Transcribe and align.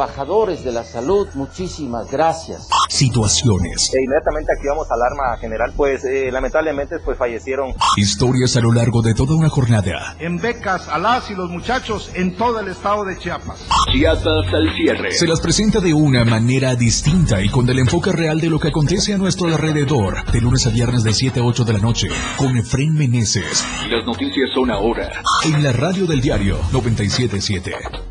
trabajadores 0.00 0.64
de 0.64 0.72
la 0.72 0.82
salud, 0.82 1.28
muchísimas 1.34 2.10
gracias. 2.10 2.68
Situaciones. 2.88 3.90
E 3.92 4.02
inmediatamente 4.02 4.50
activamos 4.50 4.86
alarma 4.90 5.36
general, 5.38 5.74
pues 5.76 6.02
eh, 6.06 6.30
lamentablemente 6.32 7.00
pues 7.00 7.18
fallecieron. 7.18 7.74
Historias 7.98 8.56
a 8.56 8.60
lo 8.60 8.72
largo 8.72 9.02
de 9.02 9.12
toda 9.12 9.36
una 9.36 9.50
jornada. 9.50 10.16
En 10.18 10.38
becas 10.38 10.88
a 10.88 10.96
las 10.96 11.30
y 11.30 11.34
los 11.34 11.50
muchachos 11.50 12.10
en 12.14 12.34
todo 12.34 12.60
el 12.60 12.68
estado 12.68 13.04
de 13.04 13.18
Chiapas. 13.18 13.60
Chiapas 13.92 14.54
al 14.54 14.74
cierre. 14.74 15.12
Se 15.12 15.26
las 15.26 15.42
presenta 15.42 15.80
de 15.80 15.92
una 15.92 16.24
manera 16.24 16.74
distinta 16.76 17.42
y 17.42 17.50
con 17.50 17.68
el 17.68 17.78
enfoque 17.78 18.10
real 18.10 18.40
de 18.40 18.48
lo 18.48 18.58
que 18.58 18.68
acontece 18.68 19.12
a 19.12 19.18
nuestro 19.18 19.48
alrededor. 19.48 20.24
De 20.32 20.40
lunes 20.40 20.66
a 20.66 20.70
viernes 20.70 21.02
de 21.02 21.12
7 21.12 21.40
a 21.40 21.44
8 21.44 21.64
de 21.64 21.72
la 21.74 21.78
noche 21.78 22.08
con 22.38 22.56
Efren 22.56 22.94
Meneses. 22.94 23.66
Las 23.90 24.06
noticias 24.06 24.48
son 24.54 24.70
ahora. 24.70 25.10
En 25.44 25.62
la 25.62 25.72
radio 25.72 26.06
del 26.06 26.22
diario 26.22 26.56
977 26.72 28.09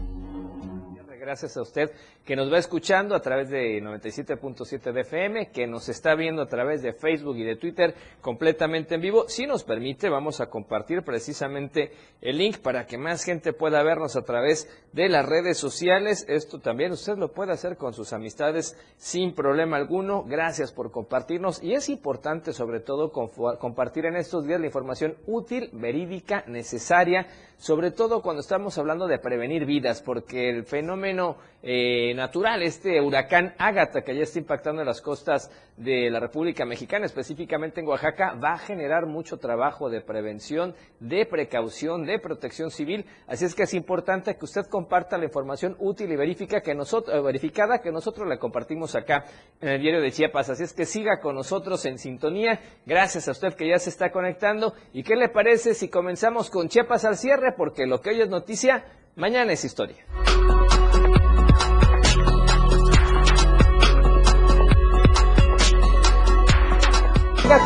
gracias 1.29 1.57
a 1.57 1.61
usted 1.61 1.91
que 2.25 2.35
nos 2.35 2.51
va 2.51 2.57
escuchando 2.57 3.13
a 3.13 3.21
través 3.21 3.51
de 3.51 3.79
97.7 3.83 4.91
de 4.91 5.01
FM, 5.01 5.51
que 5.51 5.67
nos 5.67 5.87
está 5.87 6.15
viendo 6.15 6.41
a 6.41 6.47
través 6.47 6.81
de 6.81 6.93
Facebook 6.93 7.37
y 7.37 7.43
de 7.43 7.55
Twitter 7.55 7.93
completamente 8.19 8.95
en 8.95 9.01
vivo. 9.01 9.25
Si 9.27 9.45
nos 9.45 9.63
permite, 9.63 10.09
vamos 10.09 10.41
a 10.41 10.47
compartir 10.49 11.03
precisamente 11.03 11.91
el 12.19 12.39
link 12.39 12.57
para 12.57 12.87
que 12.87 12.97
más 12.97 13.23
gente 13.23 13.53
pueda 13.53 13.83
vernos 13.83 14.15
a 14.15 14.23
través 14.23 14.67
de 14.91 15.07
las 15.07 15.23
redes 15.23 15.59
sociales. 15.59 16.25
Esto 16.27 16.59
también 16.59 16.93
usted 16.93 17.15
lo 17.15 17.31
puede 17.31 17.51
hacer 17.51 17.77
con 17.77 17.93
sus 17.93 18.11
amistades 18.11 18.75
sin 18.97 19.35
problema 19.35 19.77
alguno. 19.77 20.23
Gracias 20.23 20.71
por 20.73 20.91
compartirnos 20.91 21.61
y 21.61 21.73
es 21.73 21.89
importante 21.89 22.53
sobre 22.53 22.79
todo 22.79 23.11
compartir 23.11 24.07
en 24.07 24.15
estos 24.15 24.47
días 24.47 24.59
la 24.59 24.65
información 24.65 25.15
útil, 25.27 25.69
verídica, 25.73 26.43
necesaria, 26.47 27.27
sobre 27.59 27.91
todo 27.91 28.21
cuando 28.21 28.39
estamos 28.39 28.77
hablando 28.77 29.05
de 29.05 29.19
prevenir 29.19 29.65
vidas, 29.65 30.01
porque 30.01 30.49
el 30.49 30.63
fenómeno 30.63 31.35
eh, 31.61 32.13
natural, 32.15 32.63
este 32.63 33.01
huracán 33.01 33.53
Ágata 33.57 34.01
que 34.01 34.15
ya 34.15 34.23
está 34.23 34.39
impactando 34.39 34.81
en 34.81 34.87
las 34.87 35.01
costas 35.01 35.51
de 35.75 36.09
la 36.09 36.21
República 36.21 36.65
Mexicana, 36.65 37.05
específicamente 37.05 37.81
en 37.81 37.87
Oaxaca, 37.87 38.33
va 38.33 38.53
a 38.53 38.57
generar 38.57 39.07
mucho 39.07 39.37
trabajo 39.37 39.89
de 39.89 39.99
prevención, 39.99 40.73
de 41.01 41.25
precaución, 41.25 42.05
de 42.05 42.17
protección 42.19 42.71
civil. 42.71 43.05
Así 43.27 43.43
es 43.43 43.55
que 43.55 43.63
es 43.63 43.73
importante 43.73 44.37
que 44.37 44.45
usted 44.45 44.67
comparta 44.67 45.17
la 45.17 45.25
información 45.25 45.75
útil 45.79 46.09
y 46.13 46.15
verifica 46.15 46.61
que 46.61 46.73
nosotros, 46.73 47.13
eh, 47.13 47.21
verificada 47.21 47.81
que 47.81 47.91
nosotros 47.91 48.25
la 48.25 48.37
compartimos 48.37 48.95
acá 48.95 49.25
en 49.59 49.69
el 49.69 49.81
diario 49.81 50.01
de 50.01 50.11
Chiapas. 50.11 50.49
Así 50.49 50.63
es 50.63 50.71
que 50.71 50.85
siga 50.85 51.19
con 51.19 51.35
nosotros 51.35 51.85
en 51.85 51.97
sintonía. 51.97 52.57
Gracias 52.85 53.27
a 53.27 53.31
usted 53.31 53.53
que 53.53 53.67
ya 53.67 53.79
se 53.79 53.89
está 53.89 54.11
conectando. 54.11 54.73
¿Y 54.93 55.03
qué 55.03 55.17
le 55.17 55.27
parece 55.27 55.73
si 55.73 55.89
comenzamos 55.89 56.49
con 56.49 56.69
Chiapas 56.69 57.03
al 57.03 57.17
cierre? 57.17 57.48
Porque 57.55 57.85
lo 57.85 58.01
que 58.01 58.09
hoy 58.09 58.21
es 58.21 58.29
noticia, 58.29 58.85
mañana 59.15 59.53
es 59.53 59.65
historia. 59.65 60.05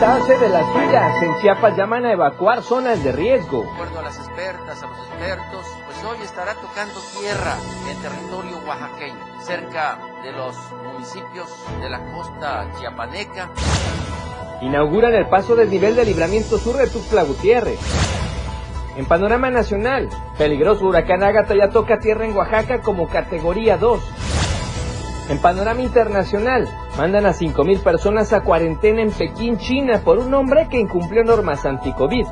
hace 0.02 0.38
de 0.38 0.50
las 0.50 0.66
suyas. 0.74 1.24
En 1.24 1.42
Chiapas 1.42 1.78
llaman 1.78 2.06
a 2.06 2.14
evacuar 2.14 2.62
zonas 2.62 3.04
de 3.04 3.12
riesgo. 3.12 3.64
De 3.64 3.70
acuerdo 3.70 4.00
a 4.00 4.04
las 4.04 4.18
expertas, 4.18 4.84
a 4.84 4.88
los 4.88 4.98
expertos, 5.08 5.66
pues 5.86 6.04
hoy 6.06 6.24
estará 6.24 6.54
tocando 6.56 6.94
tierra 7.20 7.56
en 7.90 8.02
territorio 8.02 8.60
oaxaqueño, 8.68 9.44
cerca 9.44 10.00
de 10.24 10.32
los 10.32 10.56
municipios 10.84 11.50
de 11.82 11.90
la 11.90 12.00
costa 12.14 12.70
chiapaneca. 12.80 13.50
Inauguran 14.62 15.14
el 15.14 15.28
paso 15.28 15.56
del 15.56 15.70
nivel 15.70 15.96
de 15.96 16.06
libramiento 16.06 16.58
sur 16.58 16.78
de 16.78 16.88
Tuxtla 16.88 17.24
Gutiérrez. 17.24 18.23
En 18.96 19.06
panorama 19.06 19.50
nacional, 19.50 20.10
peligroso 20.38 20.86
huracán 20.86 21.24
Ágata 21.24 21.56
ya 21.56 21.70
toca 21.70 22.00
tierra 22.00 22.26
en 22.26 22.36
Oaxaca 22.36 22.82
como 22.82 23.08
categoría 23.08 23.78
2. 23.78 24.02
En 25.30 25.40
panorama 25.40 25.82
internacional, 25.82 26.68
mandan 26.98 27.26
a 27.26 27.34
5.000 27.34 27.82
personas 27.82 28.34
a 28.34 28.42
cuarentena 28.42 29.02
en 29.02 29.12
Pekín, 29.12 29.58
China, 29.58 30.02
por 30.04 30.20
un 30.20 30.34
hombre 30.34 30.68
que 30.70 30.80
incumplió 30.80 31.24
normas 31.24 31.66
anti-COVID. 31.66 32.26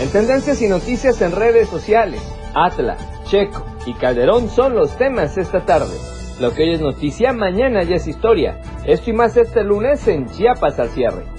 En 0.00 0.10
tendencias 0.10 0.62
y 0.62 0.68
noticias 0.68 1.20
en 1.20 1.32
redes 1.32 1.68
sociales, 1.68 2.22
Atla, 2.54 2.96
Checo 3.24 3.64
y 3.86 3.94
Calderón 3.94 4.48
son 4.48 4.74
los 4.74 4.96
temas 4.96 5.36
esta 5.36 5.66
tarde. 5.66 5.96
Lo 6.40 6.52
que 6.52 6.62
hoy 6.62 6.74
es 6.74 6.80
noticia, 6.80 7.32
mañana 7.32 7.82
ya 7.82 7.96
es 7.96 8.06
historia. 8.06 8.60
Esto 8.84 9.10
y 9.10 9.12
más 9.12 9.36
este 9.36 9.62
lunes 9.62 10.06
en 10.08 10.26
Chiapas 10.26 10.78
al 10.80 10.88
cierre. 10.88 11.33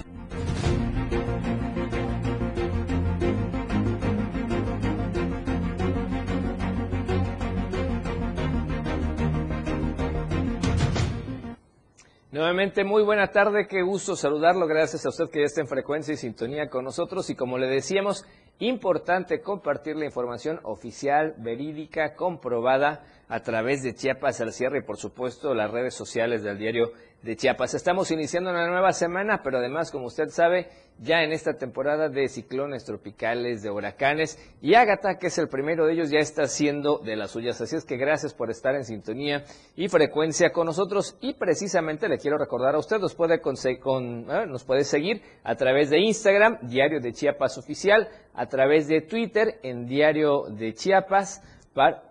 Nuevamente, 12.45 12.83
muy 12.83 13.01
buena 13.01 13.31
tarde, 13.31 13.66
qué 13.67 13.81
gusto 13.81 14.16
saludarlo, 14.16 14.67
gracias 14.67 15.03
a 15.03 15.09
usted 15.09 15.31
que 15.31 15.39
ya 15.39 15.45
está 15.45 15.61
en 15.61 15.67
frecuencia 15.67 16.13
y 16.13 16.17
sintonía 16.17 16.69
con 16.69 16.85
nosotros 16.85 17.28
y 17.31 17.35
como 17.35 17.57
le 17.57 17.66
decíamos, 17.66 18.23
importante 18.59 19.41
compartir 19.41 19.95
la 19.95 20.06
información 20.06 20.59
oficial, 20.61 21.33
verídica, 21.39 22.13
comprobada 22.13 23.03
a 23.28 23.40
través 23.41 23.84
de 23.84 23.94
Chiapas 23.94 24.41
al 24.41 24.53
cierre 24.53 24.80
y 24.80 24.86
por 24.86 24.97
supuesto 24.97 25.53
las 25.53 25.72
redes 25.72 25.94
sociales 25.94 26.44
del 26.44 26.58
diario 26.58 26.91
de 27.25 27.36
Chiapas. 27.36 27.74
Estamos 27.74 28.12
iniciando 28.12 28.52
una 28.52 28.68
nueva 28.68 28.94
semana, 28.94 29.41
pero 29.44 29.58
además, 29.58 29.90
como 29.90 30.06
usted 30.06 30.28
sabe, 30.30 30.69
ya 31.00 31.24
en 31.24 31.31
esta 31.31 31.58
temporada 31.58 32.08
de 32.08 32.28
ciclones 32.30 32.86
tropicales, 32.86 33.63
de 33.63 33.72
huracanes, 33.72 34.38
y 34.62 34.75
Ágata, 34.75 35.18
que 35.18 35.28
es 35.28 35.38
el 35.40 35.50
primero 35.50 35.88
de 35.88 35.94
ellos, 35.94 36.12
ya 36.12 36.19
está 36.19 36.44
haciendo 36.44 37.00
de 37.00 37.16
las 37.16 37.31
suyas. 37.31 37.59
Así 37.59 37.75
es 37.75 37.84
que 37.84 37.97
gracias 37.97 38.36
por 38.36 38.52
estar 38.52 38.75
en 38.75 38.86
sintonía 38.86 39.44
y 39.75 39.88
frecuencia 39.88 40.52
con 40.52 40.68
nosotros. 40.68 41.18
Y 41.19 41.34
precisamente 41.34 42.07
le 42.07 42.19
quiero 42.19 42.38
recordar 42.38 42.75
a 42.75 42.80
usted, 42.80 43.00
nos 43.00 43.16
puede, 43.16 43.42
con, 43.42 44.30
eh, 44.30 44.46
nos 44.47 44.63
puede 44.63 44.84
seguir 44.84 45.22
a 45.44 45.56
través 45.56 45.90
de 45.90 46.00
Instagram, 46.00 46.59
Diario 46.62 47.00
de 47.00 47.12
Chiapas 47.12 47.57
Oficial, 47.57 48.07
a 48.36 48.46
través 48.46 48.88
de 48.88 49.02
Twitter, 49.02 49.59
en 49.63 49.88
Diario 49.88 50.44
de 50.50 50.74
Chiapas 50.74 51.42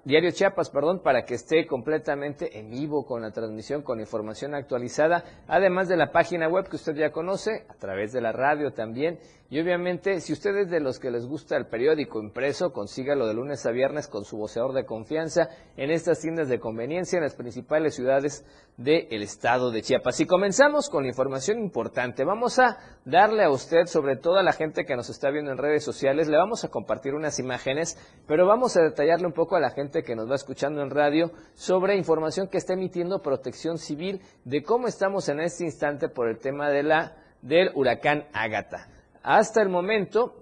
Diario 0.05 0.31
Chiapas, 0.31 0.69
perdón, 0.69 1.01
para 1.03 1.25
que 1.25 1.33
esté 1.33 1.67
completamente 1.67 2.59
en 2.59 2.69
vivo 2.69 3.07
con 3.07 3.23
la 3.23 3.31
transmisión, 3.31 3.81
con 3.81 3.99
información 3.99 4.55
actualizada, 4.55 5.25
además 5.49 5.89
de 5.89 5.97
la 5.97 6.13
página 6.13 6.49
web 6.49 6.69
que 6.69 6.77
usted 6.77 6.95
ya 6.95 7.13
conoce, 7.13 7.65
a 7.71 7.75
través 7.77 8.13
de 8.13 8.21
la 8.21 8.33
radio 8.33 8.75
también. 8.75 9.19
Y 9.51 9.61
obviamente, 9.61 10.21
si 10.21 10.33
usted 10.33 10.57
es 10.57 10.71
de 10.71 10.81
los 10.81 10.99
que 10.99 11.11
les 11.11 11.27
gusta 11.27 11.57
el 11.57 11.67
periódico 11.67 12.19
impreso, 12.19 12.73
consígalo 12.73 13.27
de 13.27 13.35
lunes 13.35 13.67
a 13.67 13.73
viernes 13.73 14.09
con 14.09 14.25
su 14.25 14.39
voceador 14.39 14.73
de 14.73 14.87
confianza 14.87 15.51
en 15.77 15.91
estas 15.91 16.21
tiendas 16.21 16.49
de 16.49 16.59
conveniencia 16.59 17.19
en 17.19 17.25
las 17.25 17.35
principales 17.35 17.95
ciudades 17.95 18.47
del 18.79 19.23
estado 19.23 19.71
de 19.71 19.83
Chiapas. 19.83 20.19
Y 20.21 20.27
comenzamos 20.27 20.89
con 20.89 21.03
la 21.03 21.11
información 21.11 21.59
importante. 21.59 22.25
Vamos 22.25 22.59
a 22.59 22.79
darle 23.05 23.45
a 23.45 23.51
usted, 23.51 23.85
sobre 23.85 24.17
todo 24.17 24.39
a 24.39 24.43
la 24.43 24.53
gente 24.53 24.87
que 24.87 24.97
nos 24.97 25.11
está 25.11 25.31
viendo 25.31 25.53
en 25.53 25.59
redes 25.59 25.85
sociales, 25.85 26.27
le 26.29 26.39
vamos 26.39 26.65
a 26.65 26.69
compartir 26.69 27.15
unas 27.15 27.39
imágenes, 27.39 27.99
pero 28.27 28.47
vamos 28.47 28.79
a 28.79 28.83
detallarle 28.83 29.27
un 29.27 29.35
poco 29.35 29.57
a 29.57 29.61
la 29.61 29.71
gente 29.71 30.03
que 30.03 30.17
nos 30.17 30.29
va 30.29 30.37
escuchando 30.37 30.83
en 30.83 30.91
radio 30.91 31.31
sobre 31.55 31.97
información 31.97 32.49
que 32.49 32.57
está 32.59 32.73
emitiendo 32.73 33.21
Protección 33.21 33.77
Civil 33.77 34.23
de 34.45 34.63
cómo 34.63 34.89
estamos 34.89 35.29
en 35.29 35.41
este 35.41 35.65
instante 35.65 36.09
por 36.09 36.29
el 36.29 36.39
tema 36.39 36.71
de 36.71 36.83
la 36.83 37.17
del 37.43 37.71
huracán 37.75 38.25
Ágata. 38.33 38.94
Hasta 39.25 39.63
el 39.63 39.71
momento 39.71 40.35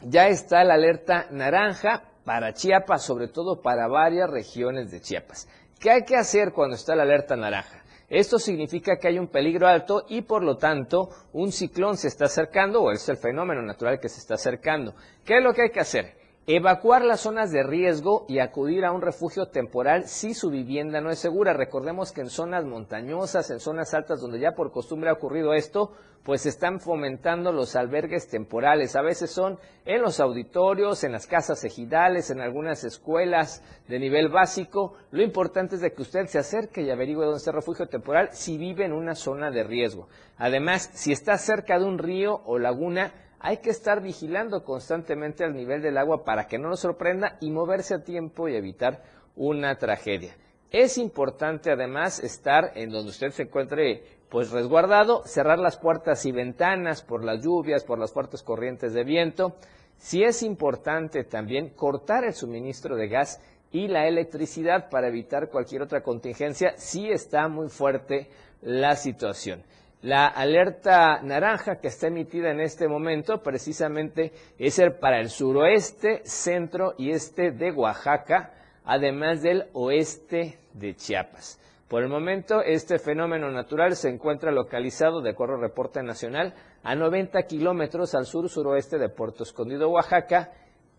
ya 0.00 0.28
está 0.28 0.64
la 0.64 0.74
alerta 0.74 1.26
naranja 1.30 2.04
para 2.24 2.54
Chiapas, 2.54 3.04
sobre 3.04 3.28
todo 3.28 3.60
para 3.60 3.86
varias 3.86 4.30
regiones 4.30 4.90
de 4.90 5.02
Chiapas. 5.02 5.46
¿Qué 5.78 5.90
hay 5.90 6.04
que 6.04 6.16
hacer 6.16 6.52
cuando 6.52 6.74
está 6.74 6.96
la 6.96 7.02
alerta 7.02 7.36
naranja? 7.36 7.84
Esto 8.08 8.38
significa 8.38 8.96
que 8.96 9.08
hay 9.08 9.18
un 9.18 9.28
peligro 9.28 9.68
alto 9.68 10.06
y 10.08 10.22
por 10.22 10.42
lo 10.42 10.56
tanto 10.56 11.10
un 11.34 11.52
ciclón 11.52 11.98
se 11.98 12.08
está 12.08 12.24
acercando 12.24 12.82
o 12.82 12.92
es 12.92 13.06
el 13.10 13.18
fenómeno 13.18 13.60
natural 13.60 14.00
que 14.00 14.08
se 14.08 14.20
está 14.20 14.34
acercando. 14.34 14.94
¿Qué 15.22 15.36
es 15.36 15.44
lo 15.44 15.52
que 15.52 15.62
hay 15.62 15.70
que 15.70 15.80
hacer? 15.80 16.23
Evacuar 16.46 17.02
las 17.06 17.22
zonas 17.22 17.50
de 17.52 17.62
riesgo 17.62 18.26
y 18.28 18.38
acudir 18.38 18.84
a 18.84 18.92
un 18.92 19.00
refugio 19.00 19.46
temporal 19.46 20.04
si 20.04 20.34
su 20.34 20.50
vivienda 20.50 21.00
no 21.00 21.08
es 21.08 21.18
segura. 21.18 21.54
Recordemos 21.54 22.12
que 22.12 22.20
en 22.20 22.28
zonas 22.28 22.66
montañosas, 22.66 23.50
en 23.50 23.60
zonas 23.60 23.94
altas 23.94 24.20
donde 24.20 24.38
ya 24.38 24.52
por 24.52 24.70
costumbre 24.70 25.08
ha 25.08 25.14
ocurrido 25.14 25.54
esto, 25.54 25.92
pues 26.22 26.44
están 26.44 26.80
fomentando 26.80 27.50
los 27.50 27.76
albergues 27.76 28.28
temporales. 28.28 28.94
A 28.94 29.00
veces 29.00 29.30
son 29.30 29.58
en 29.86 30.02
los 30.02 30.20
auditorios, 30.20 31.02
en 31.02 31.12
las 31.12 31.26
casas 31.26 31.64
ejidales, 31.64 32.28
en 32.28 32.42
algunas 32.42 32.84
escuelas 32.84 33.62
de 33.88 33.98
nivel 33.98 34.28
básico. 34.28 34.96
Lo 35.12 35.22
importante 35.22 35.76
es 35.76 35.80
de 35.80 35.94
que 35.94 36.02
usted 36.02 36.26
se 36.26 36.38
acerque 36.38 36.82
y 36.82 36.90
averigüe 36.90 37.24
dónde 37.24 37.38
está 37.38 37.52
el 37.52 37.56
refugio 37.56 37.86
temporal 37.86 38.28
si 38.32 38.58
vive 38.58 38.84
en 38.84 38.92
una 38.92 39.14
zona 39.14 39.50
de 39.50 39.64
riesgo. 39.64 40.08
Además, 40.36 40.90
si 40.92 41.10
está 41.10 41.38
cerca 41.38 41.78
de 41.78 41.86
un 41.86 41.96
río 41.96 42.42
o 42.44 42.58
laguna, 42.58 43.14
hay 43.40 43.58
que 43.58 43.70
estar 43.70 44.00
vigilando 44.00 44.64
constantemente 44.64 45.44
el 45.44 45.54
nivel 45.54 45.82
del 45.82 45.98
agua 45.98 46.24
para 46.24 46.46
que 46.46 46.58
no 46.58 46.68
nos 46.68 46.80
sorprenda 46.80 47.36
y 47.40 47.50
moverse 47.50 47.94
a 47.94 48.04
tiempo 48.04 48.48
y 48.48 48.56
evitar 48.56 49.02
una 49.36 49.76
tragedia. 49.76 50.34
Es 50.70 50.98
importante 50.98 51.70
además 51.70 52.18
estar 52.18 52.72
en 52.74 52.90
donde 52.90 53.10
usted 53.10 53.30
se 53.30 53.42
encuentre 53.42 54.02
pues 54.28 54.50
resguardado, 54.50 55.22
cerrar 55.24 55.58
las 55.58 55.76
puertas 55.76 56.26
y 56.26 56.32
ventanas 56.32 57.02
por 57.02 57.22
las 57.22 57.42
lluvias, 57.42 57.84
por 57.84 57.98
las 57.98 58.12
fuertes 58.12 58.42
corrientes 58.42 58.92
de 58.92 59.04
viento. 59.04 59.54
Si 59.98 60.24
es 60.24 60.42
importante 60.42 61.22
también 61.22 61.70
cortar 61.70 62.24
el 62.24 62.34
suministro 62.34 62.96
de 62.96 63.08
gas 63.08 63.40
y 63.74 63.88
la 63.88 64.06
electricidad 64.06 64.88
para 64.88 65.08
evitar 65.08 65.48
cualquier 65.48 65.82
otra 65.82 66.02
contingencia. 66.02 66.74
Sí 66.76 67.10
está 67.10 67.48
muy 67.48 67.68
fuerte 67.68 68.28
la 68.62 68.94
situación. 68.94 69.64
La 70.04 70.26
alerta 70.26 71.22
naranja 71.22 71.76
que 71.76 71.88
está 71.88 72.08
emitida 72.08 72.50
en 72.50 72.60
este 72.60 72.88
momento 72.88 73.42
precisamente 73.42 74.32
es 74.58 74.78
para 75.00 75.18
el 75.18 75.30
suroeste, 75.30 76.20
centro 76.24 76.92
y 76.98 77.12
este 77.12 77.52
de 77.52 77.72
Oaxaca, 77.72 78.52
además 78.84 79.40
del 79.40 79.64
oeste 79.72 80.58
de 80.74 80.94
Chiapas. 80.94 81.58
Por 81.88 82.02
el 82.02 82.10
momento, 82.10 82.60
este 82.60 82.98
fenómeno 82.98 83.50
natural 83.50 83.96
se 83.96 84.10
encuentra 84.10 84.52
localizado, 84.52 85.22
de 85.22 85.30
acuerdo 85.30 85.54
al 85.54 85.62
reporte 85.62 86.02
nacional, 86.02 86.52
a 86.82 86.94
90 86.94 87.42
kilómetros 87.44 88.14
al 88.14 88.26
sur-suroeste 88.26 88.98
de 88.98 89.08
Puerto 89.08 89.44
Escondido, 89.44 89.88
Oaxaca, 89.88 90.52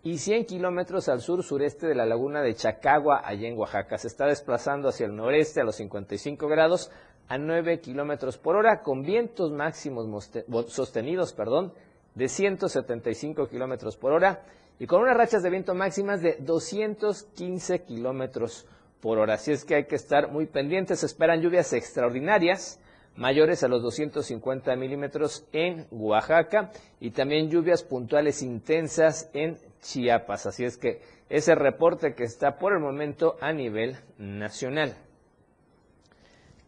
y 0.05 0.19
100 0.19 0.45
kilómetros 0.45 1.09
al 1.09 1.19
sur-sureste 1.19 1.87
de 1.87 1.95
la 1.95 2.05
laguna 2.05 2.43
de 2.43 2.53
Chacagua, 2.53 3.21
allá 3.23 3.47
en 3.47 3.57
Oaxaca. 3.57 3.97
Se 3.97 4.07
está 4.07 4.27
desplazando 4.27 4.89
hacia 4.89 5.07
el 5.07 5.15
noreste 5.15 5.61
a 5.61 5.63
los 5.63 5.77
55 5.77 6.47
grados, 6.47 6.91
a 7.27 7.38
9 7.38 7.80
kilómetros 7.80 8.38
por 8.38 8.56
hora 8.56 8.81
con 8.81 9.01
vientos 9.01 9.51
máximos 9.51 10.31
sostenidos 10.68 11.33
perdón, 11.33 11.74
de 12.13 12.27
175 12.30 13.48
kilómetros 13.48 13.98
por 13.98 14.13
hora 14.13 14.44
y 14.80 14.88
con 14.88 15.01
unas 15.01 15.18
rachas 15.18 15.44
de 15.44 15.50
viento 15.50 15.74
máximas 15.74 16.22
de 16.22 16.38
215 16.39 17.83
kilómetros 17.83 18.68
por 19.01 19.19
hora. 19.19 19.36
Así 19.36 19.51
es 19.51 19.66
que 19.66 19.75
hay 19.75 19.86
que 19.86 19.95
estar 19.95 20.31
muy 20.31 20.48
pendientes. 20.48 21.00
Se 21.00 21.06
esperan 21.06 21.42
lluvias 21.42 21.72
extraordinarias 21.74 22.80
mayores 23.16 23.63
a 23.63 23.68
los 23.68 23.81
250 23.81 24.75
milímetros 24.75 25.48
en 25.54 25.88
Oaxaca 25.92 26.72
y 27.00 27.12
también 27.12 27.50
lluvias 27.50 27.83
puntuales 27.83 28.42
intensas 28.42 29.30
en 29.33 29.57
Chiapas. 29.81 30.48
Así 30.48 30.66
es 30.66 30.77
que 30.77 31.01
ese 31.30 31.56
reporte 31.56 32.13
que 32.13 32.24
está 32.24 32.57
por 32.57 32.74
el 32.74 32.80
momento 32.80 33.38
a 33.39 33.54
nivel 33.54 33.98
nacional. 34.18 34.95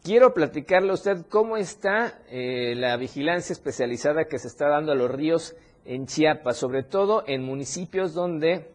Quiero 0.08 0.32
platicarle 0.32 0.92
a 0.92 0.94
usted 0.94 1.26
cómo 1.28 1.58
está 1.58 2.22
eh, 2.30 2.72
la 2.74 2.96
vigilancia 2.96 3.52
especializada 3.52 4.24
que 4.24 4.38
se 4.38 4.48
está 4.48 4.66
dando 4.66 4.92
a 4.92 4.94
los 4.94 5.10
ríos 5.10 5.54
en 5.84 6.06
Chiapas, 6.06 6.56
sobre 6.56 6.82
todo 6.82 7.24
en 7.26 7.44
municipios 7.44 8.14
donde 8.14 8.70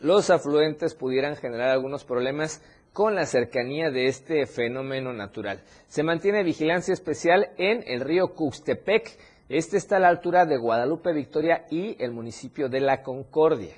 los 0.00 0.30
afluentes 0.30 0.94
pudieran 0.94 1.36
generar 1.36 1.68
algunos 1.68 2.04
problemas 2.04 2.62
con 2.94 3.14
la 3.14 3.26
cercanía 3.26 3.90
de 3.90 4.06
este 4.06 4.46
fenómeno 4.46 5.12
natural. 5.12 5.60
Se 5.88 6.02
mantiene 6.02 6.42
vigilancia 6.42 6.94
especial 6.94 7.50
en 7.58 7.84
el 7.86 8.00
río 8.00 8.28
Cuxtepec. 8.28 9.18
Este 9.50 9.76
está 9.76 9.98
a 9.98 10.00
la 10.00 10.08
altura 10.08 10.46
de 10.46 10.56
Guadalupe 10.56 11.12
Victoria 11.12 11.66
y 11.70 12.02
el 12.02 12.12
municipio 12.12 12.70
de 12.70 12.80
La 12.80 13.02
Concordia. 13.02 13.74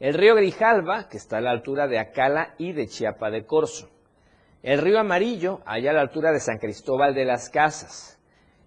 El 0.00 0.14
río 0.14 0.34
Grijalva, 0.34 1.08
que 1.08 1.18
está 1.18 1.36
a 1.36 1.40
la 1.40 1.52
altura 1.52 1.86
de 1.86 2.00
Acala 2.00 2.56
y 2.58 2.72
de 2.72 2.88
Chiapa 2.88 3.30
de 3.30 3.46
Corzo. 3.46 3.99
El 4.62 4.78
río 4.82 5.00
Amarillo, 5.00 5.60
allá 5.64 5.90
a 5.90 5.94
la 5.94 6.02
altura 6.02 6.32
de 6.32 6.40
San 6.40 6.58
Cristóbal 6.58 7.14
de 7.14 7.24
las 7.24 7.48
Casas. 7.48 8.18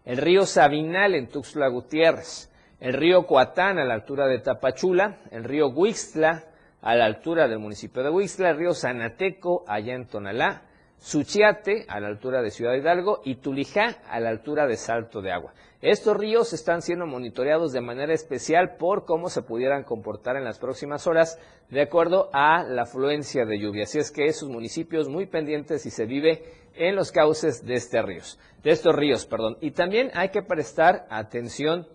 El 0.06 0.18
río 0.18 0.48
Sabinal 0.48 1.14
en 1.14 1.28
Tuxtla 1.28 1.68
Gutiérrez. 1.68 2.52
El 2.80 2.94
río 2.94 3.28
Coatán 3.28 3.78
a 3.78 3.86
la 3.86 3.94
altura 3.94 4.26
de 4.26 4.40
Tapachula. 4.40 5.20
El 5.30 5.44
río 5.44 5.68
Huixtla 5.68 6.46
a 6.82 6.96
la 6.96 7.06
altura 7.06 7.48
del 7.48 7.60
municipio 7.60 8.02
de 8.02 8.10
Huixtla. 8.10 8.50
El 8.50 8.58
río 8.58 8.74
Sanateco 8.74 9.66
allá 9.68 9.94
en 9.94 10.08
Tonalá. 10.08 10.64
Suchiate 10.98 11.86
a 11.88 12.00
la 12.00 12.08
altura 12.08 12.42
de 12.42 12.50
Ciudad 12.50 12.74
Hidalgo 12.74 13.22
y 13.24 13.36
Tulijá 13.36 13.98
a 14.10 14.20
la 14.20 14.30
altura 14.30 14.66
de 14.66 14.78
Salto 14.78 15.22
de 15.22 15.32
Agua. 15.32 15.54
Estos 15.84 16.16
ríos 16.16 16.54
están 16.54 16.82
siendo 16.82 17.06
monitoreados 17.06 17.74
de 17.74 17.82
manera 17.82 18.14
especial 18.14 18.78
por 18.78 19.04
cómo 19.04 19.28
se 19.28 19.42
pudieran 19.42 19.84
comportar 19.84 20.38
en 20.38 20.46
las 20.46 20.58
próximas 20.58 21.08
horas 21.08 21.38
de 21.70 21.82
acuerdo 21.82 22.30
a 22.32 22.64
la 22.64 22.84
afluencia 22.84 23.44
de 23.44 23.60
lluvia. 23.60 23.84
Así 23.84 24.00
es 24.00 24.10
que 24.10 24.28
esos 24.28 24.48
municipios 24.48 25.10
muy 25.10 25.26
pendientes 25.26 25.86
y 25.86 25.90
se 25.90 26.06
vive 26.06 26.42
en 26.76 26.96
los 26.96 27.12
cauces 27.12 27.66
de 27.66 27.74
este 27.74 28.02
ríos, 28.02 28.40
de 28.64 28.72
estos 28.72 28.96
ríos, 28.96 29.26
perdón. 29.26 29.58
Y 29.60 29.72
también 29.72 30.10
hay 30.14 30.30
que 30.30 30.42
prestar 30.42 31.06
atención 31.10 31.86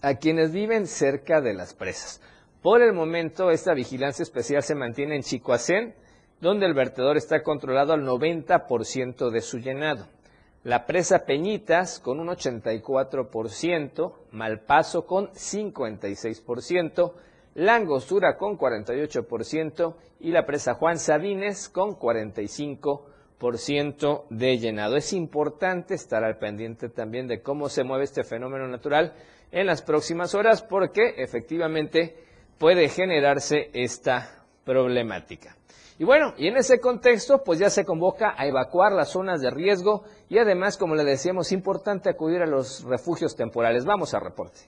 a 0.00 0.14
quienes 0.14 0.50
viven 0.50 0.86
cerca 0.86 1.42
de 1.42 1.52
las 1.52 1.74
presas. 1.74 2.22
Por 2.62 2.80
el 2.80 2.94
momento, 2.94 3.50
esta 3.50 3.74
vigilancia 3.74 4.22
especial 4.22 4.62
se 4.62 4.74
mantiene 4.74 5.16
en 5.16 5.22
Chicoacén, 5.24 5.94
donde 6.40 6.64
el 6.64 6.72
vertedor 6.72 7.18
está 7.18 7.42
controlado 7.42 7.92
al 7.92 8.00
90% 8.00 9.28
de 9.28 9.40
su 9.42 9.58
llenado 9.58 10.06
la 10.62 10.86
presa 10.86 11.24
Peñitas 11.24 11.98
con 12.00 12.20
un 12.20 12.28
84%, 12.28 14.12
Malpaso 14.32 15.06
con 15.06 15.30
56%, 15.30 17.12
La 17.54 17.76
Angostura 17.76 18.36
con 18.36 18.58
48% 18.58 19.94
y 20.20 20.32
la 20.32 20.44
presa 20.46 20.74
Juan 20.74 20.98
Sabines 20.98 21.68
con 21.68 21.98
45% 21.98 24.24
de 24.28 24.58
llenado. 24.58 24.96
Es 24.96 25.12
importante 25.12 25.94
estar 25.94 26.24
al 26.24 26.38
pendiente 26.38 26.88
también 26.90 27.26
de 27.26 27.42
cómo 27.42 27.68
se 27.68 27.82
mueve 27.84 28.04
este 28.04 28.22
fenómeno 28.22 28.68
natural 28.68 29.14
en 29.50 29.66
las 29.66 29.82
próximas 29.82 30.34
horas 30.34 30.62
porque 30.62 31.14
efectivamente 31.16 32.16
puede 32.58 32.88
generarse 32.88 33.70
esta 33.72 34.39
problemática. 34.64 35.56
Y 35.98 36.04
bueno, 36.04 36.32
y 36.38 36.48
en 36.48 36.56
ese 36.56 36.80
contexto, 36.80 37.42
pues 37.44 37.58
ya 37.58 37.68
se 37.68 37.84
convoca 37.84 38.34
a 38.36 38.46
evacuar 38.46 38.92
las 38.92 39.10
zonas 39.10 39.42
de 39.42 39.50
riesgo 39.50 40.04
y 40.30 40.38
además, 40.38 40.78
como 40.78 40.94
le 40.94 41.04
decíamos, 41.04 41.52
importante 41.52 42.08
acudir 42.08 42.40
a 42.40 42.46
los 42.46 42.84
refugios 42.84 43.36
temporales. 43.36 43.84
Vamos 43.84 44.14
a 44.14 44.20
reporte. 44.20 44.60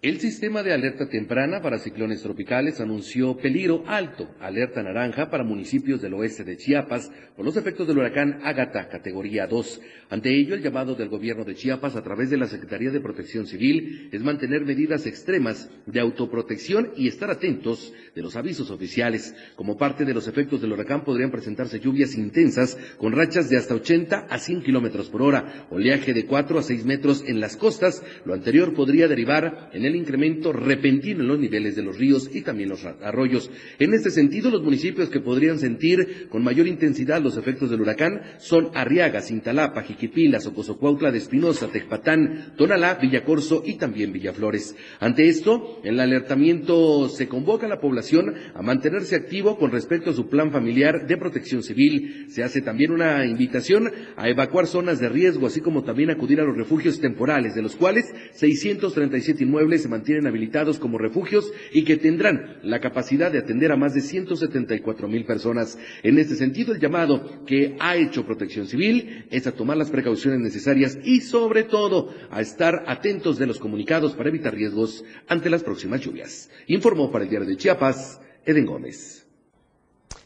El 0.00 0.20
sistema 0.20 0.62
de 0.62 0.72
alerta 0.72 1.08
temprana 1.08 1.60
para 1.60 1.80
ciclones 1.80 2.22
tropicales 2.22 2.80
anunció 2.80 3.36
peligro 3.36 3.82
alto, 3.88 4.32
alerta 4.38 4.80
naranja 4.80 5.28
para 5.28 5.42
municipios 5.42 6.00
del 6.00 6.14
oeste 6.14 6.44
de 6.44 6.56
Chiapas 6.56 7.10
por 7.34 7.44
los 7.44 7.56
efectos 7.56 7.88
del 7.88 7.98
huracán 7.98 8.38
Ágata, 8.44 8.88
categoría 8.88 9.48
2. 9.48 9.80
Ante 10.10 10.32
ello, 10.32 10.54
el 10.54 10.62
llamado 10.62 10.94
del 10.94 11.08
gobierno 11.08 11.44
de 11.44 11.56
Chiapas 11.56 11.96
a 11.96 12.04
través 12.04 12.30
de 12.30 12.36
la 12.36 12.46
Secretaría 12.46 12.92
de 12.92 13.00
Protección 13.00 13.48
Civil 13.48 14.08
es 14.12 14.22
mantener 14.22 14.64
medidas 14.64 15.04
extremas 15.04 15.68
de 15.86 15.98
autoprotección 15.98 16.92
y 16.96 17.08
estar 17.08 17.32
atentos 17.32 17.92
de 18.14 18.22
los 18.22 18.36
avisos 18.36 18.70
oficiales. 18.70 19.34
Como 19.56 19.76
parte 19.76 20.04
de 20.04 20.14
los 20.14 20.28
efectos 20.28 20.60
del 20.60 20.74
huracán 20.74 21.02
podrían 21.02 21.32
presentarse 21.32 21.80
lluvias 21.80 22.14
intensas 22.14 22.78
con 22.98 23.14
rachas 23.14 23.50
de 23.50 23.56
hasta 23.56 23.74
80 23.74 24.28
a 24.30 24.38
100 24.38 24.62
kilómetros 24.62 25.10
por 25.10 25.22
hora, 25.22 25.66
oleaje 25.70 26.14
de 26.14 26.24
4 26.24 26.60
a 26.60 26.62
6 26.62 26.84
metros 26.84 27.24
en 27.26 27.40
las 27.40 27.56
costas. 27.56 28.04
Lo 28.24 28.32
anterior 28.32 28.74
podría 28.74 29.08
derivar 29.08 29.70
en 29.72 29.87
el 29.88 29.96
incremento 29.96 30.52
repentino 30.52 31.22
en 31.22 31.28
los 31.28 31.38
niveles 31.38 31.76
de 31.76 31.82
los 31.82 31.98
ríos 31.98 32.30
y 32.32 32.42
también 32.42 32.68
los 32.68 32.84
arroyos. 32.84 33.50
En 33.78 33.94
este 33.94 34.10
sentido, 34.10 34.50
los 34.50 34.62
municipios 34.62 35.08
que 35.10 35.20
podrían 35.20 35.58
sentir 35.58 36.28
con 36.28 36.44
mayor 36.44 36.66
intensidad 36.66 37.22
los 37.22 37.36
efectos 37.36 37.70
del 37.70 37.80
huracán 37.80 38.22
son 38.38 38.70
Arriaga, 38.74 39.20
Cintalapa, 39.20 39.82
Jiquipila, 39.82 40.40
Socosocuautla 40.40 41.10
de 41.10 41.18
Espinosa, 41.18 41.68
Tecpatán, 41.68 42.54
Tonalá, 42.56 42.94
Villacorso 42.94 43.62
y 43.64 43.76
también 43.76 44.12
Villaflores. 44.12 44.76
Ante 45.00 45.28
esto, 45.28 45.80
el 45.84 46.00
alertamiento 46.00 47.08
se 47.08 47.28
convoca 47.28 47.66
a 47.66 47.68
la 47.68 47.80
población 47.80 48.34
a 48.54 48.62
mantenerse 48.62 49.16
activo 49.16 49.58
con 49.58 49.70
respecto 49.70 50.10
a 50.10 50.14
su 50.14 50.28
plan 50.28 50.52
familiar 50.52 51.06
de 51.06 51.16
protección 51.16 51.62
civil. 51.62 52.26
Se 52.28 52.42
hace 52.42 52.60
también 52.60 52.92
una 52.92 53.24
invitación 53.26 53.90
a 54.16 54.28
evacuar 54.28 54.66
zonas 54.66 55.00
de 55.00 55.08
riesgo, 55.08 55.46
así 55.46 55.60
como 55.60 55.84
también 55.84 56.10
acudir 56.10 56.40
a 56.40 56.44
los 56.44 56.56
refugios 56.56 57.00
temporales, 57.00 57.54
de 57.54 57.62
los 57.62 57.76
cuales 57.76 58.12
637 58.32 59.44
inmuebles 59.44 59.77
se 59.78 59.88
mantienen 59.88 60.26
habilitados 60.26 60.78
como 60.78 60.98
refugios 60.98 61.50
y 61.72 61.84
que 61.84 61.96
tendrán 61.96 62.58
la 62.62 62.80
capacidad 62.80 63.32
de 63.32 63.38
atender 63.38 63.72
a 63.72 63.76
más 63.76 63.94
de 63.94 64.00
174 64.00 65.08
mil 65.08 65.24
personas. 65.24 65.78
En 66.02 66.18
este 66.18 66.36
sentido, 66.36 66.72
el 66.72 66.80
llamado 66.80 67.44
que 67.46 67.76
ha 67.80 67.96
hecho 67.96 68.26
Protección 68.26 68.66
Civil 68.66 69.26
es 69.30 69.46
a 69.46 69.52
tomar 69.52 69.76
las 69.76 69.90
precauciones 69.90 70.40
necesarias 70.40 70.98
y 71.04 71.20
sobre 71.20 71.64
todo 71.64 72.14
a 72.30 72.40
estar 72.40 72.84
atentos 72.86 73.38
de 73.38 73.46
los 73.46 73.58
comunicados 73.58 74.14
para 74.14 74.28
evitar 74.28 74.54
riesgos 74.54 75.04
ante 75.26 75.50
las 75.50 75.62
próximas 75.62 76.00
lluvias. 76.00 76.50
Informó 76.66 77.10
para 77.10 77.24
el 77.24 77.30
diario 77.30 77.48
de 77.48 77.56
Chiapas, 77.56 78.20
Eden 78.44 78.66
Gómez. 78.66 79.17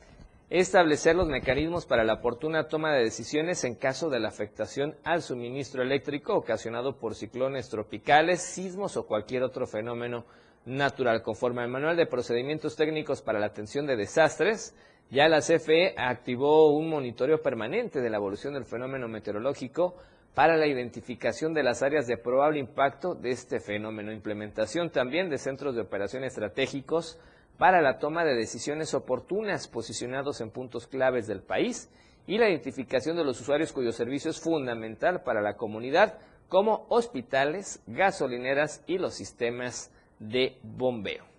establecer 0.49 1.17
los 1.17 1.29
mecanismos 1.29 1.87
para 1.87 2.05
la 2.05 2.15
oportuna 2.15 2.69
toma 2.69 2.93
de 2.93 3.03
decisiones 3.03 3.65
en 3.65 3.75
caso 3.75 4.09
de 4.11 4.21
la 4.21 4.29
afectación 4.29 4.95
al 5.05 5.23
suministro 5.23 5.83
eléctrico 5.83 6.35
ocasionado 6.35 6.97
por 6.97 7.15
ciclones 7.15 7.69
tropicales, 7.69 8.43
sismos 8.43 8.97
o 8.97 9.07
cualquier 9.07 9.43
otro 9.43 9.67
fenómeno 9.67 10.25
natural. 10.65 11.23
Conforme 11.23 11.63
al 11.63 11.69
manual 11.69 11.97
de 11.97 12.07
procedimientos 12.07 12.77
técnicos 12.77 13.23
para 13.23 13.41
la 13.41 13.47
atención 13.47 13.87
de 13.87 13.97
desastres, 13.97 14.75
ya 15.11 15.29
la 15.29 15.41
CFE 15.41 15.95
activó 15.97 16.71
un 16.71 16.89
monitoreo 16.89 17.43
permanente 17.43 18.01
de 18.01 18.11
la 18.11 18.17
evolución 18.17 18.55
del 18.55 18.65
fenómeno 18.65 19.09
meteorológico 19.09 19.97
para 20.37 20.59
la 20.59 20.67
identificación 20.67 21.55
de 21.55 21.63
las 21.63 21.83
áreas 21.83 22.07
de 22.07 22.19
probable 22.19 22.59
impacto 22.59 23.15
de 23.15 23.31
este 23.31 23.59
fenómeno, 23.59 24.13
implementación 24.13 24.91
también 24.91 25.31
de 25.31 25.39
centros 25.39 25.75
de 25.75 25.81
operación 25.81 26.25
estratégicos 26.25 27.19
para 27.57 27.81
la 27.81 27.99
toma 27.99 28.23
de 28.23 28.35
decisiones 28.35 28.93
oportunas 28.93 29.67
posicionados 29.67 30.43
en 30.43 30.51
puntos 30.51 30.89
claves 30.89 31.27
del 31.27 31.41
país 31.41 31.91
y 32.27 32.37
la 32.37 32.51
identificación 32.51 33.17
de 33.17 33.25
los 33.25 33.41
usuarios 33.41 33.73
cuyo 33.73 33.93
servicio 33.93 34.31
es 34.31 34.39
fundamental 34.39 35.23
para 35.23 35.41
la 35.41 35.57
comunidad, 35.57 36.19
como 36.51 36.85
hospitales, 36.91 37.83
gasolineras 37.87 38.85
y 38.87 38.99
los 38.99 39.15
sistemas 39.15 39.91
de 40.19 40.59
bombeo. 40.63 41.36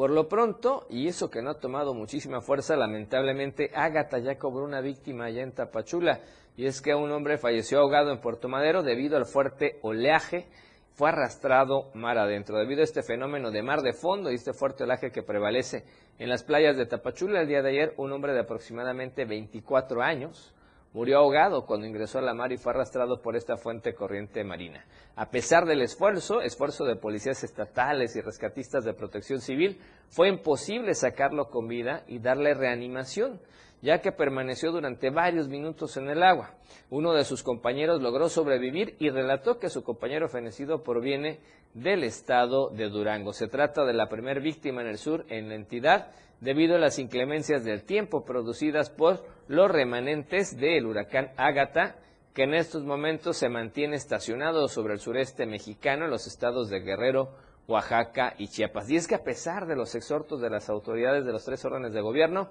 Por 0.00 0.12
lo 0.12 0.28
pronto, 0.28 0.86
y 0.88 1.08
eso 1.08 1.28
que 1.28 1.42
no 1.42 1.50
ha 1.50 1.60
tomado 1.60 1.92
muchísima 1.92 2.40
fuerza, 2.40 2.74
lamentablemente 2.74 3.70
Ágata 3.74 4.16
ya 4.18 4.38
cobró 4.38 4.64
una 4.64 4.80
víctima 4.80 5.26
allá 5.26 5.42
en 5.42 5.52
Tapachula 5.52 6.20
y 6.56 6.64
es 6.64 6.80
que 6.80 6.94
un 6.94 7.12
hombre 7.12 7.36
falleció 7.36 7.80
ahogado 7.80 8.10
en 8.10 8.22
Puerto 8.22 8.48
Madero 8.48 8.82
debido 8.82 9.18
al 9.18 9.26
fuerte 9.26 9.78
oleaje, 9.82 10.46
fue 10.94 11.10
arrastrado 11.10 11.90
mar 11.92 12.16
adentro. 12.16 12.56
Debido 12.56 12.80
a 12.80 12.84
este 12.84 13.02
fenómeno 13.02 13.50
de 13.50 13.62
mar 13.62 13.82
de 13.82 13.92
fondo 13.92 14.32
y 14.32 14.36
este 14.36 14.54
fuerte 14.54 14.84
oleaje 14.84 15.12
que 15.12 15.22
prevalece 15.22 15.84
en 16.18 16.30
las 16.30 16.44
playas 16.44 16.78
de 16.78 16.86
Tapachula, 16.86 17.42
el 17.42 17.48
día 17.48 17.60
de 17.60 17.68
ayer 17.68 17.94
un 17.98 18.10
hombre 18.10 18.32
de 18.32 18.40
aproximadamente 18.40 19.26
24 19.26 20.00
años 20.00 20.54
murió 20.92 21.18
ahogado 21.18 21.66
cuando 21.66 21.86
ingresó 21.86 22.18
a 22.18 22.22
la 22.22 22.34
mar 22.34 22.52
y 22.52 22.56
fue 22.56 22.72
arrastrado 22.72 23.22
por 23.22 23.36
esta 23.36 23.56
fuente 23.56 23.94
corriente 23.94 24.44
marina. 24.44 24.84
A 25.16 25.30
pesar 25.30 25.66
del 25.66 25.82
esfuerzo, 25.82 26.40
esfuerzo 26.40 26.84
de 26.84 26.96
policías 26.96 27.44
estatales 27.44 28.16
y 28.16 28.20
rescatistas 28.20 28.84
de 28.84 28.94
protección 28.94 29.40
civil, 29.40 29.80
fue 30.08 30.28
imposible 30.28 30.94
sacarlo 30.94 31.48
con 31.48 31.68
vida 31.68 32.04
y 32.06 32.18
darle 32.18 32.54
reanimación 32.54 33.40
ya 33.82 34.00
que 34.00 34.12
permaneció 34.12 34.72
durante 34.72 35.10
varios 35.10 35.48
minutos 35.48 35.96
en 35.96 36.08
el 36.08 36.22
agua. 36.22 36.54
Uno 36.90 37.12
de 37.12 37.24
sus 37.24 37.42
compañeros 37.42 38.02
logró 38.02 38.28
sobrevivir 38.28 38.96
y 38.98 39.10
relató 39.10 39.58
que 39.58 39.70
su 39.70 39.82
compañero 39.82 40.28
fenecido 40.28 40.82
proviene 40.82 41.40
del 41.74 42.04
estado 42.04 42.70
de 42.70 42.88
Durango. 42.88 43.32
Se 43.32 43.48
trata 43.48 43.84
de 43.84 43.94
la 43.94 44.08
primera 44.08 44.40
víctima 44.40 44.82
en 44.82 44.88
el 44.88 44.98
sur 44.98 45.24
en 45.28 45.48
la 45.48 45.54
entidad 45.54 46.10
debido 46.40 46.76
a 46.76 46.78
las 46.78 46.98
inclemencias 46.98 47.64
del 47.64 47.84
tiempo 47.84 48.24
producidas 48.24 48.90
por 48.90 49.24
los 49.48 49.70
remanentes 49.70 50.56
del 50.56 50.86
huracán 50.86 51.32
Ágata, 51.36 51.96
que 52.34 52.44
en 52.44 52.54
estos 52.54 52.84
momentos 52.84 53.36
se 53.36 53.48
mantiene 53.48 53.96
estacionado 53.96 54.68
sobre 54.68 54.94
el 54.94 55.00
sureste 55.00 55.46
mexicano 55.46 56.04
en 56.04 56.10
los 56.10 56.26
estados 56.26 56.70
de 56.70 56.80
Guerrero, 56.80 57.34
Oaxaca 57.66 58.34
y 58.38 58.48
Chiapas. 58.48 58.88
Y 58.90 58.96
es 58.96 59.06
que 59.06 59.16
a 59.16 59.24
pesar 59.24 59.66
de 59.66 59.76
los 59.76 59.94
exhortos 59.94 60.40
de 60.40 60.50
las 60.50 60.68
autoridades 60.70 61.24
de 61.24 61.32
los 61.32 61.44
tres 61.44 61.64
órdenes 61.64 61.92
de 61.92 62.00
gobierno, 62.00 62.50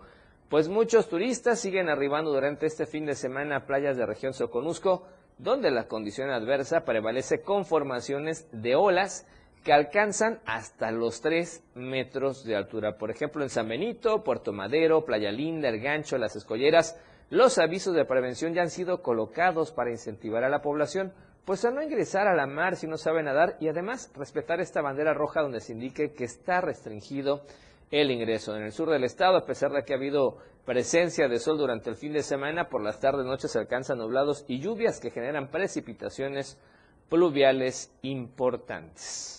pues 0.49 0.67
muchos 0.67 1.09
turistas 1.09 1.59
siguen 1.59 1.89
arribando 1.89 2.31
durante 2.31 2.65
este 2.65 2.85
fin 2.85 3.05
de 3.05 3.15
semana 3.15 3.57
a 3.57 3.65
playas 3.65 3.97
de 3.97 4.05
región 4.05 4.33
Soconusco, 4.33 5.07
donde 5.37 5.71
la 5.71 5.87
condición 5.87 6.29
adversa 6.29 6.83
prevalece 6.83 7.41
con 7.41 7.65
formaciones 7.65 8.47
de 8.51 8.75
olas 8.75 9.25
que 9.63 9.73
alcanzan 9.73 10.39
hasta 10.45 10.91
los 10.91 11.21
3 11.21 11.63
metros 11.75 12.43
de 12.43 12.55
altura. 12.55 12.97
Por 12.97 13.11
ejemplo, 13.11 13.43
en 13.43 13.49
San 13.49 13.67
Benito, 13.67 14.23
Puerto 14.23 14.53
Madero, 14.53 15.05
Playa 15.05 15.31
Linda, 15.31 15.69
El 15.69 15.79
Gancho, 15.79 16.17
Las 16.17 16.35
Escolleras, 16.35 16.99
los 17.29 17.59
avisos 17.59 17.93
de 17.93 18.05
prevención 18.05 18.53
ya 18.53 18.61
han 18.61 18.69
sido 18.69 19.01
colocados 19.01 19.71
para 19.71 19.91
incentivar 19.91 20.43
a 20.43 20.49
la 20.49 20.61
población 20.61 21.13
pues 21.49 21.65
a 21.65 21.71
no 21.71 21.81
ingresar 21.81 22.27
a 22.27 22.35
la 22.35 22.45
mar 22.45 22.75
si 22.75 22.85
no 22.85 22.95
sabe 22.95 23.23
nadar 23.23 23.57
y 23.59 23.69
además 23.69 24.11
respetar 24.15 24.59
esta 24.59 24.83
bandera 24.83 25.15
roja 25.15 25.41
donde 25.41 25.61
se 25.61 25.73
indique 25.73 26.13
que 26.13 26.23
está 26.23 26.61
restringido 26.61 27.41
el 27.89 28.11
ingreso. 28.11 28.55
En 28.55 28.61
el 28.61 28.71
sur 28.71 28.91
del 28.91 29.03
estado, 29.03 29.35
a 29.35 29.45
pesar 29.45 29.71
de 29.71 29.83
que 29.83 29.93
ha 29.93 29.97
habido 29.97 30.37
presencia 30.63 31.27
de 31.27 31.39
sol 31.39 31.57
durante 31.57 31.89
el 31.89 31.95
fin 31.95 32.13
de 32.13 32.21
semana, 32.21 32.69
por 32.69 32.83
las 32.83 32.99
tardes 32.99 33.25
noches 33.25 33.51
se 33.51 33.57
alcanzan 33.57 33.97
nublados 33.97 34.45
y 34.47 34.59
lluvias 34.59 34.99
que 34.99 35.09
generan 35.09 35.49
precipitaciones 35.49 36.59
pluviales 37.09 37.91
importantes. 38.03 39.38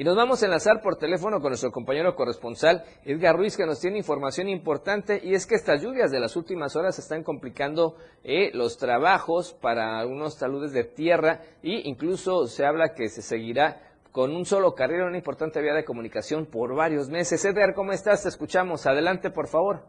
Y 0.00 0.04
nos 0.04 0.16
vamos 0.16 0.42
a 0.42 0.46
enlazar 0.46 0.80
por 0.80 0.96
teléfono 0.96 1.40
con 1.40 1.50
nuestro 1.50 1.70
compañero 1.70 2.14
corresponsal 2.14 2.84
Edgar 3.04 3.36
Ruiz, 3.36 3.54
que 3.54 3.66
nos 3.66 3.82
tiene 3.82 3.98
información 3.98 4.48
importante, 4.48 5.20
y 5.22 5.34
es 5.34 5.46
que 5.46 5.56
estas 5.56 5.82
lluvias 5.82 6.10
de 6.10 6.18
las 6.18 6.36
últimas 6.36 6.74
horas 6.74 6.98
están 6.98 7.22
complicando 7.22 7.96
eh, 8.24 8.50
los 8.54 8.78
trabajos 8.78 9.52
para 9.60 9.98
algunos 9.98 10.38
taludes 10.38 10.72
de 10.72 10.84
tierra, 10.84 11.40
e 11.62 11.82
incluso 11.84 12.46
se 12.46 12.64
habla 12.64 12.94
que 12.96 13.08
se 13.10 13.20
seguirá 13.20 13.76
con 14.10 14.34
un 14.34 14.46
solo 14.46 14.74
carril, 14.74 15.02
una 15.02 15.18
importante 15.18 15.60
vía 15.60 15.74
de 15.74 15.84
comunicación 15.84 16.46
por 16.46 16.74
varios 16.74 17.10
meses. 17.10 17.44
Edgar, 17.44 17.74
¿cómo 17.74 17.92
estás? 17.92 18.22
Te 18.22 18.30
escuchamos. 18.30 18.86
Adelante, 18.86 19.30
por 19.30 19.48
favor. 19.48 19.80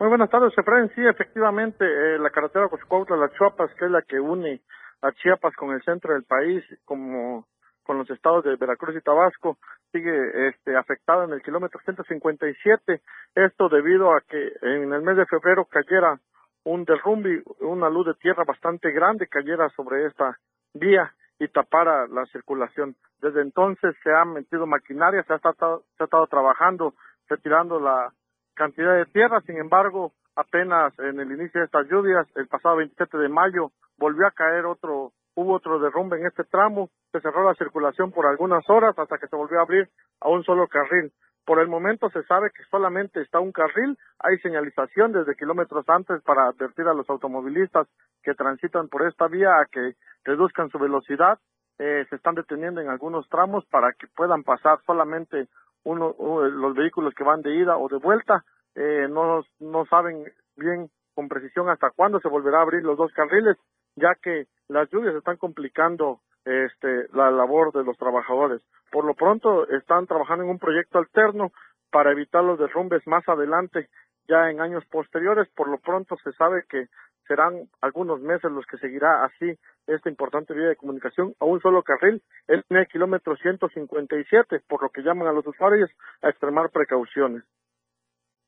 Muy 0.00 0.10
buenas 0.10 0.28
tardes, 0.28 0.52
Efraín. 0.54 0.90
Sí, 0.94 1.00
efectivamente, 1.00 1.82
eh, 1.86 2.18
la 2.18 2.28
carretera 2.28 2.68
Cochucautla, 2.68 3.16
la 3.16 3.30
Chiapas, 3.30 3.70
que 3.78 3.86
es 3.86 3.90
la 3.90 4.02
que 4.02 4.20
une 4.20 4.60
a 5.00 5.12
Chiapas 5.12 5.54
con 5.56 5.70
el 5.70 5.82
centro 5.82 6.12
del 6.12 6.24
país, 6.24 6.62
como 6.84 7.46
con 7.84 7.98
los 7.98 8.10
estados 8.10 8.44
de 8.44 8.56
Veracruz 8.56 8.96
y 8.96 9.00
Tabasco, 9.00 9.58
sigue 9.92 10.48
este, 10.48 10.76
afectada 10.76 11.24
en 11.24 11.32
el 11.32 11.42
kilómetro 11.42 11.80
157. 11.84 13.00
Esto 13.34 13.68
debido 13.68 14.14
a 14.14 14.20
que 14.22 14.52
en 14.62 14.92
el 14.92 15.02
mes 15.02 15.16
de 15.16 15.26
febrero 15.26 15.66
cayera 15.66 16.18
un 16.64 16.84
derrumbe, 16.84 17.42
una 17.60 17.88
luz 17.90 18.06
de 18.06 18.14
tierra 18.14 18.44
bastante 18.44 18.90
grande 18.90 19.28
cayera 19.28 19.68
sobre 19.70 20.06
esta 20.06 20.38
vía 20.72 21.12
y 21.38 21.48
tapara 21.48 22.06
la 22.08 22.24
circulación. 22.26 22.96
Desde 23.20 23.42
entonces 23.42 23.94
se 24.02 24.12
ha 24.12 24.24
metido 24.24 24.66
maquinaria, 24.66 25.22
se 25.24 25.32
ha 25.34 25.36
estado, 25.36 25.84
se 25.96 26.04
ha 26.04 26.06
estado 26.06 26.26
trabajando, 26.26 26.94
retirando 27.28 27.80
la 27.80 28.12
cantidad 28.54 28.94
de 28.96 29.06
tierra, 29.06 29.40
sin 29.42 29.58
embargo, 29.58 30.12
apenas 30.36 30.96
en 30.98 31.20
el 31.20 31.32
inicio 31.32 31.60
de 31.60 31.66
estas 31.66 31.86
lluvias, 31.88 32.26
el 32.36 32.48
pasado 32.48 32.76
27 32.76 33.18
de 33.18 33.28
mayo, 33.28 33.72
volvió 33.98 34.26
a 34.26 34.32
caer 34.32 34.66
otro, 34.66 35.12
hubo 35.34 35.54
otro 35.54 35.78
derrumbe 35.78 36.18
en 36.18 36.26
este 36.26 36.44
tramo, 36.44 36.90
se 37.12 37.20
cerró 37.20 37.44
la 37.44 37.54
circulación 37.54 38.12
por 38.12 38.26
algunas 38.26 38.68
horas 38.68 38.98
hasta 38.98 39.18
que 39.18 39.28
se 39.28 39.36
volvió 39.36 39.58
a 39.58 39.62
abrir 39.62 39.88
a 40.20 40.28
un 40.28 40.44
solo 40.44 40.66
carril. 40.68 41.12
Por 41.44 41.58
el 41.60 41.68
momento 41.68 42.08
se 42.10 42.22
sabe 42.22 42.50
que 42.50 42.64
solamente 42.70 43.20
está 43.20 43.38
un 43.38 43.52
carril, 43.52 43.98
hay 44.18 44.38
señalización 44.38 45.12
desde 45.12 45.36
kilómetros 45.36 45.84
antes 45.88 46.22
para 46.22 46.48
advertir 46.48 46.86
a 46.88 46.94
los 46.94 47.08
automovilistas 47.10 47.86
que 48.22 48.34
transitan 48.34 48.88
por 48.88 49.06
esta 49.06 49.28
vía 49.28 49.50
a 49.50 49.66
que 49.70 49.92
reduzcan 50.24 50.70
su 50.70 50.78
velocidad, 50.78 51.38
eh, 51.78 52.06
se 52.08 52.16
están 52.16 52.34
deteniendo 52.34 52.80
en 52.80 52.88
algunos 52.88 53.28
tramos 53.28 53.66
para 53.66 53.92
que 53.92 54.06
puedan 54.16 54.42
pasar 54.42 54.78
solamente 54.86 55.48
uno, 55.82 56.14
los 56.18 56.74
vehículos 56.74 57.12
que 57.14 57.24
van 57.24 57.42
de 57.42 57.54
ida 57.56 57.76
o 57.76 57.88
de 57.88 57.98
vuelta, 57.98 58.42
eh, 58.74 59.06
no, 59.10 59.42
no 59.60 59.84
saben 59.86 60.24
bien 60.56 60.88
con 61.14 61.28
precisión 61.28 61.68
hasta 61.68 61.90
cuándo 61.90 62.20
se 62.20 62.28
volverá 62.28 62.58
a 62.58 62.62
abrir 62.62 62.82
los 62.82 62.96
dos 62.96 63.12
carriles, 63.12 63.56
ya 63.96 64.14
que 64.22 64.46
las 64.68 64.90
lluvias 64.90 65.14
están 65.14 65.36
complicando 65.36 66.20
este, 66.44 67.08
la 67.12 67.30
labor 67.30 67.72
de 67.72 67.84
los 67.84 67.96
trabajadores. 67.96 68.62
Por 68.90 69.04
lo 69.04 69.14
pronto 69.14 69.68
están 69.68 70.06
trabajando 70.06 70.44
en 70.44 70.50
un 70.50 70.58
proyecto 70.58 70.98
alterno 70.98 71.52
para 71.90 72.12
evitar 72.12 72.44
los 72.44 72.58
derrumbes 72.58 73.06
más 73.06 73.28
adelante, 73.28 73.88
ya 74.28 74.50
en 74.50 74.60
años 74.60 74.84
posteriores. 74.86 75.48
Por 75.54 75.68
lo 75.68 75.78
pronto 75.78 76.16
se 76.22 76.32
sabe 76.32 76.64
que 76.68 76.86
serán 77.26 77.68
algunos 77.80 78.20
meses 78.20 78.50
los 78.50 78.66
que 78.66 78.78
seguirá 78.78 79.24
así 79.24 79.58
esta 79.86 80.08
importante 80.08 80.54
vía 80.54 80.68
de 80.68 80.76
comunicación 80.76 81.34
a 81.40 81.44
un 81.44 81.60
solo 81.60 81.82
carril, 81.82 82.22
en 82.48 82.62
el 82.68 82.86
kilómetro 82.86 83.36
157, 83.36 84.60
por 84.68 84.82
lo 84.82 84.90
que 84.90 85.02
llaman 85.02 85.28
a 85.28 85.32
los 85.32 85.46
usuarios 85.46 85.90
a 86.22 86.28
extremar 86.30 86.70
precauciones. 86.70 87.42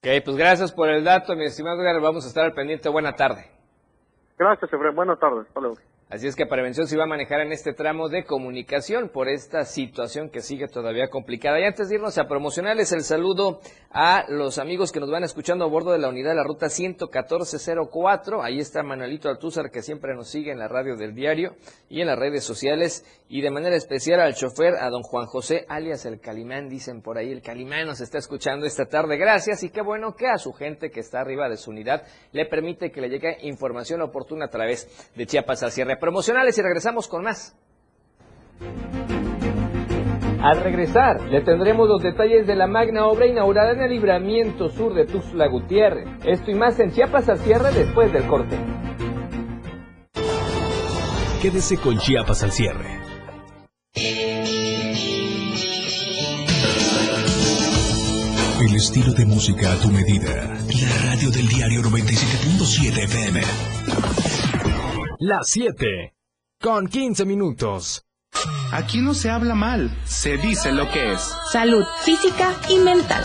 Ok, 0.02 0.24
pues 0.24 0.36
gracias 0.36 0.72
por 0.72 0.88
el 0.88 1.04
dato, 1.04 1.34
mi 1.34 1.44
estimado 1.44 1.80
Edgar. 1.80 2.00
Vamos 2.00 2.24
a 2.24 2.28
estar 2.28 2.44
al 2.44 2.54
pendiente. 2.54 2.88
Buena 2.88 3.14
tarde. 3.14 3.55
Gracias, 4.38 4.72
Efraín. 4.72 4.96
Buenas 4.96 5.18
tardes. 5.18 5.46
Hasta 5.48 5.60
luego. 5.60 5.76
Así 6.08 6.28
es 6.28 6.36
que 6.36 6.46
Prevención 6.46 6.86
se 6.86 6.96
va 6.96 7.02
a 7.02 7.08
manejar 7.08 7.40
en 7.40 7.50
este 7.50 7.72
tramo 7.72 8.08
de 8.08 8.24
comunicación 8.24 9.08
por 9.08 9.28
esta 9.28 9.64
situación 9.64 10.30
que 10.30 10.40
sigue 10.40 10.68
todavía 10.68 11.08
complicada. 11.08 11.58
Y 11.58 11.64
antes 11.64 11.88
de 11.88 11.96
irnos 11.96 12.16
a 12.16 12.28
promocionales, 12.28 12.92
el 12.92 13.02
saludo 13.02 13.58
a 13.90 14.24
los 14.28 14.58
amigos 14.58 14.92
que 14.92 15.00
nos 15.00 15.10
van 15.10 15.24
escuchando 15.24 15.64
a 15.64 15.68
bordo 15.68 15.90
de 15.90 15.98
la 15.98 16.08
unidad 16.08 16.30
de 16.30 16.36
la 16.36 16.44
ruta 16.44 16.68
11404. 16.68 18.40
Ahí 18.40 18.60
está 18.60 18.84
Manuelito 18.84 19.28
Altúzar, 19.28 19.72
que 19.72 19.82
siempre 19.82 20.14
nos 20.14 20.28
sigue 20.28 20.52
en 20.52 20.60
la 20.60 20.68
radio 20.68 20.94
del 20.94 21.12
diario 21.12 21.56
y 21.88 22.02
en 22.02 22.06
las 22.06 22.16
redes 22.16 22.44
sociales. 22.44 23.04
Y 23.28 23.40
de 23.40 23.50
manera 23.50 23.74
especial 23.74 24.20
al 24.20 24.36
chofer, 24.36 24.76
a 24.76 24.88
don 24.90 25.02
Juan 25.02 25.26
José, 25.26 25.66
alias 25.68 26.06
el 26.06 26.20
Calimán, 26.20 26.68
dicen 26.68 27.02
por 27.02 27.18
ahí. 27.18 27.32
El 27.32 27.42
Calimán 27.42 27.84
nos 27.84 28.00
está 28.00 28.18
escuchando 28.18 28.64
esta 28.64 28.86
tarde. 28.86 29.16
Gracias 29.16 29.64
y 29.64 29.70
qué 29.70 29.82
bueno 29.82 30.14
que 30.14 30.28
a 30.28 30.38
su 30.38 30.52
gente 30.52 30.90
que 30.90 31.00
está 31.00 31.20
arriba 31.20 31.48
de 31.48 31.56
su 31.56 31.72
unidad 31.72 32.04
le 32.30 32.46
permite 32.46 32.92
que 32.92 33.00
le 33.00 33.08
llegue 33.08 33.38
información 33.40 34.02
oportuna 34.02 34.44
a 34.44 34.50
través 34.50 34.86
de 35.16 35.26
Chiapas 35.26 35.64
al 35.64 35.72
cierre 35.72 35.95
promocionales 35.98 36.56
y 36.58 36.62
regresamos 36.62 37.08
con 37.08 37.22
más. 37.22 37.56
Al 40.42 40.62
regresar, 40.62 41.22
le 41.22 41.40
tendremos 41.42 41.88
los 41.88 42.02
detalles 42.02 42.46
de 42.46 42.54
la 42.54 42.66
magna 42.66 43.06
obra 43.06 43.26
inaugurada 43.26 43.72
en 43.72 43.80
el 43.80 43.90
libramiento 43.90 44.68
sur 44.68 44.94
de 44.94 45.04
Tuxtla 45.04 45.48
Gutiérrez. 45.48 46.06
Esto 46.24 46.50
y 46.50 46.54
más 46.54 46.78
en 46.78 46.92
Chiapas 46.92 47.28
al 47.28 47.38
cierre 47.38 47.72
después 47.72 48.12
del 48.12 48.26
corte. 48.28 48.56
Quédese 51.42 51.78
con 51.78 51.98
Chiapas 51.98 52.42
al 52.44 52.52
cierre. 52.52 53.00
El 58.60 58.74
estilo 58.74 59.12
de 59.14 59.26
música 59.26 59.72
a 59.72 59.76
tu 59.80 59.90
medida. 59.90 60.28
La 60.28 61.10
radio 61.10 61.30
del 61.30 61.48
diario 61.48 61.82
97.7 61.82 63.04
FM. 63.04 64.45
Las 65.18 65.48
7. 65.48 66.14
Con 66.60 66.88
15 66.88 67.24
minutos. 67.24 68.04
Aquí 68.70 69.00
no 69.00 69.14
se 69.14 69.30
habla 69.30 69.54
mal, 69.54 69.90
se 70.04 70.36
dice 70.36 70.72
lo 70.72 70.90
que 70.90 71.12
es. 71.12 71.32
Salud 71.50 71.84
física 72.04 72.54
y 72.68 72.76
mental. 72.78 73.24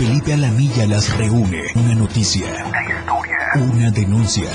Felipe 0.00 0.32
Alamilla 0.32 0.86
las 0.86 1.14
reúne. 1.14 1.60
Una 1.74 1.94
noticia. 1.94 2.64
Una 3.56 3.90
denuncia. 3.90 4.48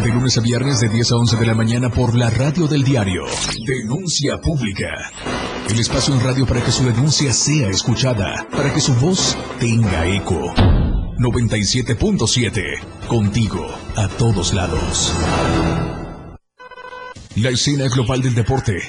De 0.00 0.08
lunes 0.10 0.38
a 0.38 0.40
viernes 0.40 0.78
de 0.78 0.88
10 0.88 1.10
a 1.10 1.16
11 1.16 1.36
de 1.38 1.46
la 1.46 1.54
mañana 1.54 1.90
por 1.90 2.14
la 2.14 2.30
radio 2.30 2.68
del 2.68 2.84
diario. 2.84 3.24
Denuncia 3.66 4.40
pública. 4.40 4.86
El 5.68 5.80
espacio 5.80 6.14
en 6.14 6.20
radio 6.20 6.46
para 6.46 6.62
que 6.62 6.70
su 6.70 6.84
denuncia 6.84 7.32
sea 7.32 7.68
escuchada. 7.68 8.46
Para 8.52 8.72
que 8.72 8.80
su 8.80 8.94
voz 8.94 9.36
tenga 9.58 10.06
eco. 10.06 10.54
97.7. 10.54 13.08
Contigo. 13.08 13.66
A 13.96 14.06
todos 14.06 14.54
lados. 14.54 15.12
La 17.34 17.50
escena 17.50 17.88
global 17.88 18.22
del 18.22 18.36
deporte. 18.36 18.88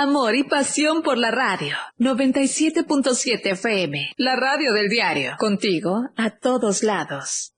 Amor 0.00 0.36
y 0.36 0.44
pasión 0.44 1.02
por 1.02 1.18
la 1.18 1.32
radio. 1.32 1.74
97.7 1.98 3.50
FM. 3.50 4.12
La 4.16 4.36
radio 4.36 4.72
del 4.72 4.88
diario. 4.88 5.32
Contigo 5.40 6.10
a 6.16 6.30
todos 6.38 6.84
lados. 6.84 7.52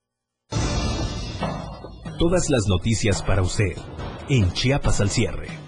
Todas 2.19 2.49
las 2.49 2.67
noticias 2.67 3.23
para 3.23 3.43
usted. 3.43 3.77
En 4.31 4.51
Chiapas 4.55 5.03
al 5.03 5.11
cierre. 5.11 5.60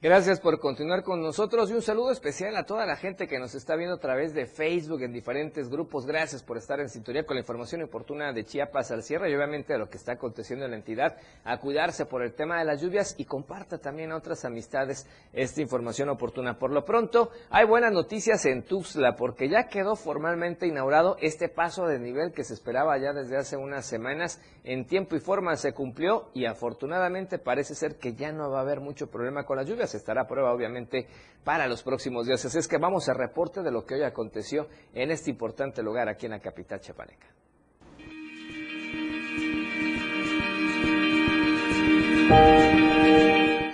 Gracias 0.00 0.38
por 0.38 0.60
continuar 0.60 1.02
con 1.02 1.20
nosotros 1.20 1.68
y 1.68 1.74
un 1.74 1.82
saludo 1.82 2.12
especial 2.12 2.56
a 2.56 2.62
toda 2.62 2.86
la 2.86 2.94
gente 2.94 3.26
que 3.26 3.40
nos 3.40 3.56
está 3.56 3.74
viendo 3.74 3.96
a 3.96 3.98
través 3.98 4.32
de 4.32 4.46
Facebook 4.46 5.02
en 5.02 5.12
diferentes 5.12 5.68
grupos. 5.68 6.06
Gracias 6.06 6.44
por 6.44 6.56
estar 6.56 6.78
en 6.78 6.88
sintonía 6.88 7.26
con 7.26 7.34
la 7.34 7.40
información 7.40 7.82
oportuna 7.82 8.32
de 8.32 8.44
Chiapas 8.44 8.92
al 8.92 9.02
cierre 9.02 9.28
y 9.28 9.34
obviamente 9.34 9.72
de 9.72 9.80
lo 9.80 9.90
que 9.90 9.96
está 9.96 10.12
aconteciendo 10.12 10.64
en 10.64 10.70
la 10.70 10.76
entidad. 10.76 11.16
A 11.42 11.58
cuidarse 11.58 12.06
por 12.06 12.22
el 12.22 12.32
tema 12.32 12.60
de 12.60 12.64
las 12.64 12.80
lluvias 12.80 13.16
y 13.18 13.24
comparta 13.24 13.78
también 13.78 14.12
a 14.12 14.16
otras 14.18 14.44
amistades 14.44 15.04
esta 15.32 15.62
información 15.62 16.10
oportuna. 16.10 16.60
Por 16.60 16.70
lo 16.70 16.84
pronto, 16.84 17.32
hay 17.50 17.66
buenas 17.66 17.90
noticias 17.90 18.46
en 18.46 18.62
Tuxtla 18.62 19.16
porque 19.16 19.48
ya 19.48 19.66
quedó 19.66 19.96
formalmente 19.96 20.68
inaugurado 20.68 21.16
este 21.20 21.48
paso 21.48 21.88
de 21.88 21.98
nivel 21.98 22.30
que 22.30 22.44
se 22.44 22.54
esperaba 22.54 22.96
ya 22.98 23.12
desde 23.12 23.36
hace 23.36 23.56
unas 23.56 23.84
semanas. 23.84 24.40
En 24.62 24.86
tiempo 24.86 25.16
y 25.16 25.18
forma 25.18 25.56
se 25.56 25.72
cumplió 25.72 26.28
y 26.34 26.44
afortunadamente 26.44 27.40
parece 27.40 27.74
ser 27.74 27.96
que 27.96 28.14
ya 28.14 28.30
no 28.30 28.48
va 28.48 28.58
a 28.58 28.62
haber 28.62 28.78
mucho 28.78 29.10
problema 29.10 29.44
con 29.44 29.56
las 29.56 29.66
lluvias 29.66 29.87
estará 29.94 30.22
a 30.22 30.26
prueba 30.26 30.52
obviamente 30.52 31.06
para 31.44 31.66
los 31.66 31.82
próximos 31.82 32.26
días. 32.26 32.44
Así 32.44 32.58
es 32.58 32.68
que 32.68 32.78
vamos 32.78 33.08
a 33.08 33.14
reporte 33.14 33.62
de 33.62 33.70
lo 33.70 33.84
que 33.84 33.94
hoy 33.94 34.02
aconteció 34.02 34.68
en 34.94 35.10
este 35.10 35.30
importante 35.30 35.82
lugar 35.82 36.08
aquí 36.08 36.26
en 36.26 36.32
la 36.32 36.40
capital 36.40 36.80
chapaneca. 36.80 37.26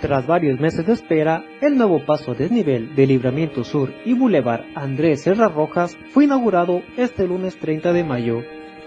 Tras 0.01 0.27
varios 0.27 0.59
meses 0.59 0.85
de 0.85 0.93
espera, 0.93 1.43
el 1.61 1.77
nuevo 1.77 2.05
paso 2.05 2.35
desnivel 2.35 2.95
de 2.95 3.07
Libramiento 3.07 3.63
Sur 3.63 3.91
y 4.05 4.13
Boulevard 4.13 4.63
Andrés 4.75 5.23
Serra 5.23 5.47
Rojas 5.47 5.97
fue 6.11 6.25
inaugurado 6.25 6.83
este 6.95 7.25
lunes 7.25 7.57
30 7.57 7.91
de 7.91 8.03
mayo 8.03 8.43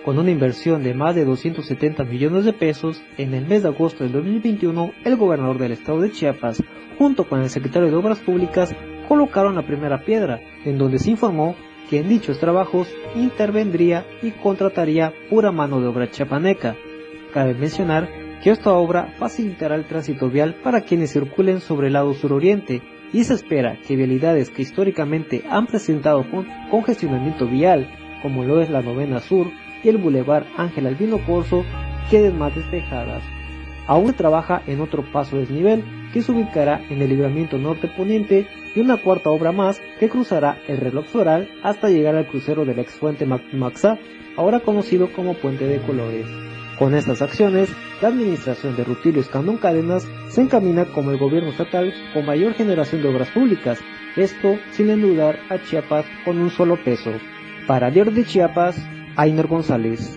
Con 0.08 0.18
una 0.18 0.30
inversión 0.30 0.82
de 0.82 0.94
más 0.94 1.14
de 1.14 1.26
270 1.26 2.02
millones 2.04 2.46
de 2.46 2.54
pesos, 2.54 3.02
en 3.18 3.34
el 3.34 3.46
mes 3.46 3.62
de 3.62 3.68
agosto 3.68 4.04
del 4.04 4.14
2021, 4.14 4.92
el 5.04 5.16
gobernador 5.16 5.58
del 5.58 5.72
estado 5.72 6.00
de 6.00 6.10
Chiapas, 6.10 6.64
junto 6.96 7.28
con 7.28 7.42
el 7.42 7.50
secretario 7.50 7.90
de 7.90 7.94
Obras 7.94 8.18
Públicas, 8.20 8.74
colocaron 9.06 9.54
la 9.54 9.66
primera 9.66 10.06
piedra, 10.06 10.40
en 10.64 10.78
donde 10.78 10.98
se 10.98 11.10
informó 11.10 11.56
que 11.90 11.98
en 11.98 12.08
dichos 12.08 12.40
trabajos 12.40 12.88
intervendría 13.16 14.06
y 14.22 14.30
contrataría 14.30 15.12
pura 15.28 15.52
mano 15.52 15.78
de 15.78 15.88
obra 15.88 16.10
chapaneca. 16.10 16.74
Cabe 17.34 17.52
mencionar 17.52 18.08
que 18.42 18.48
esta 18.48 18.72
obra 18.72 19.12
facilitará 19.18 19.74
el 19.74 19.84
tránsito 19.84 20.30
vial 20.30 20.54
para 20.64 20.84
quienes 20.84 21.12
circulen 21.12 21.60
sobre 21.60 21.88
el 21.88 21.92
lado 21.92 22.14
suroriente 22.14 22.80
y 23.12 23.24
se 23.24 23.34
espera 23.34 23.76
que 23.86 23.94
vialidades 23.94 24.48
que 24.48 24.62
históricamente 24.62 25.44
han 25.50 25.66
presentado 25.66 26.24
congestionamiento 26.70 27.46
vial, 27.46 27.90
como 28.22 28.42
lo 28.42 28.62
es 28.62 28.70
la 28.70 28.80
novena 28.80 29.20
sur 29.20 29.48
y 29.82 29.88
el 29.88 29.98
bulevar 29.98 30.46
Ángel 30.56 30.86
Albino 30.86 31.18
Corso, 31.18 31.64
queden 32.10 32.38
más 32.38 32.54
despejadas. 32.54 33.22
Aún 33.86 34.08
se 34.08 34.12
trabaja 34.12 34.62
en 34.66 34.80
otro 34.80 35.02
paso 35.02 35.38
desnivel 35.38 35.82
que 36.12 36.22
se 36.22 36.32
ubicará 36.32 36.80
en 36.90 37.00
el 37.00 37.08
libramiento 37.08 37.58
norte 37.58 37.88
poniente 37.88 38.46
y 38.74 38.80
una 38.80 38.98
cuarta 38.98 39.30
obra 39.30 39.52
más 39.52 39.80
que 39.98 40.08
cruzará 40.08 40.58
el 40.68 40.78
reloj 40.78 41.06
floral 41.06 41.48
hasta 41.62 41.88
llegar 41.88 42.14
al 42.14 42.26
crucero 42.26 42.64
del 42.64 42.78
ex 42.78 42.92
fuente 42.92 43.26
Maxa, 43.26 43.98
ahora 44.36 44.60
conocido 44.60 45.12
como 45.12 45.34
Puente 45.34 45.66
de 45.66 45.80
Colores. 45.80 46.26
Con 46.78 46.94
estas 46.94 47.22
acciones, 47.22 47.70
la 48.00 48.08
administración 48.08 48.76
de 48.76 48.84
Rutilio 48.84 49.20
Escandón 49.20 49.56
Cadenas 49.56 50.06
se 50.28 50.42
encamina 50.42 50.84
como 50.84 51.10
el 51.10 51.18
gobierno 51.18 51.50
estatal 51.50 51.92
con 52.14 52.24
mayor 52.24 52.54
generación 52.54 53.02
de 53.02 53.08
obras 53.08 53.30
públicas, 53.30 53.80
esto 54.16 54.58
sin 54.70 54.90
endeudar 54.90 55.40
a 55.48 55.58
Chiapas 55.58 56.06
con 56.24 56.38
un 56.38 56.50
solo 56.50 56.76
peso. 56.84 57.10
Para 57.66 57.90
Diario 57.90 58.12
de 58.12 58.24
Chiapas, 58.24 58.80
Ainer 59.20 59.48
González. 59.48 60.16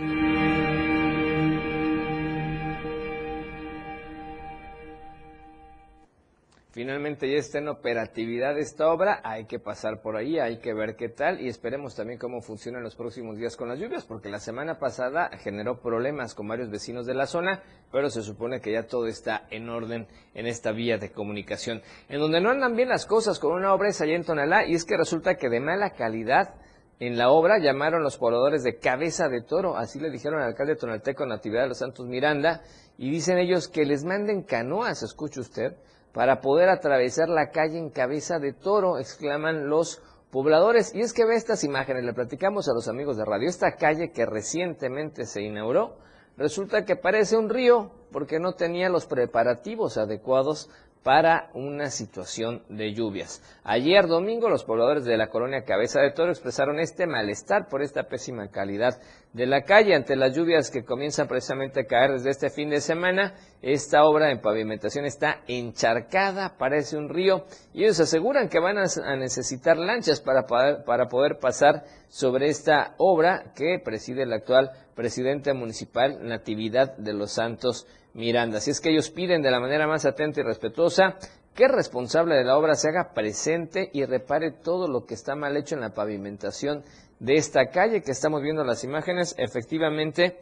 Finalmente 6.69 7.27
ya 7.27 7.39
está 7.39 7.57
en 7.57 7.69
operatividad 7.69 8.59
esta 8.59 8.89
obra, 8.89 9.19
hay 9.23 9.45
que 9.45 9.57
pasar 9.57 10.03
por 10.03 10.17
ahí, 10.17 10.37
hay 10.37 10.59
que 10.59 10.75
ver 10.75 10.95
qué 10.95 11.09
tal 11.09 11.41
y 11.41 11.47
esperemos 11.47 11.95
también 11.95 12.19
cómo 12.19 12.41
funciona 12.41 12.77
en 12.77 12.83
los 12.83 12.95
próximos 12.95 13.37
días 13.37 13.57
con 13.57 13.69
las 13.69 13.79
lluvias, 13.79 14.05
porque 14.05 14.29
la 14.29 14.39
semana 14.39 14.77
pasada 14.77 15.31
generó 15.39 15.81
problemas 15.81 16.35
con 16.35 16.47
varios 16.47 16.69
vecinos 16.69 17.07
de 17.07 17.15
la 17.15 17.25
zona, 17.25 17.63
pero 17.91 18.11
se 18.11 18.21
supone 18.21 18.61
que 18.61 18.71
ya 18.71 18.83
todo 18.85 19.07
está 19.07 19.47
en 19.49 19.67
orden 19.67 20.05
en 20.35 20.45
esta 20.45 20.73
vía 20.73 20.99
de 20.99 21.11
comunicación. 21.11 21.81
En 22.07 22.19
donde 22.19 22.39
no 22.39 22.51
andan 22.51 22.75
bien 22.75 22.89
las 22.89 23.07
cosas 23.07 23.39
con 23.39 23.53
una 23.53 23.73
obra 23.73 23.89
es 23.89 23.99
allá 23.99 24.13
en 24.13 24.25
Tonalá 24.25 24.67
y 24.67 24.75
es 24.75 24.85
que 24.85 24.95
resulta 24.95 25.37
que 25.37 25.49
de 25.49 25.59
mala 25.59 25.89
calidad 25.89 26.53
en 27.01 27.17
la 27.17 27.31
obra 27.31 27.57
llamaron 27.57 28.03
los 28.03 28.19
pobladores 28.19 28.61
de 28.61 28.77
cabeza 28.77 29.27
de 29.27 29.41
toro, 29.41 29.75
así 29.75 29.99
le 29.99 30.11
dijeron 30.11 30.39
al 30.39 30.49
alcalde 30.49 30.75
tonalteco 30.75 31.25
Natividad 31.25 31.63
de 31.63 31.69
los 31.69 31.79
Santos 31.79 32.05
Miranda, 32.05 32.61
y 32.95 33.09
dicen 33.09 33.39
ellos 33.39 33.67
que 33.67 33.85
les 33.85 34.03
manden 34.05 34.43
canoas, 34.43 35.01
escuche 35.01 35.39
usted, 35.39 35.75
para 36.13 36.41
poder 36.41 36.69
atravesar 36.69 37.27
la 37.27 37.49
calle 37.49 37.79
en 37.79 37.89
cabeza 37.89 38.37
de 38.37 38.53
toro, 38.53 38.99
exclaman 38.99 39.67
los 39.67 39.99
pobladores. 40.29 40.93
Y 40.93 41.01
es 41.01 41.11
que 41.11 41.25
ve 41.25 41.33
estas 41.33 41.63
imágenes, 41.63 42.03
le 42.03 42.13
platicamos 42.13 42.69
a 42.69 42.73
los 42.75 42.87
amigos 42.87 43.17
de 43.17 43.25
radio, 43.25 43.49
esta 43.49 43.77
calle 43.77 44.11
que 44.11 44.27
recientemente 44.27 45.25
se 45.25 45.41
inauguró, 45.41 45.97
resulta 46.37 46.85
que 46.85 46.97
parece 46.97 47.35
un 47.35 47.49
río 47.49 47.89
porque 48.11 48.39
no 48.39 48.53
tenía 48.53 48.89
los 48.89 49.07
preparativos 49.07 49.97
adecuados 49.97 50.69
para 51.03 51.49
una 51.53 51.89
situación 51.89 52.63
de 52.69 52.93
lluvias. 52.93 53.41
Ayer 53.63 54.07
domingo 54.07 54.49
los 54.49 54.63
pobladores 54.63 55.03
de 55.03 55.17
la 55.17 55.29
colonia 55.29 55.63
Cabeza 55.63 55.99
de 55.99 56.11
Toro 56.11 56.31
expresaron 56.31 56.79
este 56.79 57.07
malestar 57.07 57.67
por 57.67 57.81
esta 57.81 58.03
pésima 58.03 58.49
calidad 58.49 58.99
de 59.33 59.47
la 59.47 59.63
calle 59.63 59.95
ante 59.95 60.15
las 60.15 60.35
lluvias 60.35 60.69
que 60.69 60.83
comienzan 60.83 61.27
precisamente 61.27 61.81
a 61.81 61.85
caer 61.85 62.11
desde 62.11 62.29
este 62.29 62.49
fin 62.49 62.69
de 62.69 62.81
semana. 62.81 63.33
Esta 63.61 64.03
obra 64.03 64.31
en 64.31 64.41
pavimentación 64.41 65.05
está 65.05 65.41
encharcada, 65.47 66.57
parece 66.57 66.97
un 66.97 67.09
río, 67.09 67.45
y 67.73 67.83
ellos 67.83 67.99
aseguran 67.99 68.49
que 68.49 68.59
van 68.59 68.77
a 68.77 69.15
necesitar 69.15 69.77
lanchas 69.77 70.21
para 70.21 70.45
poder, 70.45 70.83
para 70.83 71.07
poder 71.07 71.39
pasar 71.39 71.83
sobre 72.09 72.47
esta 72.47 72.93
obra 72.97 73.53
que 73.55 73.79
preside 73.83 74.23
el 74.23 74.33
actual 74.33 74.71
presidente 74.95 75.53
municipal 75.53 76.19
Natividad 76.27 76.95
de 76.97 77.13
los 77.13 77.31
Santos 77.31 77.87
Miranda. 78.13 78.57
Así 78.57 78.71
es 78.71 78.81
que 78.81 78.89
ellos 78.89 79.09
piden 79.09 79.41
de 79.41 79.51
la 79.51 79.59
manera 79.59 79.87
más 79.87 80.05
atenta 80.05 80.41
y 80.41 80.43
respetuosa 80.43 81.17
que 81.53 81.65
el 81.65 81.73
responsable 81.73 82.35
de 82.35 82.43
la 82.43 82.57
obra 82.57 82.75
se 82.75 82.89
haga 82.89 83.13
presente 83.13 83.89
y 83.93 84.05
repare 84.05 84.51
todo 84.51 84.87
lo 84.87 85.05
que 85.05 85.13
está 85.13 85.35
mal 85.35 85.57
hecho 85.57 85.75
en 85.75 85.81
la 85.81 85.93
pavimentación 85.93 86.83
de 87.19 87.35
esta 87.35 87.67
calle 87.69 88.01
que 88.01 88.11
estamos 88.11 88.41
viendo 88.41 88.63
las 88.63 88.83
imágenes. 88.83 89.35
Efectivamente, 89.37 90.39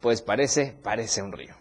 pues 0.00 0.22
parece, 0.22 0.76
parece 0.82 1.22
un 1.22 1.32
río. 1.32 1.54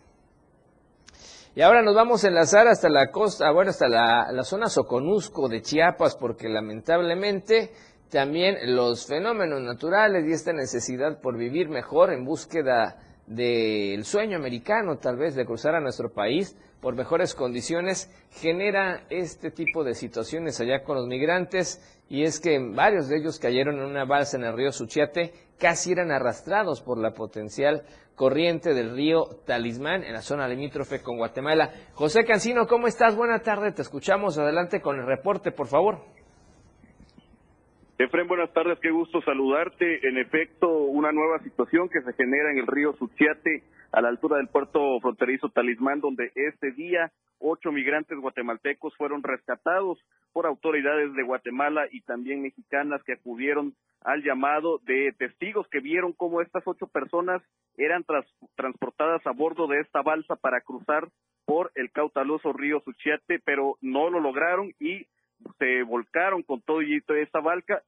Y 1.54 1.62
ahora 1.62 1.82
nos 1.82 1.96
vamos 1.96 2.24
a 2.24 2.30
enlazar 2.30 2.68
hasta 2.68 2.90
la 2.90 3.12
costa, 3.12 3.52
bueno, 3.52 3.72
hasta 3.72 3.90
la, 3.90 4.32
la 4.32 4.44
zona 4.44 4.70
Soconusco 4.70 5.50
de 5.50 5.62
Chiapas, 5.62 6.16
porque 6.16 6.48
lamentablemente 6.48 7.74
también 8.10 8.76
los 8.76 9.06
fenómenos 9.06 9.62
naturales 9.62 10.26
y 10.26 10.32
esta 10.32 10.54
necesidad 10.54 11.20
por 11.22 11.38
vivir 11.38 11.70
mejor 11.70 12.12
en 12.14 12.24
búsqueda 12.26 12.98
del 13.28 14.04
sueño 14.06 14.38
americano, 14.38 14.98
tal 14.98 15.18
vez, 15.18 15.36
de 15.36 15.46
cruzar 15.46 15.76
a 15.76 15.82
nuestro 15.82 16.12
país 16.12 16.58
por 16.82 16.96
mejores 16.96 17.36
condiciones, 17.36 18.12
genera 18.32 19.06
este 19.10 19.52
tipo 19.52 19.84
de 19.84 19.94
situaciones 19.94 20.60
allá 20.60 20.84
con 20.84 20.96
los 20.98 21.08
migrantes, 21.08 21.80
y 22.10 22.24
es 22.24 22.40
que 22.40 22.60
varios 22.60 23.08
de 23.08 23.18
ellos 23.18 23.40
cayeron 23.40 23.78
en 23.78 23.86
una 23.86 24.06
balsa 24.06 24.38
en 24.38 24.44
el 24.44 24.54
río 24.54 24.72
Suchiate, 24.72 25.34
casi 25.60 25.92
eran 25.92 26.12
arrastrados 26.12 26.82
por 26.82 26.98
la 26.98 27.14
potencial 27.14 27.84
corriente 28.16 28.74
del 28.74 28.96
río 28.96 29.26
Talismán 29.46 30.04
en 30.04 30.14
la 30.14 30.22
zona 30.22 30.48
limítrofe 30.48 31.02
con 31.02 31.18
Guatemala. 31.18 31.72
José 31.94 32.26
Cancino, 32.26 32.68
¿cómo 32.68 32.88
estás? 32.88 33.16
Buena 33.16 33.40
tarde, 33.40 33.72
te 33.72 33.82
escuchamos. 33.82 34.38
Adelante 34.38 34.82
con 34.82 35.00
el 35.00 35.06
reporte, 35.06 35.52
por 35.52 35.68
favor. 35.68 36.02
Efren, 38.04 38.28
buenas 38.28 38.52
tardes, 38.52 38.80
qué 38.80 38.90
gusto 38.90 39.22
saludarte. 39.22 40.08
En 40.08 40.18
efecto, 40.18 40.68
una 40.68 41.12
nueva 41.12 41.38
situación 41.44 41.88
que 41.88 42.02
se 42.02 42.14
genera 42.14 42.50
en 42.50 42.58
el 42.58 42.66
río 42.66 42.94
Suchiate, 42.94 43.64
a 43.92 44.02
la 44.02 44.10
altura 44.10 44.38
del 44.38 44.48
puerto 44.48 45.00
fronterizo 45.02 45.50
Talismán, 45.50 46.00
donde 46.00 46.32
este 46.34 46.72
día 46.72 47.12
ocho 47.38 47.72
migrantes 47.72 48.18
guatemaltecos 48.18 48.96
fueron 48.98 49.22
rescatados 49.22 50.00
por 50.34 50.48
autoridades 50.48 51.14
de 51.14 51.22
Guatemala 51.22 51.84
y 51.92 52.02
también 52.02 52.42
mexicanas 52.42 53.04
que 53.04 53.14
acudieron 53.14 53.76
al 54.04 54.24
llamado 54.24 54.80
de 54.80 55.14
testigos 55.20 55.68
que 55.68 55.80
vieron 55.80 56.14
cómo 56.14 56.42
estas 56.42 56.64
ocho 56.66 56.88
personas 56.88 57.44
eran 57.78 58.04
transportadas 58.56 59.22
a 59.28 59.32
bordo 59.32 59.68
de 59.68 59.80
esta 59.80 60.02
balsa 60.02 60.36
para 60.38 60.62
cruzar 60.62 61.08
por 61.46 61.72
el 61.76 61.92
cautaloso 61.92 62.52
río 62.52 62.82
Suchiate, 62.84 63.38
pero 63.46 63.78
no 63.80 64.10
lo 64.10 64.20
lograron 64.20 64.74
y 64.80 65.06
se 65.60 65.84
volcaron 65.84 66.44
con 66.44 66.62
todo 66.62 66.82
y 66.82 66.96
esta 66.96 67.42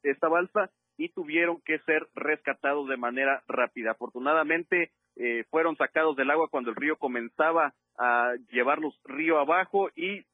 esta 0.04 0.28
balsa 0.28 0.70
y 0.98 1.10
tuvieron 1.10 1.62
que 1.62 1.80
ser 1.80 2.08
rescatados 2.14 2.88
de 2.88 2.98
manera 2.98 3.44
rápida. 3.48 3.92
Afortunadamente 3.92 4.92
eh, 5.16 5.44
fueron 5.50 5.76
sacados 5.76 6.16
del 6.16 6.32
agua 6.32 6.50
cuando 6.50 6.70
el 6.70 6.76
río 6.76 6.98
comenzaba 6.98 7.74
a 7.98 8.34
llevarlos 8.52 9.00
río 9.06 9.40
abajo 9.40 9.90
y, 9.96 10.26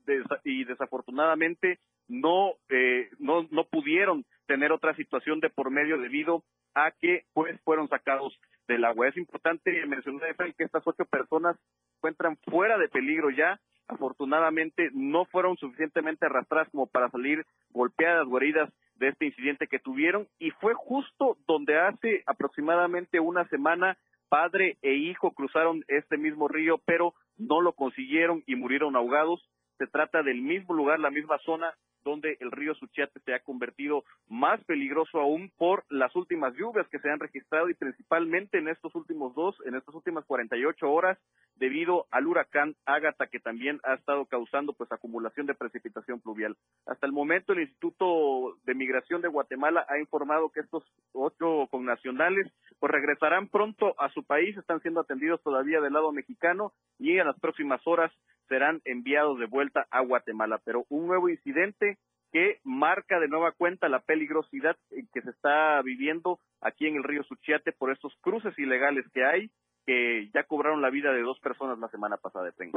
y 0.44 0.64
desafortunadamente 0.66 1.80
no, 2.08 2.54
eh, 2.70 3.10
no, 3.20 3.48
no 3.52 3.66
pudieron 3.66 4.26
tener 4.48 4.72
otra 4.72 4.96
situación 4.96 5.40
de 5.40 5.50
por 5.50 5.70
medio 5.70 5.98
debido 5.98 6.44
a 6.74 6.92
que 6.92 7.24
pues 7.34 7.60
fueron 7.62 7.88
sacados 7.88 8.38
del 8.68 8.86
agua. 8.86 9.08
Es 9.08 9.18
importante 9.18 9.86
mencionar 9.86 10.36
que 10.56 10.64
estas 10.64 10.86
ocho 10.86 11.06
personas 11.06 11.56
se 11.58 11.98
encuentran 11.98 12.38
fuera 12.50 12.78
de 12.78 12.88
peligro 12.90 13.30
ya 13.30 13.60
afortunadamente 13.90 14.92
no 14.94 15.26
fueron 15.26 15.58
suficientemente 15.58 16.26
arrastradas 16.26 16.70
como 16.70 16.88
para 16.88 17.10
salir 17.10 17.46
golpeadas 17.72 18.28
o 18.30 18.38
heridas 18.38 18.72
de 18.96 19.10
este 19.10 19.26
incidente 19.26 19.68
que 19.68 19.80
tuvieron 19.80 20.28
y 20.38 20.52
fue 20.52 20.74
justo 20.76 21.38
donde 21.48 21.78
hace 21.78 22.24
aproximadamente 22.26 23.20
una 23.20 23.48
semana 23.50 23.98
padre 24.30 24.78
e 24.84 24.94
hijo 24.94 25.32
cruzaron 25.32 25.84
este 25.88 26.18
mismo 26.18 26.48
río 26.48 26.80
pero 26.86 27.16
no 27.38 27.62
lo 27.62 27.74
consiguieron 27.74 28.44
y 28.46 28.56
murieron 28.56 28.96
ahogados. 28.96 29.42
Se 29.78 29.88
trata 29.88 30.22
del 30.22 30.42
mismo 30.42 30.74
lugar, 30.74 31.00
la 31.00 31.10
misma 31.10 31.40
zona 31.40 31.74
donde 32.04 32.38
el 32.40 32.52
río 32.52 32.76
Suchiate 32.76 33.20
se 33.22 33.34
ha 33.34 33.40
convertido 33.40 34.04
más 34.28 34.64
peligroso 34.66 35.20
aún 35.20 35.52
por 35.58 35.86
las 35.90 36.16
últimas 36.16 36.54
lluvias 36.56 36.88
que 36.90 37.00
se 37.00 37.10
han 37.10 37.20
registrado 37.20 37.70
y 37.70 37.74
principalmente 37.74 38.58
en 38.58 38.68
estos 38.68 38.94
últimos 38.96 39.34
dos, 39.36 39.56
en 39.66 39.76
estas 39.76 39.94
últimas 39.96 40.26
48 40.26 40.90
horas, 40.90 41.18
debido 41.56 42.08
al 42.12 42.28
huracán 42.28 42.76
Ágata 42.86 43.28
que 43.28 43.40
también 43.40 43.80
ha 43.84 43.96
estado 43.96 44.26
causando 44.26 44.74
pues 44.74 44.92
acumulación 44.92 45.46
de 45.46 45.56
precipitación 45.56 46.20
pluvial. 46.22 46.56
Hasta 46.86 47.06
el 47.06 47.12
momento 47.12 47.54
el 47.54 47.62
Instituto 47.62 48.58
de 48.64 48.76
Migración 48.76 49.22
de 49.22 49.28
Guatemala 49.28 49.86
ha 49.90 50.00
informado 50.00 50.50
que 50.50 50.62
estos 50.62 50.84
ocho 51.14 51.68
connacionales 51.70 52.52
pues 52.80 52.92
regresarán 52.92 53.50
pronto 53.50 53.94
a 54.00 54.10
su 54.10 54.24
país, 54.24 54.58
están 54.58 54.82
siendo 54.82 55.02
atendidos 55.02 55.42
todavía 55.44 55.82
del 55.82 55.94
lado 55.94 56.12
mexicano 56.12 56.72
y 56.98 57.18
en 57.18 57.28
las 57.28 57.40
próximas 57.40 57.86
horas 57.86 58.12
serán 58.50 58.82
enviados 58.84 59.40
de 59.40 59.46
vuelta 59.46 59.88
a 59.92 60.02
Guatemala. 60.02 60.60
Pero 60.66 60.86
un 60.90 61.08
nuevo 61.08 61.30
incidente 61.30 61.98
que 62.32 62.60
marca 62.64 63.20
de 63.20 63.28
nueva 63.28 63.54
cuenta 63.54 63.90
la 63.90 64.02
peligrosidad 64.02 64.76
que 64.90 65.22
se 65.22 65.30
está 65.30 65.82
viviendo 65.82 66.40
aquí 66.62 66.88
en 66.88 66.98
el 66.98 67.04
río 67.04 67.24
Suchiate 67.24 67.72
por 67.72 67.92
estos 67.92 68.14
cruces 68.22 68.58
ilegales 68.60 69.06
que 69.14 69.26
hay, 69.26 69.50
que 69.86 70.30
ya 70.34 70.44
cobraron 70.44 70.82
la 70.82 70.90
vida 70.90 71.12
de 71.12 71.22
dos 71.22 71.40
personas 71.40 71.80
la 71.80 71.88
semana 71.88 72.18
pasada 72.18 72.46
de 72.46 72.52
tren. 72.52 72.72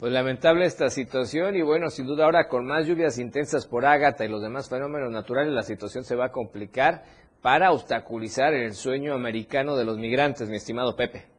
Pues 0.00 0.12
lamentable 0.12 0.64
esta 0.64 0.90
situación 0.90 1.56
y 1.56 1.62
bueno, 1.62 1.88
sin 1.90 2.06
duda 2.06 2.24
ahora 2.24 2.48
con 2.48 2.66
más 2.66 2.86
lluvias 2.86 3.18
intensas 3.18 3.66
por 3.66 3.84
Ágata 3.84 4.24
y 4.24 4.28
los 4.28 4.40
demás 4.40 4.70
fenómenos 4.70 5.10
naturales, 5.10 5.52
la 5.52 5.62
situación 5.62 6.04
se 6.04 6.14
va 6.14 6.26
a 6.26 6.32
complicar 6.32 7.02
para 7.42 7.72
obstaculizar 7.72 8.54
el 8.54 8.72
sueño 8.74 9.14
americano 9.14 9.76
de 9.76 9.84
los 9.84 9.98
migrantes, 9.98 10.48
mi 10.48 10.56
estimado 10.56 10.96
Pepe. 10.96 11.37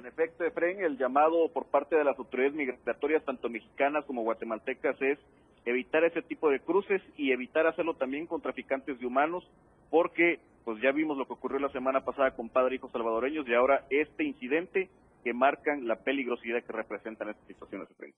En 0.00 0.06
efecto, 0.06 0.44
Efren, 0.44 0.82
el 0.82 0.96
llamado 0.96 1.50
por 1.52 1.66
parte 1.66 1.94
de 1.94 2.04
las 2.04 2.18
autoridades 2.18 2.54
migratorias, 2.54 3.22
tanto 3.22 3.50
mexicanas 3.50 4.02
como 4.06 4.22
guatemaltecas, 4.22 4.96
es 5.02 5.18
evitar 5.66 6.04
ese 6.04 6.22
tipo 6.22 6.48
de 6.48 6.58
cruces 6.58 7.02
y 7.18 7.32
evitar 7.32 7.66
hacerlo 7.66 7.92
también 7.92 8.26
con 8.26 8.40
traficantes 8.40 8.98
de 8.98 9.04
humanos, 9.04 9.44
porque 9.90 10.40
pues 10.64 10.80
ya 10.80 10.90
vimos 10.92 11.18
lo 11.18 11.26
que 11.26 11.34
ocurrió 11.34 11.58
la 11.58 11.68
semana 11.68 12.00
pasada 12.00 12.30
con 12.30 12.48
padre 12.48 12.72
e 12.72 12.74
hijos 12.76 12.90
salvadoreños 12.92 13.46
y 13.46 13.52
ahora 13.52 13.84
este 13.90 14.24
incidente 14.24 14.88
que 15.22 15.34
marcan 15.34 15.86
la 15.86 15.96
peligrosidad 15.96 16.64
que 16.64 16.72
representan 16.72 17.28
estas 17.28 17.46
situaciones. 17.46 17.90
Efren. 17.90 18.14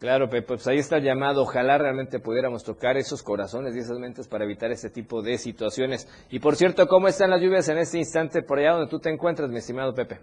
Claro, 0.00 0.28
Pepe, 0.28 0.46
pues 0.48 0.66
ahí 0.66 0.76
está 0.76 0.98
el 0.98 1.04
llamado. 1.04 1.40
Ojalá 1.40 1.78
realmente 1.78 2.20
pudiéramos 2.20 2.64
tocar 2.64 2.98
esos 2.98 3.22
corazones 3.22 3.74
y 3.74 3.78
esas 3.78 3.98
mentes 3.98 4.28
para 4.28 4.44
evitar 4.44 4.70
este 4.70 4.90
tipo 4.90 5.22
de 5.22 5.38
situaciones. 5.38 6.06
Y 6.30 6.40
por 6.40 6.56
cierto, 6.56 6.86
¿cómo 6.86 7.08
están 7.08 7.30
las 7.30 7.40
lluvias 7.40 7.66
en 7.70 7.78
este 7.78 7.96
instante 7.96 8.42
por 8.42 8.58
allá 8.58 8.72
donde 8.72 8.90
tú 8.90 8.98
te 8.98 9.08
encuentras, 9.08 9.48
mi 9.48 9.56
estimado 9.56 9.94
Pepe? 9.94 10.18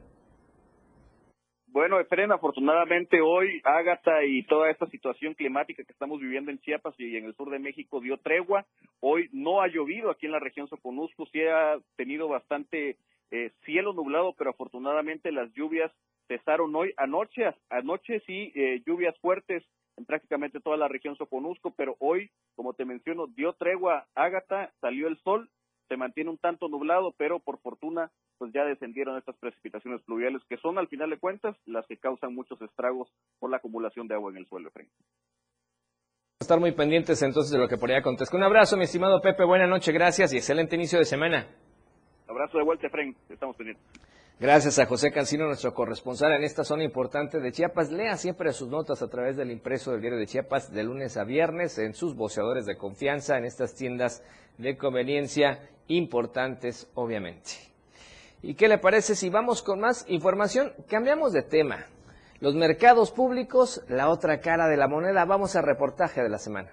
Bueno, 1.72 2.02
Efren, 2.02 2.34
afortunadamente 2.34 3.22
hoy 3.22 3.62
Ágata 3.64 4.26
y 4.26 4.44
toda 4.44 4.70
esta 4.70 4.88
situación 4.88 5.36
climática 5.36 5.86
que 5.86 5.94
estamos 5.94 6.20
viviendo 6.20 6.52
en 6.52 6.60
Chiapas 6.60 6.94
y 6.98 7.16
en 7.16 7.24
el 7.24 7.34
sur 7.34 7.50
de 7.50 7.60
México 7.60 8.02
dio 8.02 8.18
tregua. 8.18 8.66
Hoy 9.00 9.30
no 9.32 9.62
ha 9.62 9.70
llovido 9.70 10.12
aquí 10.12 10.26
en 10.26 10.34
la 10.34 10.40
región 10.40 10.68
Soconusco, 10.68 11.26
sí 11.28 11.40
ha 11.44 11.78
tenido 11.96 12.28
bastante 12.28 12.98
eh, 13.32 13.52
cielo 13.64 13.94
nublado, 13.94 14.34
pero 14.38 14.50
afortunadamente 14.50 15.32
las 15.32 15.50
lluvias 15.54 15.94
cesaron 16.28 16.76
hoy. 16.76 16.94
Anoche, 16.98 17.44
anoche 17.70 18.20
sí, 18.28 18.52
eh, 18.54 18.84
lluvias 18.86 19.18
fuertes 19.20 19.64
en 19.96 20.04
prácticamente 20.04 20.60
toda 20.60 20.76
la 20.76 20.90
región 20.90 21.16
Soconusco, 21.16 21.72
pero 21.72 21.96
hoy, 22.00 22.32
como 22.54 22.74
te 22.74 22.84
menciono, 22.84 23.28
dio 23.28 23.54
tregua 23.54 24.08
Ágata, 24.14 24.74
salió 24.82 25.08
el 25.08 25.18
sol, 25.20 25.50
se 25.92 25.98
mantiene 25.98 26.30
un 26.30 26.38
tanto 26.38 26.70
nublado, 26.70 27.14
pero 27.18 27.40
por 27.40 27.60
fortuna 27.60 28.10
pues 28.38 28.54
ya 28.54 28.64
descendieron 28.64 29.18
estas 29.18 29.36
precipitaciones 29.36 30.02
pluviales 30.04 30.42
que 30.48 30.56
son 30.56 30.78
al 30.78 30.88
final 30.88 31.10
de 31.10 31.20
cuentas 31.20 31.54
las 31.66 31.86
que 31.86 31.98
causan 31.98 32.34
muchos 32.34 32.62
estragos 32.62 33.10
por 33.40 33.52
la 33.52 33.58
acumulación 33.58 34.08
de 34.08 34.16
agua 34.16 34.32
en 34.32 34.38
el 34.38 34.48
suelo, 34.48 34.70
Efraín. 34.70 34.88
Estar 36.40 36.62
muy 36.62 36.72
pendientes 36.72 37.22
entonces 37.24 37.52
de 37.52 37.60
lo 37.60 37.68
que 37.68 37.76
por 37.76 37.90
allá 37.90 38.00
acontezca. 38.00 38.38
Un 38.38 38.44
abrazo, 38.44 38.78
mi 38.78 38.86
estimado 38.86 39.20
Pepe, 39.20 39.44
buena 39.44 39.68
noche, 39.68 39.92
gracias 39.92 40.32
y 40.32 40.38
excelente 40.38 40.78
inicio 40.78 40.98
de 40.98 41.04
semana. 41.04 41.46
Abrazo 42.26 42.58
de 42.58 42.64
vuelta, 42.64 42.88
Efraín, 42.88 43.14
estamos 43.28 43.58
pendientes. 43.58 43.86
Gracias 44.42 44.80
a 44.80 44.88
José 44.88 45.12
Cancino, 45.12 45.46
nuestro 45.46 45.72
corresponsal 45.72 46.32
en 46.32 46.44
esta 46.44 46.64
zona 46.64 46.84
importante 46.84 47.40
de 47.40 47.52
Chiapas. 47.52 47.92
Lea 47.92 48.16
siempre 48.16 48.52
sus 48.54 48.70
notas 48.70 49.04
a 49.04 49.08
través 49.08 49.38
del 49.38 49.52
impreso 49.52 49.92
del 49.92 50.02
diario 50.02 50.18
de 50.18 50.26
Chiapas 50.26 50.72
de 50.72 50.84
lunes 50.84 51.16
a 51.18 51.26
viernes 51.26 51.78
en 51.78 51.94
sus 51.94 52.16
voceadores 52.16 52.66
de 52.66 52.76
confianza, 52.76 53.38
en 53.38 53.46
estas 53.46 53.76
tiendas 53.76 54.24
de 54.58 54.78
conveniencia 54.78 55.60
importantes, 55.98 56.90
obviamente. 56.96 57.52
¿Y 58.42 58.56
qué 58.56 58.68
le 58.68 58.80
parece 58.80 59.16
si 59.16 59.30
vamos 59.30 59.62
con 59.62 59.80
más 59.80 60.06
información? 60.08 60.74
Cambiamos 60.88 61.32
de 61.32 61.44
tema. 61.44 61.86
Los 62.40 62.56
mercados 62.56 63.12
públicos, 63.12 63.84
la 63.88 64.10
otra 64.10 64.40
cara 64.40 64.68
de 64.68 64.78
la 64.78 64.88
moneda. 64.88 65.26
Vamos 65.26 65.56
al 65.56 65.64
reportaje 65.64 66.24
de 66.24 66.30
la 66.30 66.40
semana. 66.40 66.72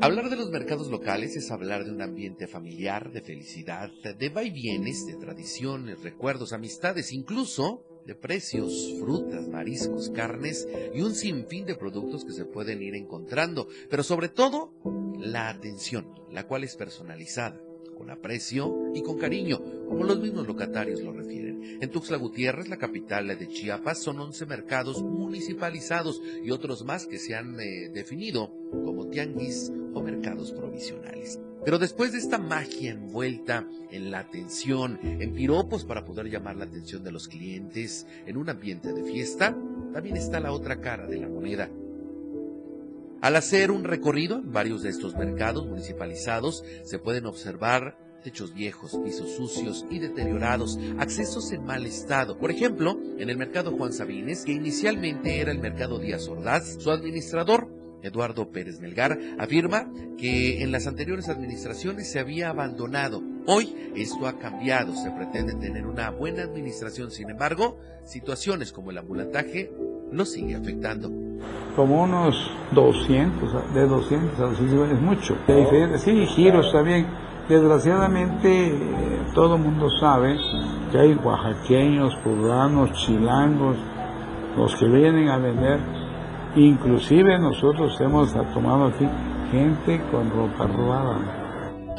Hablar 0.00 0.30
de 0.30 0.36
los 0.36 0.50
mercados 0.50 0.88
locales 0.88 1.36
es 1.36 1.50
hablar 1.50 1.84
de 1.84 1.92
un 1.92 2.02
ambiente 2.02 2.48
familiar, 2.48 3.10
de 3.12 3.20
felicidad, 3.20 3.90
de 4.02 4.28
vaivienes, 4.30 5.06
de 5.06 5.14
tradiciones, 5.16 6.02
recuerdos, 6.02 6.52
amistades, 6.52 7.12
incluso 7.12 7.84
de 8.08 8.14
precios, 8.14 8.94
frutas, 8.98 9.48
mariscos, 9.48 10.08
carnes 10.08 10.66
y 10.94 11.02
un 11.02 11.14
sinfín 11.14 11.66
de 11.66 11.74
productos 11.74 12.24
que 12.24 12.32
se 12.32 12.46
pueden 12.46 12.82
ir 12.82 12.94
encontrando, 12.94 13.68
pero 13.90 14.02
sobre 14.02 14.30
todo 14.30 14.72
la 15.18 15.50
atención, 15.50 16.06
la 16.32 16.46
cual 16.46 16.64
es 16.64 16.74
personalizada 16.74 17.60
con 17.98 18.10
aprecio 18.10 18.92
y 18.94 19.02
con 19.02 19.18
cariño, 19.18 19.60
como 19.88 20.04
los 20.04 20.20
mismos 20.20 20.46
locatarios 20.46 21.02
lo 21.02 21.12
refieren. 21.12 21.78
En 21.82 21.90
Tuxtla 21.90 22.16
Gutiérrez, 22.16 22.68
la 22.68 22.78
capital 22.78 23.26
de 23.26 23.48
Chiapas, 23.48 24.02
son 24.02 24.18
11 24.20 24.46
mercados 24.46 25.02
municipalizados 25.02 26.22
y 26.42 26.50
otros 26.50 26.84
más 26.86 27.06
que 27.06 27.18
se 27.18 27.34
han 27.34 27.60
eh, 27.60 27.90
definido 27.92 28.54
como 28.70 29.08
tianguis 29.08 29.70
o 29.92 30.00
mercados 30.00 30.52
provisionales. 30.52 31.40
Pero 31.68 31.78
después 31.78 32.12
de 32.12 32.18
esta 32.18 32.38
magia 32.38 32.92
envuelta 32.92 33.66
en 33.90 34.10
la 34.10 34.20
atención, 34.20 34.98
en 35.02 35.34
piropos 35.34 35.84
para 35.84 36.02
poder 36.02 36.30
llamar 36.30 36.56
la 36.56 36.64
atención 36.64 37.04
de 37.04 37.12
los 37.12 37.28
clientes, 37.28 38.06
en 38.24 38.38
un 38.38 38.48
ambiente 38.48 38.90
de 38.90 39.04
fiesta, 39.04 39.54
también 39.92 40.16
está 40.16 40.40
la 40.40 40.52
otra 40.52 40.80
cara 40.80 41.06
de 41.06 41.18
la 41.18 41.28
moneda, 41.28 41.68
al 43.20 43.36
hacer 43.36 43.70
un 43.70 43.84
recorrido 43.84 44.36
en 44.36 44.50
varios 44.50 44.82
de 44.82 44.88
estos 44.88 45.14
mercados 45.14 45.66
municipalizados, 45.66 46.64
se 46.84 46.98
pueden 46.98 47.26
observar 47.26 47.98
techos 48.24 48.54
viejos, 48.54 48.98
pisos 49.04 49.32
sucios 49.32 49.84
y 49.90 49.98
deteriorados, 49.98 50.78
accesos 50.98 51.52
en 51.52 51.66
mal 51.66 51.84
estado. 51.84 52.38
Por 52.38 52.50
ejemplo, 52.50 52.98
en 53.18 53.28
el 53.28 53.36
mercado 53.36 53.72
Juan 53.72 53.92
Sabines, 53.92 54.46
que 54.46 54.52
inicialmente 54.52 55.38
era 55.38 55.52
el 55.52 55.58
mercado 55.58 55.98
Díaz 55.98 56.28
Ordaz, 56.28 56.78
su 56.80 56.90
administrador, 56.90 57.68
Eduardo 58.02 58.50
Pérez 58.50 58.80
Melgar, 58.80 59.18
afirma 59.38 59.90
que 60.16 60.62
en 60.62 60.72
las 60.72 60.86
anteriores 60.86 61.28
administraciones 61.28 62.10
se 62.10 62.18
había 62.18 62.50
abandonado. 62.50 63.22
Hoy 63.46 63.74
esto 63.96 64.26
ha 64.26 64.38
cambiado, 64.38 64.94
se 64.94 65.10
pretende 65.10 65.54
tener 65.54 65.86
una 65.86 66.10
buena 66.10 66.42
administración, 66.42 67.10
sin 67.10 67.30
embargo, 67.30 67.78
situaciones 68.04 68.72
como 68.72 68.90
el 68.90 68.98
ambulantaje 68.98 69.72
lo 70.12 70.24
sigue 70.24 70.54
afectando. 70.54 71.10
Como 71.76 72.02
unos 72.02 72.34
200, 72.72 73.74
de 73.74 73.86
200 73.86 74.38
a 74.38 74.42
200 74.42 74.92
es 74.92 75.00
mucho. 75.00 75.36
De 75.46 75.98
sí, 75.98 76.26
giros 76.26 76.72
también. 76.72 77.06
Desgraciadamente, 77.48 78.78
todo 79.34 79.56
el 79.56 79.62
mundo 79.62 79.88
sabe 80.00 80.36
que 80.92 80.98
hay 80.98 81.14
oaxaqueños, 81.14 82.14
poblanos, 82.22 82.92
chilangos, 82.92 83.76
los 84.56 84.74
que 84.76 84.86
vienen 84.86 85.28
a 85.28 85.38
vender. 85.38 85.97
Inclusive 86.56 87.38
nosotros 87.38 88.00
hemos 88.00 88.32
tomado 88.52 88.86
aquí 88.86 89.08
gente 89.50 90.00
con 90.10 90.30
ropa 90.30 90.66
robada. 90.66 91.48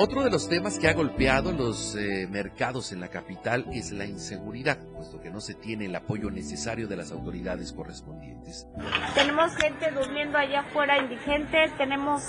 Otro 0.02 0.24
de 0.24 0.32
los 0.32 0.48
temas 0.48 0.80
que 0.80 0.88
ha 0.88 0.94
golpeado 0.94 1.52
los 1.52 1.96
eh, 1.96 2.26
mercados 2.30 2.94
en 2.94 3.02
la 3.02 3.10
capital 3.10 3.66
es 3.74 3.92
la 3.92 4.06
inseguridad, 4.06 4.78
puesto 4.96 5.20
que 5.20 5.30
no 5.30 5.42
se 5.42 5.56
tiene 5.56 5.88
el 5.88 5.96
apoyo 5.96 6.32
necesario 6.32 6.88
de 6.88 6.96
las 6.96 7.12
autoridades 7.12 7.74
correspondientes. 7.74 8.66
Tenemos 9.14 9.54
gente 9.58 9.92
durmiendo 9.92 10.38
allá 10.38 10.62
afuera 10.62 10.98
indigente, 11.00 11.70
tenemos 11.78 12.24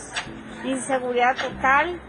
inseguridad 0.65 1.37
total. 1.37 2.01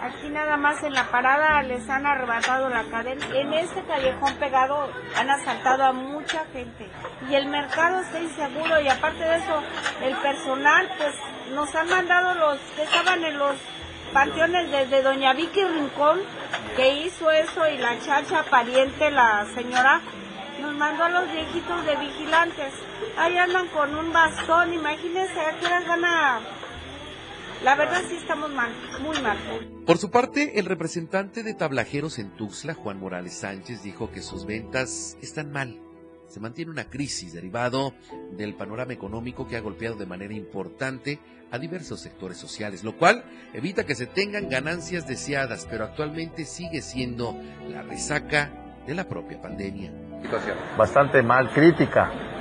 Aquí 0.00 0.28
nada 0.28 0.56
más 0.56 0.82
en 0.82 0.92
la 0.92 1.04
parada 1.10 1.62
les 1.62 1.88
han 1.88 2.06
arrebatado 2.06 2.68
la 2.68 2.84
cadena. 2.84 3.26
En 3.34 3.52
este 3.54 3.82
callejón 3.82 4.34
pegado 4.36 4.90
han 5.16 5.30
asaltado 5.30 5.84
a 5.84 5.92
mucha 5.92 6.44
gente. 6.52 6.88
Y 7.30 7.34
el 7.34 7.46
mercado 7.46 8.00
está 8.00 8.20
inseguro 8.20 8.80
y 8.80 8.88
aparte 8.88 9.24
de 9.24 9.36
eso, 9.36 9.62
el 10.02 10.14
personal 10.16 10.88
pues 10.98 11.14
nos 11.54 11.74
han 11.74 11.88
mandado 11.88 12.34
los 12.34 12.58
que 12.76 12.82
estaban 12.82 13.24
en 13.24 13.38
los 13.38 13.56
panteones 14.12 14.70
desde 14.70 15.02
Doña 15.02 15.32
Vicky 15.32 15.64
Rincón, 15.64 16.20
que 16.76 16.88
hizo 16.94 17.30
eso, 17.30 17.68
y 17.68 17.78
la 17.78 17.98
chacha 18.00 18.42
pariente, 18.44 19.10
la 19.10 19.46
señora, 19.54 20.00
nos 20.60 20.74
mandó 20.74 21.04
a 21.04 21.08
los 21.08 21.32
viejitos 21.32 21.84
de 21.84 21.96
vigilantes. 21.96 22.72
Ahí 23.18 23.36
andan 23.36 23.66
con 23.68 23.94
un 23.96 24.12
bastón, 24.12 24.72
imagínense 24.74 25.40
a 25.40 25.52
qué 25.58 25.68
van 25.88 26.04
a... 26.04 26.40
La 27.62 27.74
verdad 27.74 28.02
sí 28.08 28.16
estamos 28.16 28.50
mal, 28.52 28.72
muy 29.00 29.20
mal. 29.20 29.38
Por 29.86 29.98
su 29.98 30.10
parte, 30.10 30.58
el 30.58 30.66
representante 30.66 31.42
de 31.42 31.54
tablajeros 31.54 32.18
en 32.18 32.30
Tuxtla, 32.36 32.74
Juan 32.74 33.00
Morales 33.00 33.34
Sánchez, 33.34 33.82
dijo 33.82 34.10
que 34.10 34.22
sus 34.22 34.46
ventas 34.46 35.16
están 35.20 35.50
mal 35.50 35.80
se 36.28 36.40
mantiene 36.40 36.70
una 36.70 36.84
crisis 36.84 37.32
derivado 37.32 37.94
del 38.32 38.54
panorama 38.54 38.92
económico 38.92 39.46
que 39.46 39.56
ha 39.56 39.60
golpeado 39.60 39.96
de 39.96 40.06
manera 40.06 40.34
importante 40.34 41.20
a 41.50 41.58
diversos 41.58 42.00
sectores 42.00 42.36
sociales, 42.36 42.82
lo 42.82 42.96
cual 42.96 43.24
evita 43.54 43.86
que 43.86 43.94
se 43.94 44.06
tengan 44.06 44.48
ganancias 44.48 45.06
deseadas, 45.06 45.66
pero 45.70 45.84
actualmente 45.84 46.44
sigue 46.44 46.82
siendo 46.82 47.36
la 47.68 47.82
resaca 47.82 48.50
de 48.86 48.94
la 48.94 49.08
propia 49.08 49.40
pandemia. 49.40 49.92
Situación. 50.22 50.56
Bastante 50.76 51.22
mal, 51.22 51.50
crítica. 51.50 52.35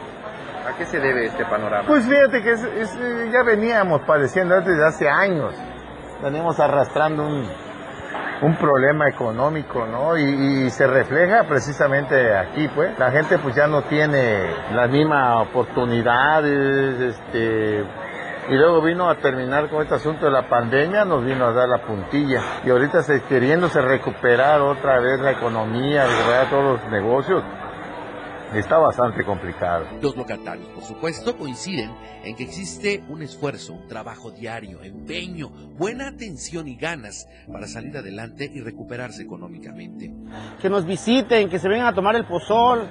¿A 0.68 0.76
qué 0.78 0.86
se 0.86 1.00
debe 1.00 1.26
este 1.26 1.46
panorama? 1.46 1.88
Pues 1.88 2.06
fíjate 2.06 2.42
que 2.42 2.54
eh, 2.54 3.30
ya 3.32 3.44
veníamos 3.44 4.02
padeciendo 4.02 4.60
desde 4.62 4.86
hace 4.86 5.08
años. 5.08 5.54
Venimos 6.24 6.60
arrastrando 6.60 7.24
un, 7.24 7.48
un 8.42 8.56
problema 8.58 9.08
económico, 9.08 9.86
¿no? 9.86 10.18
Y, 10.18 10.70
se 10.72 10.88
refleja 10.88 11.44
precisamente 11.44 12.36
aquí, 12.36 12.68
pues. 12.70 12.98
La 12.98 13.12
gente 13.12 13.38
pues 13.38 13.56
ya 13.56 13.68
no 13.68 13.84
tiene 13.84 14.50
las 14.74 14.90
mismas 14.90 15.48
oportunidades, 15.48 17.00
este, 17.00 17.86
y 18.50 18.54
luego 18.56 18.82
vino 18.82 19.10
a 19.10 19.16
terminar 19.16 19.70
con 19.70 19.84
este 19.84 19.96
asunto 19.96 20.26
de 20.26 20.32
la 20.32 20.50
pandemia, 20.50 21.06
nos 21.06 21.24
vino 21.24 21.46
a 21.46 21.52
dar 21.52 21.70
la 21.70 21.82
puntilla. 21.82 22.42
Y 22.66 22.70
ahorita 22.70 23.04
se, 23.04 23.22
queriéndose 23.24 23.82
recuperar 23.82 24.62
otra 24.62 25.00
vez 25.00 25.20
la 25.20 25.32
economía, 25.32 26.06
recuperar 26.06 26.50
todos 26.50 26.82
los 26.82 26.92
negocios, 26.92 27.44
está 28.60 28.78
bastante 28.78 29.24
complicado. 29.24 29.86
Los 30.02 30.16
locatarios, 30.16 30.68
por 30.70 30.84
supuesto, 30.84 31.38
coinciden 31.38 31.92
en 32.24 32.36
que 32.36 32.44
existe 32.44 33.04
un 33.10 33.22
esfuerzo, 33.22 33.74
un 33.74 33.88
trabajo 33.88 34.32
diario, 34.32 34.82
empeño, 34.84 35.50
buena 35.78 36.08
atención 36.08 36.68
y 36.68 36.76
ganas 36.76 37.28
para 37.52 37.68
salir 37.68 37.98
adelante 37.98 38.50
y 38.54 38.62
recuperarse 38.62 39.24
económicamente. 39.24 40.12
Que 40.62 40.70
nos 40.70 40.86
visiten, 40.86 41.50
que 41.50 41.60
se 41.60 41.68
vengan 41.68 41.88
a 41.88 41.94
tomar 41.94 42.16
el 42.16 42.26
pozol. 42.26 42.88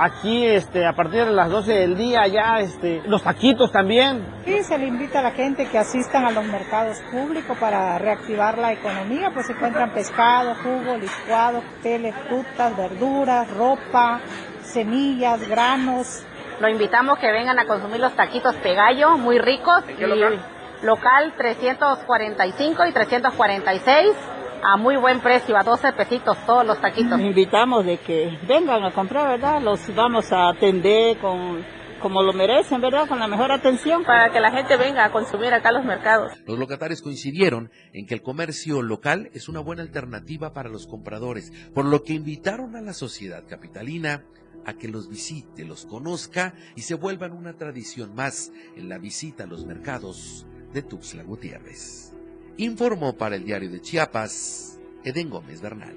Aquí, 0.00 0.46
este, 0.46 0.86
a 0.86 0.92
partir 0.92 1.24
de 1.24 1.32
las 1.32 1.50
12 1.50 1.72
del 1.72 1.96
día, 1.96 2.24
ya, 2.28 2.60
este, 2.60 3.02
los 3.08 3.20
taquitos 3.24 3.72
también. 3.72 4.24
Sí, 4.44 4.62
se 4.62 4.78
le 4.78 4.86
invita 4.86 5.18
a 5.18 5.22
la 5.22 5.32
gente 5.32 5.66
que 5.66 5.76
asistan 5.76 6.24
a 6.24 6.30
los 6.30 6.44
mercados 6.46 6.98
públicos 7.10 7.58
para 7.58 7.98
reactivar 7.98 8.58
la 8.58 8.72
economía, 8.72 9.32
pues 9.34 9.46
se 9.46 9.54
encuentran 9.54 9.92
pescado, 9.92 10.54
jugo, 10.62 10.96
licuado, 10.96 11.64
teles, 11.82 12.14
frutas, 12.28 12.76
verduras, 12.76 13.50
ropa, 13.56 14.20
semillas, 14.68 15.46
granos. 15.48 16.22
Lo 16.60 16.68
invitamos 16.68 17.18
que 17.18 17.30
vengan 17.30 17.58
a 17.58 17.66
consumir 17.66 18.00
los 18.00 18.14
taquitos 18.14 18.54
Pegallo, 18.56 19.16
muy 19.16 19.38
ricos. 19.38 19.84
qué 19.84 20.06
local? 20.06 20.40
Local 20.82 21.34
345 21.36 22.86
y 22.86 22.92
346 22.92 24.14
a 24.62 24.76
muy 24.76 24.96
buen 24.96 25.20
precio, 25.20 25.56
a 25.56 25.62
12 25.62 25.92
pesitos 25.92 26.36
todos 26.46 26.66
los 26.66 26.80
taquitos. 26.80 27.20
Invitamos 27.20 27.84
de 27.84 27.98
que 27.98 28.38
vengan 28.46 28.84
a 28.84 28.92
comprar, 28.92 29.28
¿verdad? 29.28 29.62
Los 29.62 29.94
vamos 29.94 30.32
a 30.32 30.48
atender 30.48 31.18
con 31.18 31.64
como 32.00 32.22
lo 32.22 32.32
merecen, 32.32 32.80
¿verdad? 32.80 33.08
Con 33.08 33.18
la 33.18 33.26
mejor 33.26 33.50
atención. 33.50 34.04
Para 34.04 34.30
que 34.30 34.40
la 34.40 34.50
gente 34.50 34.76
venga 34.76 35.04
a 35.04 35.10
consumir 35.10 35.52
acá 35.52 35.72
los 35.72 35.84
mercados. 35.84 36.32
Los 36.46 36.58
locatarios 36.58 37.02
coincidieron 37.02 37.70
en 37.92 38.06
que 38.06 38.14
el 38.14 38.22
comercio 38.22 38.82
local 38.82 39.30
es 39.34 39.48
una 39.48 39.60
buena 39.60 39.82
alternativa 39.82 40.52
para 40.52 40.68
los 40.68 40.86
compradores, 40.86 41.52
por 41.74 41.84
lo 41.84 42.02
que 42.02 42.14
invitaron 42.14 42.76
a 42.76 42.80
la 42.80 42.92
sociedad 42.92 43.44
capitalina 43.48 44.24
a 44.64 44.74
que 44.74 44.88
los 44.88 45.08
visite, 45.08 45.64
los 45.64 45.86
conozca 45.86 46.54
y 46.76 46.82
se 46.82 46.94
vuelvan 46.94 47.32
una 47.32 47.54
tradición 47.54 48.14
más 48.14 48.52
en 48.76 48.88
la 48.88 48.98
visita 48.98 49.44
a 49.44 49.46
los 49.46 49.66
mercados 49.66 50.46
de 50.72 50.82
Tuxtla 50.82 51.22
Gutiérrez. 51.22 52.12
Informó 52.56 53.16
para 53.16 53.36
el 53.36 53.44
diario 53.44 53.70
de 53.70 53.80
Chiapas, 53.80 54.80
Eden 55.04 55.30
Gómez 55.30 55.60
Bernal. 55.60 55.96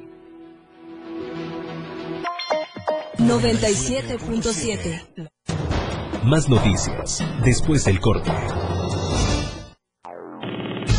97.7 3.17 5.30
Más 6.24 6.50
noticias 6.50 7.24
después 7.43 7.86
del 7.86 8.00
corte. 8.00 8.32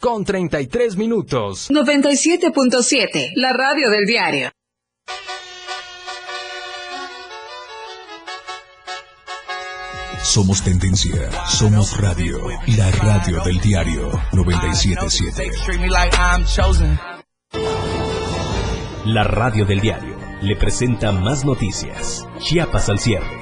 con 0.00 0.24
33 0.24 0.96
minutos. 0.96 1.70
97.7, 1.70 3.32
la 3.36 3.52
radio 3.52 3.90
del 3.90 4.06
diario. 4.06 4.50
Somos 10.22 10.62
tendencia, 10.62 11.30
somos 11.46 12.00
radio, 12.00 12.38
la 12.78 12.90
radio 12.92 13.42
del 13.44 13.60
diario 13.60 14.10
977. 14.32 15.50
La 19.06 19.24
radio 19.24 19.64
del 19.64 19.80
diario 19.80 20.16
le 20.42 20.56
presenta 20.56 21.12
más 21.12 21.44
noticias. 21.44 22.26
Chiapas 22.38 22.88
al 22.88 23.00
cierre. 23.00 23.39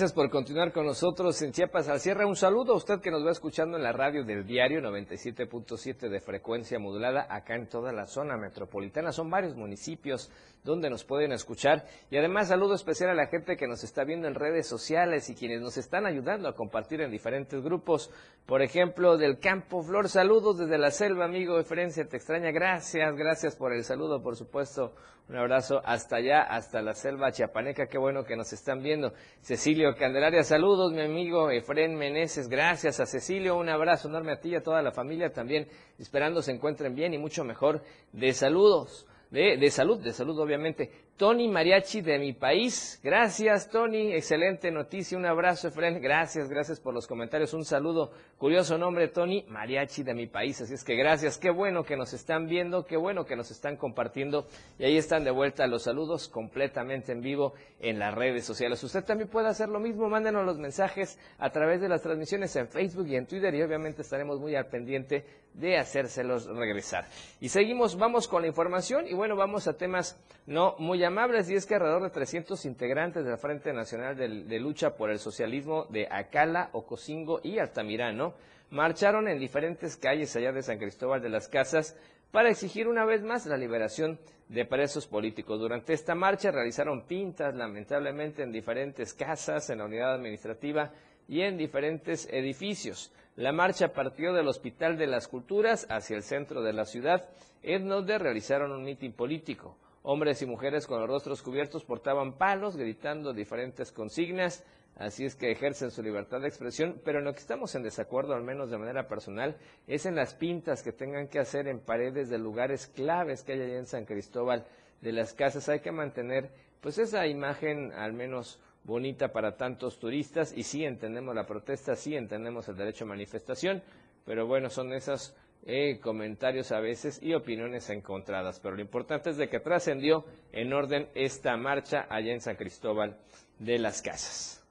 Gracias 0.00 0.16
por 0.16 0.30
continuar 0.30 0.72
con 0.72 0.86
nosotros 0.86 1.42
en 1.42 1.52
Chiapas 1.52 1.90
al 1.90 2.00
cierre. 2.00 2.24
Un 2.24 2.34
saludo 2.34 2.72
a 2.72 2.76
usted 2.76 3.00
que 3.02 3.10
nos 3.10 3.22
va 3.22 3.32
escuchando 3.32 3.76
en 3.76 3.82
la 3.82 3.92
radio 3.92 4.24
del 4.24 4.46
diario 4.46 4.80
97.7 4.80 6.08
de 6.08 6.20
frecuencia 6.20 6.78
modulada 6.78 7.26
acá 7.28 7.54
en 7.54 7.68
toda 7.68 7.92
la 7.92 8.06
zona 8.06 8.38
metropolitana. 8.38 9.12
Son 9.12 9.28
varios 9.28 9.54
municipios 9.56 10.30
donde 10.64 10.88
nos 10.88 11.04
pueden 11.04 11.32
escuchar. 11.32 11.84
Y 12.10 12.16
además 12.16 12.48
saludo 12.48 12.76
especial 12.76 13.10
a 13.10 13.14
la 13.14 13.26
gente 13.26 13.58
que 13.58 13.68
nos 13.68 13.84
está 13.84 14.04
viendo 14.04 14.26
en 14.26 14.36
redes 14.36 14.66
sociales 14.66 15.28
y 15.28 15.34
quienes 15.34 15.60
nos 15.60 15.76
están 15.76 16.06
ayudando 16.06 16.48
a 16.48 16.54
compartir 16.54 17.02
en 17.02 17.10
diferentes 17.10 17.62
grupos. 17.62 18.10
Por 18.46 18.62
ejemplo, 18.62 19.18
del 19.18 19.38
Campo 19.38 19.82
Flor, 19.82 20.08
saludos 20.08 20.60
desde 20.60 20.78
la 20.78 20.92
selva, 20.92 21.26
amigo 21.26 21.58
de 21.58 21.64
Ferencia, 21.64 22.08
te 22.08 22.16
extraña. 22.16 22.52
Gracias, 22.52 23.14
gracias 23.16 23.54
por 23.54 23.74
el 23.74 23.84
saludo, 23.84 24.22
por 24.22 24.34
supuesto. 24.34 24.94
Un 25.30 25.36
abrazo 25.36 25.80
hasta 25.84 26.16
allá, 26.16 26.42
hasta 26.42 26.82
la 26.82 26.92
selva 26.92 27.30
chiapaneca. 27.30 27.86
Qué 27.86 27.98
bueno 27.98 28.24
que 28.24 28.34
nos 28.34 28.52
están 28.52 28.82
viendo. 28.82 29.12
Cecilio 29.42 29.94
Candelaria, 29.94 30.42
saludos, 30.42 30.92
mi 30.92 31.02
amigo 31.02 31.52
Efren 31.52 31.94
Meneses. 31.94 32.48
Gracias 32.48 32.98
a 32.98 33.06
Cecilio. 33.06 33.56
Un 33.56 33.68
abrazo 33.68 34.08
enorme 34.08 34.32
a 34.32 34.40
ti 34.40 34.48
y 34.48 34.54
a 34.56 34.62
toda 34.64 34.82
la 34.82 34.90
familia 34.90 35.30
también. 35.30 35.68
Esperando 36.00 36.42
se 36.42 36.50
encuentren 36.50 36.96
bien 36.96 37.14
y 37.14 37.18
mucho 37.18 37.44
mejor 37.44 37.80
de 38.12 38.32
saludos 38.32 39.06
de, 39.30 39.56
de 39.56 39.70
salud, 39.70 40.02
de 40.02 40.12
salud 40.12 40.36
obviamente. 40.38 40.90
Tony 41.20 41.48
Mariachi 41.48 42.00
de 42.00 42.18
mi 42.18 42.32
país. 42.32 42.98
Gracias, 43.02 43.68
Tony. 43.68 44.14
Excelente 44.14 44.70
noticia. 44.70 45.18
Un 45.18 45.26
abrazo, 45.26 45.68
Efren. 45.68 46.00
Gracias, 46.00 46.48
gracias 46.48 46.80
por 46.80 46.94
los 46.94 47.06
comentarios. 47.06 47.52
Un 47.52 47.66
saludo. 47.66 48.10
Curioso 48.38 48.78
nombre, 48.78 49.06
Tony 49.08 49.44
Mariachi 49.46 50.02
de 50.02 50.14
mi 50.14 50.28
país. 50.28 50.62
Así 50.62 50.72
es 50.72 50.82
que 50.82 50.96
gracias. 50.96 51.36
Qué 51.36 51.50
bueno 51.50 51.84
que 51.84 51.94
nos 51.94 52.14
están 52.14 52.46
viendo. 52.46 52.86
Qué 52.86 52.96
bueno 52.96 53.26
que 53.26 53.36
nos 53.36 53.50
están 53.50 53.76
compartiendo. 53.76 54.46
Y 54.78 54.84
ahí 54.84 54.96
están 54.96 55.22
de 55.22 55.30
vuelta 55.30 55.66
los 55.66 55.82
saludos 55.82 56.26
completamente 56.26 57.12
en 57.12 57.20
vivo 57.20 57.52
en 57.80 57.98
las 57.98 58.14
redes 58.14 58.46
sociales. 58.46 58.82
Usted 58.82 59.04
también 59.04 59.28
puede 59.28 59.48
hacer 59.48 59.68
lo 59.68 59.78
mismo. 59.78 60.08
Mándenos 60.08 60.46
los 60.46 60.56
mensajes 60.56 61.18
a 61.38 61.50
través 61.50 61.82
de 61.82 61.90
las 61.90 62.00
transmisiones 62.00 62.56
en 62.56 62.66
Facebook 62.66 63.08
y 63.08 63.16
en 63.16 63.26
Twitter. 63.26 63.54
Y 63.54 63.60
obviamente 63.60 64.00
estaremos 64.00 64.40
muy 64.40 64.54
al 64.54 64.68
pendiente 64.68 65.26
de 65.54 65.76
hacérselos 65.76 66.46
regresar. 66.46 67.08
Y 67.40 67.48
seguimos, 67.48 67.96
vamos 67.96 68.28
con 68.28 68.42
la 68.42 68.48
información 68.48 69.06
y 69.06 69.14
bueno, 69.14 69.36
vamos 69.36 69.66
a 69.66 69.76
temas 69.76 70.18
no 70.46 70.74
muy 70.78 71.02
amables 71.10 71.50
y 71.50 71.54
es 71.56 71.66
que 71.66 71.74
alrededor 71.74 72.04
de 72.04 72.10
300 72.10 72.64
integrantes 72.66 73.24
del 73.24 73.36
Frente 73.36 73.72
Nacional 73.72 74.16
de, 74.16 74.60
Lucha 74.60 74.94
por 74.94 75.10
el 75.10 75.18
Socialismo 75.18 75.86
de 75.90 76.06
Acala, 76.08 76.70
Ocosingo 76.72 77.40
y 77.42 77.58
Altamirano 77.58 78.34
marcharon 78.70 79.26
en 79.26 79.40
diferentes 79.40 79.96
calles 79.96 80.34
allá 80.36 80.52
de 80.52 80.62
San 80.62 80.78
Cristóbal 80.78 81.20
de 81.20 81.28
las 81.28 81.48
Casas 81.48 81.96
para 82.30 82.48
exigir 82.48 82.86
una 82.86 83.04
vez 83.04 83.22
más 83.22 83.44
la 83.46 83.56
liberación 83.56 84.20
de 84.48 84.64
presos 84.64 85.08
políticos. 85.08 85.58
Durante 85.58 85.94
esta 85.94 86.14
marcha 86.14 86.52
realizaron 86.52 87.02
pintas, 87.06 87.56
lamentablemente, 87.56 88.44
en 88.44 88.52
diferentes 88.52 89.12
casas, 89.12 89.68
en 89.70 89.78
la 89.78 89.86
unidad 89.86 90.14
administrativa 90.14 90.92
y 91.26 91.40
en 91.40 91.56
diferentes 91.56 92.28
edificios. 92.30 93.12
La 93.34 93.50
marcha 93.50 93.92
partió 93.92 94.32
del 94.32 94.46
Hospital 94.46 94.96
de 94.96 95.08
las 95.08 95.26
Culturas 95.26 95.88
hacia 95.90 96.16
el 96.16 96.22
centro 96.22 96.62
de 96.62 96.72
la 96.72 96.84
ciudad, 96.84 97.28
en 97.64 97.88
donde 97.88 98.16
realizaron 98.16 98.70
un 98.70 98.84
mitin 98.84 99.12
político. 99.12 99.76
Hombres 100.02 100.40
y 100.40 100.46
mujeres 100.46 100.86
con 100.86 101.00
los 101.00 101.08
rostros 101.08 101.42
cubiertos 101.42 101.84
portaban 101.84 102.34
palos, 102.38 102.76
gritando 102.76 103.34
diferentes 103.34 103.92
consignas, 103.92 104.64
así 104.96 105.26
es 105.26 105.34
que 105.34 105.50
ejercen 105.50 105.90
su 105.90 106.02
libertad 106.02 106.40
de 106.40 106.48
expresión, 106.48 107.00
pero 107.04 107.18
en 107.18 107.26
lo 107.26 107.34
que 107.34 107.40
estamos 107.40 107.74
en 107.74 107.82
desacuerdo, 107.82 108.34
al 108.34 108.42
menos 108.42 108.70
de 108.70 108.78
manera 108.78 109.08
personal, 109.08 109.56
es 109.86 110.06
en 110.06 110.14
las 110.14 110.34
pintas 110.34 110.82
que 110.82 110.92
tengan 110.92 111.28
que 111.28 111.38
hacer 111.38 111.68
en 111.68 111.80
paredes 111.80 112.30
de 112.30 112.38
lugares 112.38 112.86
claves 112.86 113.42
que 113.42 113.52
hay 113.52 113.60
allá 113.60 113.78
en 113.78 113.86
San 113.86 114.06
Cristóbal 114.06 114.66
de 115.02 115.12
las 115.12 115.34
casas. 115.34 115.68
Hay 115.68 115.80
que 115.80 115.92
mantener 115.92 116.50
pues 116.80 116.96
esa 116.96 117.26
imagen 117.26 117.92
al 117.92 118.14
menos 118.14 118.58
bonita 118.84 119.32
para 119.32 119.56
tantos 119.58 119.98
turistas 119.98 120.54
y 120.56 120.62
sí 120.62 120.84
entendemos 120.84 121.34
la 121.34 121.46
protesta, 121.46 121.94
sí 121.94 122.16
entendemos 122.16 122.68
el 122.68 122.76
derecho 122.76 123.04
a 123.04 123.08
manifestación, 123.08 123.82
pero 124.24 124.46
bueno, 124.46 124.70
son 124.70 124.92
esos 124.94 125.34
eh, 125.66 126.00
comentarios 126.00 126.72
a 126.72 126.80
veces 126.80 127.22
y 127.22 127.34
opiniones 127.34 127.90
encontradas. 127.90 128.60
Pero 128.60 128.76
lo 128.76 128.82
importante 128.82 129.30
es 129.30 129.36
de 129.36 129.48
que 129.48 129.60
trascendió 129.60 130.24
en 130.52 130.72
orden 130.72 131.08
esta 131.14 131.56
marcha 131.56 132.06
allá 132.08 132.32
en 132.32 132.40
San 132.40 132.56
Cristóbal 132.56 133.16
de 133.58 133.78
las 133.78 134.02
Casas. 134.02 134.64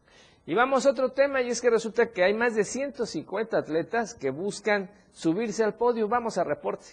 Y 0.45 0.55
vamos 0.55 0.85
a 0.85 0.91
otro 0.91 1.11
tema 1.11 1.41
y 1.41 1.49
es 1.49 1.61
que 1.61 1.69
resulta 1.69 2.11
que 2.11 2.23
hay 2.23 2.33
más 2.33 2.55
de 2.55 2.63
150 2.63 3.57
atletas 3.57 4.15
que 4.15 4.31
buscan 4.31 4.89
subirse 5.11 5.63
al 5.63 5.75
podio. 5.75 6.07
Vamos 6.07 6.37
a 6.37 6.43
reporte. 6.43 6.87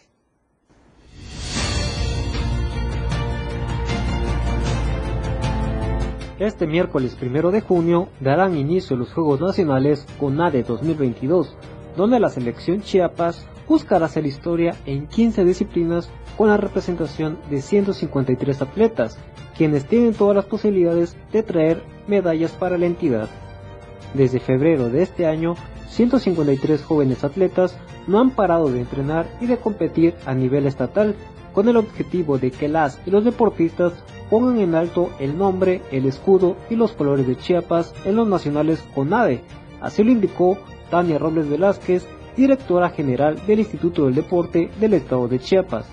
Este 6.38 6.66
miércoles 6.66 7.16
1 7.18 7.50
de 7.50 7.62
junio 7.62 8.10
darán 8.20 8.58
inicio 8.58 8.94
los 8.94 9.10
Juegos 9.14 9.40
Nacionales 9.40 10.06
CONADE 10.20 10.64
2022, 10.64 11.56
donde 11.96 12.20
la 12.20 12.28
selección 12.28 12.82
Chiapas 12.82 13.48
buscará 13.68 14.06
hacer 14.06 14.26
historia 14.26 14.76
en 14.86 15.06
15 15.06 15.44
disciplinas 15.44 16.10
con 16.36 16.48
la 16.48 16.56
representación 16.56 17.38
de 17.50 17.60
153 17.62 18.62
atletas, 18.62 19.18
quienes 19.56 19.86
tienen 19.86 20.14
todas 20.14 20.36
las 20.36 20.44
posibilidades 20.44 21.16
de 21.32 21.42
traer 21.42 21.82
medallas 22.06 22.52
para 22.52 22.78
la 22.78 22.86
entidad. 22.86 23.28
Desde 24.14 24.40
febrero 24.40 24.88
de 24.88 25.02
este 25.02 25.26
año, 25.26 25.56
153 25.88 26.82
jóvenes 26.82 27.24
atletas 27.24 27.76
no 28.06 28.20
han 28.20 28.30
parado 28.30 28.70
de 28.70 28.80
entrenar 28.80 29.26
y 29.40 29.46
de 29.46 29.56
competir 29.56 30.14
a 30.26 30.34
nivel 30.34 30.66
estatal 30.66 31.14
con 31.52 31.68
el 31.68 31.76
objetivo 31.76 32.38
de 32.38 32.50
que 32.50 32.68
las 32.68 33.00
y 33.06 33.10
los 33.10 33.24
deportistas 33.24 33.92
pongan 34.28 34.58
en 34.58 34.74
alto 34.74 35.10
el 35.18 35.38
nombre, 35.38 35.80
el 35.90 36.06
escudo 36.06 36.56
y 36.68 36.76
los 36.76 36.92
colores 36.92 37.26
de 37.26 37.36
Chiapas 37.36 37.94
en 38.04 38.16
los 38.16 38.28
nacionales 38.28 38.84
CONADE. 38.94 39.40
Así 39.80 40.04
lo 40.04 40.10
indicó 40.10 40.58
Tania 40.90 41.18
Robles 41.18 41.48
Velázquez, 41.48 42.06
directora 42.36 42.90
general 42.90 43.40
del 43.46 43.60
Instituto 43.60 44.04
del 44.04 44.14
Deporte 44.14 44.70
del 44.78 44.94
Estado 44.94 45.26
de 45.26 45.38
Chiapas. 45.38 45.86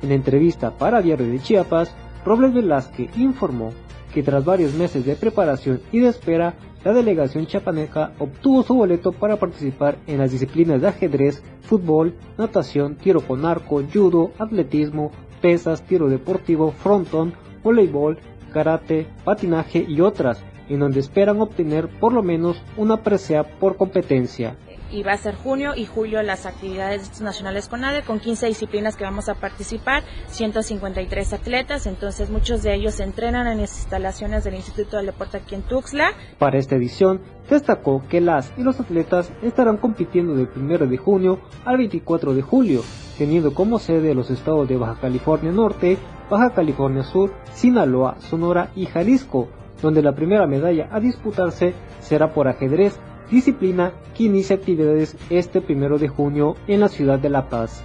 En 0.00 0.10
entrevista 0.10 0.70
para 0.70 1.02
Diario 1.02 1.26
de 1.26 1.38
Chiapas, 1.38 1.94
Robles 2.24 2.54
Velázquez 2.54 3.16
informó 3.16 3.72
que 4.12 4.22
tras 4.22 4.44
varios 4.44 4.74
meses 4.74 5.04
de 5.04 5.16
preparación 5.16 5.80
y 5.92 6.00
de 6.00 6.08
espera, 6.08 6.54
la 6.84 6.92
delegación 6.92 7.46
chapaneca 7.46 8.12
obtuvo 8.18 8.62
su 8.62 8.74
boleto 8.74 9.12
para 9.12 9.36
participar 9.36 9.98
en 10.06 10.18
las 10.18 10.32
disciplinas 10.32 10.80
de 10.80 10.88
ajedrez, 10.88 11.42
fútbol, 11.60 12.14
natación, 12.36 12.96
tiro 12.96 13.20
con 13.20 13.44
arco, 13.44 13.82
judo, 13.92 14.32
atletismo, 14.38 15.12
pesas, 15.40 15.82
tiro 15.82 16.08
deportivo, 16.08 16.72
frontón, 16.72 17.34
voleibol, 17.62 18.18
karate, 18.52 19.06
patinaje 19.24 19.84
y 19.86 20.00
otras, 20.00 20.42
en 20.68 20.80
donde 20.80 21.00
esperan 21.00 21.40
obtener 21.40 21.88
por 21.88 22.12
lo 22.12 22.22
menos 22.22 22.60
una 22.76 23.02
presea 23.02 23.44
por 23.44 23.76
competencia 23.76 24.56
y 24.92 25.02
va 25.02 25.12
a 25.12 25.16
ser 25.16 25.34
junio 25.34 25.72
y 25.74 25.86
julio 25.86 26.22
las 26.22 26.46
actividades 26.46 27.20
nacionales 27.20 27.68
con 27.68 27.84
ADE 27.84 28.02
con 28.02 28.20
15 28.20 28.46
disciplinas 28.46 28.96
que 28.96 29.04
vamos 29.04 29.28
a 29.28 29.34
participar, 29.34 30.02
153 30.28 31.32
atletas, 31.32 31.86
entonces 31.86 32.30
muchos 32.30 32.62
de 32.62 32.74
ellos 32.74 32.94
se 32.94 33.04
entrenan 33.04 33.46
en 33.46 33.60
las 33.60 33.76
instalaciones 33.78 34.44
del 34.44 34.54
Instituto 34.54 34.96
del 34.96 35.06
Deporte 35.06 35.38
aquí 35.38 35.54
en 35.54 35.62
Tuxtla. 35.62 36.12
Para 36.38 36.58
esta 36.58 36.76
edición, 36.76 37.20
destacó 37.48 38.02
que 38.08 38.20
las 38.20 38.52
y 38.56 38.62
los 38.62 38.78
atletas 38.80 39.32
estarán 39.42 39.78
compitiendo 39.78 40.34
del 40.34 40.48
1 40.54 40.86
de 40.86 40.96
junio 40.98 41.40
al 41.64 41.78
24 41.78 42.34
de 42.34 42.42
julio, 42.42 42.82
teniendo 43.18 43.54
como 43.54 43.78
sede 43.78 44.14
los 44.14 44.30
estados 44.30 44.68
de 44.68 44.76
Baja 44.76 45.00
California 45.00 45.52
Norte, 45.52 45.98
Baja 46.30 46.50
California 46.54 47.02
Sur, 47.02 47.32
Sinaloa, 47.52 48.16
Sonora 48.20 48.70
y 48.74 48.86
Jalisco, 48.86 49.48
donde 49.80 50.02
la 50.02 50.14
primera 50.14 50.46
medalla 50.46 50.88
a 50.92 51.00
disputarse 51.00 51.74
será 52.00 52.32
por 52.32 52.48
ajedrez 52.48 52.98
disciplina 53.32 53.92
que 54.14 54.24
inicia 54.24 54.56
actividades 54.56 55.16
este 55.30 55.60
primero 55.60 55.98
de 55.98 56.08
junio 56.08 56.54
en 56.68 56.80
la 56.80 56.88
ciudad 56.88 57.18
de 57.18 57.30
La 57.30 57.48
Paz. 57.48 57.82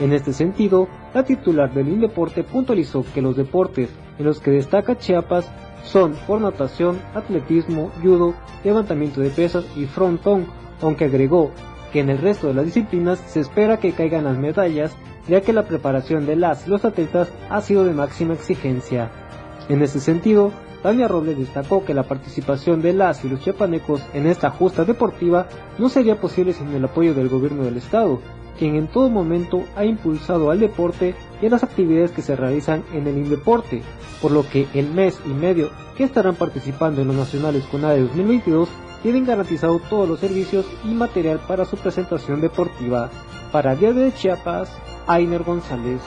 En 0.00 0.12
este 0.12 0.32
sentido, 0.32 0.88
la 1.14 1.24
titular 1.24 1.72
del 1.72 1.88
Indeporte 1.88 2.44
puntualizó 2.44 3.04
que 3.14 3.22
los 3.22 3.36
deportes 3.36 3.88
en 4.18 4.26
los 4.26 4.40
que 4.40 4.50
destaca 4.50 4.98
Chiapas 4.98 5.50
son 5.84 6.14
por 6.26 6.40
natación, 6.40 6.98
atletismo, 7.14 7.90
judo, 8.02 8.34
levantamiento 8.64 9.20
de 9.20 9.30
pesas 9.30 9.64
y 9.76 9.86
frontón, 9.86 10.46
aunque 10.82 11.06
agregó 11.06 11.50
que 11.92 12.00
en 12.00 12.10
el 12.10 12.18
resto 12.18 12.48
de 12.48 12.54
las 12.54 12.66
disciplinas 12.66 13.18
se 13.26 13.40
espera 13.40 13.78
que 13.78 13.92
caigan 13.92 14.24
las 14.24 14.36
medallas, 14.36 14.94
ya 15.28 15.40
que 15.40 15.52
la 15.52 15.66
preparación 15.66 16.26
de 16.26 16.36
las 16.36 16.66
y 16.66 16.70
los 16.70 16.84
atletas 16.84 17.28
ha 17.48 17.60
sido 17.60 17.84
de 17.84 17.92
máxima 17.92 18.34
exigencia. 18.34 19.10
En 19.68 19.82
este 19.82 20.00
sentido, 20.00 20.52
Tania 20.82 21.08
Robles 21.08 21.38
destacó 21.38 21.84
que 21.84 21.94
la 21.94 22.04
participación 22.04 22.80
de 22.82 22.92
las 22.92 23.24
y 23.24 23.28
los 23.28 23.40
chiapanecos 23.40 24.02
en 24.14 24.26
esta 24.26 24.50
justa 24.50 24.84
deportiva 24.84 25.48
no 25.78 25.88
sería 25.88 26.20
posible 26.20 26.52
sin 26.52 26.72
el 26.74 26.84
apoyo 26.84 27.14
del 27.14 27.28
gobierno 27.28 27.64
del 27.64 27.76
estado, 27.76 28.20
quien 28.58 28.74
en 28.74 28.88
todo 28.88 29.08
momento 29.08 29.64
ha 29.76 29.84
impulsado 29.84 30.50
al 30.50 30.60
deporte 30.60 31.14
y 31.40 31.46
a 31.46 31.50
las 31.50 31.62
actividades 31.62 32.10
que 32.10 32.22
se 32.22 32.36
realizan 32.36 32.84
en 32.92 33.06
el 33.06 33.16
Indeporte, 33.16 33.82
por 34.20 34.32
lo 34.32 34.48
que 34.48 34.66
el 34.74 34.90
mes 34.90 35.18
y 35.26 35.30
medio 35.30 35.70
que 35.96 36.04
estarán 36.04 36.34
participando 36.34 37.00
en 37.00 37.08
los 37.08 37.16
nacionales 37.16 37.64
con 37.64 37.84
ADE 37.84 38.02
2022 38.02 38.68
tienen 39.02 39.26
garantizado 39.26 39.80
todos 39.88 40.08
los 40.08 40.20
servicios 40.20 40.66
y 40.84 40.88
material 40.88 41.40
para 41.46 41.64
su 41.64 41.76
presentación 41.76 42.40
deportiva. 42.40 43.10
Para 43.52 43.76
Día 43.76 43.92
de 43.92 44.12
Chiapas, 44.12 44.70
Ainer 45.06 45.42
González. 45.42 46.00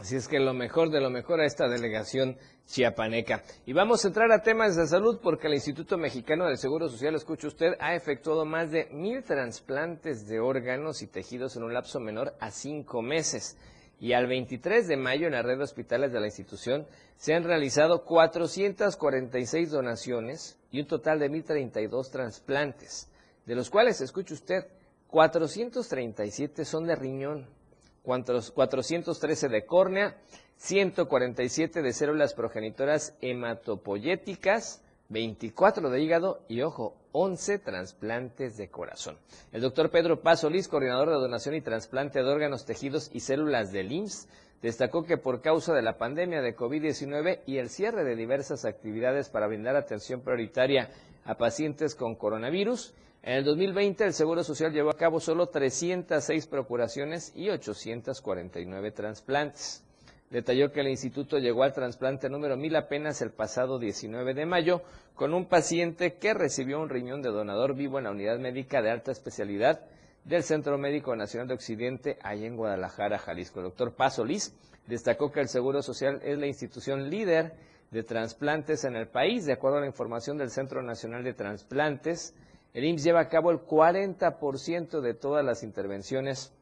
Así 0.00 0.14
es 0.14 0.28
que 0.28 0.38
lo 0.38 0.54
mejor 0.54 0.90
de 0.90 1.00
lo 1.00 1.10
mejor 1.10 1.40
a 1.40 1.44
esta 1.44 1.68
delegación 1.68 2.38
chiapaneca. 2.66 3.42
Y 3.66 3.72
vamos 3.72 4.04
a 4.04 4.08
entrar 4.08 4.30
a 4.30 4.42
temas 4.42 4.76
de 4.76 4.86
salud 4.86 5.18
porque 5.20 5.48
el 5.48 5.54
Instituto 5.54 5.98
Mexicano 5.98 6.46
del 6.46 6.56
Seguro 6.56 6.88
Social, 6.88 7.16
escucha 7.16 7.48
usted, 7.48 7.72
ha 7.80 7.96
efectuado 7.96 8.44
más 8.44 8.70
de 8.70 8.86
mil 8.92 9.24
trasplantes 9.24 10.28
de 10.28 10.38
órganos 10.38 11.02
y 11.02 11.08
tejidos 11.08 11.56
en 11.56 11.64
un 11.64 11.74
lapso 11.74 11.98
menor 11.98 12.36
a 12.38 12.52
cinco 12.52 13.02
meses. 13.02 13.58
Y 13.98 14.12
al 14.12 14.28
23 14.28 14.86
de 14.86 14.96
mayo 14.96 15.26
en 15.26 15.32
la 15.32 15.42
red 15.42 15.58
de 15.58 15.64
hospitales 15.64 16.12
de 16.12 16.20
la 16.20 16.26
institución 16.26 16.86
se 17.16 17.34
han 17.34 17.42
realizado 17.42 18.04
446 18.04 19.70
donaciones 19.72 20.60
y 20.70 20.80
un 20.80 20.86
total 20.86 21.18
de 21.18 21.28
1.032 21.28 22.10
trasplantes, 22.12 23.10
de 23.46 23.56
los 23.56 23.68
cuales, 23.68 24.00
escuche 24.00 24.34
usted, 24.34 24.68
437 25.08 26.64
son 26.64 26.86
de 26.86 26.94
riñón, 26.94 27.57
413 28.02 29.48
de 29.48 29.66
córnea, 29.66 30.16
147 30.56 31.82
de 31.82 31.92
células 31.92 32.34
progenitoras 32.34 33.14
hematopoyéticas, 33.20 34.82
24 35.08 35.88
de 35.88 36.02
hígado 36.02 36.40
y, 36.48 36.62
ojo, 36.62 36.94
11 37.12 37.58
trasplantes 37.60 38.56
de 38.56 38.68
corazón. 38.68 39.16
El 39.52 39.62
doctor 39.62 39.90
Pedro 39.90 40.20
Pasolis, 40.20 40.68
coordinador 40.68 41.08
de 41.08 41.14
donación 41.14 41.54
y 41.54 41.60
trasplante 41.60 42.22
de 42.22 42.28
órganos, 42.28 42.66
tejidos 42.66 43.10
y 43.12 43.20
células 43.20 43.72
del 43.72 43.92
IMSS, 43.92 44.28
destacó 44.62 45.04
que 45.04 45.16
por 45.16 45.40
causa 45.40 45.72
de 45.72 45.82
la 45.82 45.98
pandemia 45.98 46.42
de 46.42 46.56
COVID-19 46.56 47.40
y 47.46 47.58
el 47.58 47.70
cierre 47.70 48.04
de 48.04 48.16
diversas 48.16 48.64
actividades 48.64 49.28
para 49.30 49.46
brindar 49.46 49.76
atención 49.76 50.20
prioritaria 50.20 50.90
a 51.24 51.36
pacientes 51.36 51.94
con 51.94 52.14
coronavirus, 52.14 52.94
en 53.22 53.34
el 53.34 53.44
2020 53.44 54.04
el 54.04 54.12
Seguro 54.12 54.44
Social 54.44 54.72
llevó 54.72 54.90
a 54.90 54.96
cabo 54.96 55.20
solo 55.20 55.48
306 55.48 56.46
procuraciones 56.46 57.32
y 57.34 57.50
849 57.50 58.90
trasplantes. 58.92 59.84
Detalló 60.30 60.72
que 60.72 60.80
el 60.80 60.88
instituto 60.88 61.38
llegó 61.38 61.62
al 61.62 61.72
trasplante 61.72 62.28
número 62.28 62.56
1000 62.56 62.76
apenas 62.76 63.22
el 63.22 63.30
pasado 63.30 63.78
19 63.78 64.34
de 64.34 64.44
mayo 64.44 64.82
con 65.14 65.32
un 65.32 65.46
paciente 65.46 66.14
que 66.14 66.34
recibió 66.34 66.80
un 66.80 66.90
riñón 66.90 67.22
de 67.22 67.30
donador 67.30 67.74
vivo 67.74 67.98
en 67.98 68.04
la 68.04 68.10
unidad 68.10 68.38
médica 68.38 68.82
de 68.82 68.90
alta 68.90 69.10
especialidad 69.10 69.80
del 70.24 70.42
Centro 70.42 70.76
Médico 70.76 71.16
Nacional 71.16 71.48
de 71.48 71.54
Occidente, 71.54 72.18
allá 72.22 72.46
en 72.46 72.56
Guadalajara, 72.56 73.18
Jalisco. 73.18 73.60
El 73.60 73.66
doctor 73.66 73.94
Paso 73.94 74.24
Liz 74.24 74.54
destacó 74.86 75.32
que 75.32 75.40
el 75.40 75.48
Seguro 75.48 75.80
Social 75.82 76.20
es 76.22 76.38
la 76.38 76.46
institución 76.46 77.08
líder 77.08 77.54
de 77.90 78.02
trasplantes 78.02 78.84
en 78.84 78.96
el 78.96 79.08
país, 79.08 79.46
de 79.46 79.54
acuerdo 79.54 79.78
a 79.78 79.80
la 79.80 79.86
información 79.86 80.36
del 80.36 80.50
Centro 80.50 80.82
Nacional 80.82 81.24
de 81.24 81.32
Trasplantes. 81.32 82.34
El 82.74 82.84
IMSS 82.84 83.04
lleva 83.04 83.20
a 83.20 83.28
cabo 83.28 83.50
el 83.50 83.58
40% 83.58 85.00
de 85.00 85.14
todas 85.14 85.44
las 85.44 85.62
intervenciones 85.62 86.52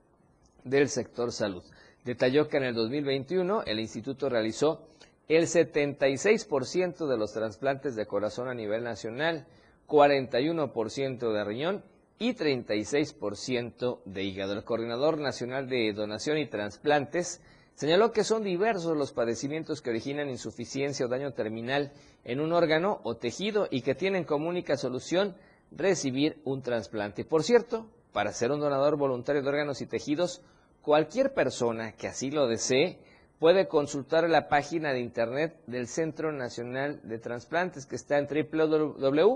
del 0.64 0.88
sector 0.88 1.32
salud. 1.32 1.62
Detalló 2.04 2.48
que 2.48 2.58
en 2.58 2.64
el 2.64 2.74
2021 2.74 3.62
el 3.66 3.80
instituto 3.80 4.28
realizó 4.28 4.86
el 5.28 5.44
76% 5.46 7.06
de 7.06 7.16
los 7.16 7.32
trasplantes 7.32 7.96
de 7.96 8.06
corazón 8.06 8.48
a 8.48 8.54
nivel 8.54 8.84
nacional, 8.84 9.46
41% 9.88 11.32
de 11.32 11.44
riñón 11.44 11.84
y 12.18 12.34
36% 12.34 14.00
de 14.04 14.22
hígado. 14.22 14.52
El 14.52 14.64
coordinador 14.64 15.18
nacional 15.18 15.68
de 15.68 15.92
donación 15.92 16.38
y 16.38 16.46
trasplantes 16.46 17.40
señaló 17.74 18.12
que 18.12 18.24
son 18.24 18.42
diversos 18.42 18.96
los 18.96 19.12
padecimientos 19.12 19.82
que 19.82 19.90
originan 19.90 20.30
insuficiencia 20.30 21.06
o 21.06 21.08
daño 21.08 21.32
terminal 21.32 21.92
en 22.24 22.40
un 22.40 22.52
órgano 22.52 23.00
o 23.02 23.16
tejido 23.16 23.68
y 23.70 23.82
que 23.82 23.94
tienen 23.94 24.24
como 24.24 24.48
única 24.48 24.76
solución 24.76 25.34
recibir 25.70 26.40
un 26.44 26.62
trasplante. 26.62 27.24
Por 27.24 27.42
cierto, 27.42 27.86
para 28.12 28.32
ser 28.32 28.50
un 28.50 28.60
donador 28.60 28.96
voluntario 28.96 29.42
de 29.42 29.48
órganos 29.48 29.80
y 29.80 29.86
tejidos, 29.86 30.42
Cualquier 30.86 31.34
persona 31.34 31.96
que 31.96 32.06
así 32.06 32.30
lo 32.30 32.46
desee 32.46 33.00
puede 33.40 33.66
consultar 33.66 34.30
la 34.30 34.46
página 34.48 34.92
de 34.92 35.00
internet 35.00 35.60
del 35.66 35.88
Centro 35.88 36.30
Nacional 36.30 37.00
de 37.02 37.18
Transplantes 37.18 37.86
que 37.86 37.96
está 37.96 38.18
en 38.18 38.28
www.gov.mx 38.28 39.34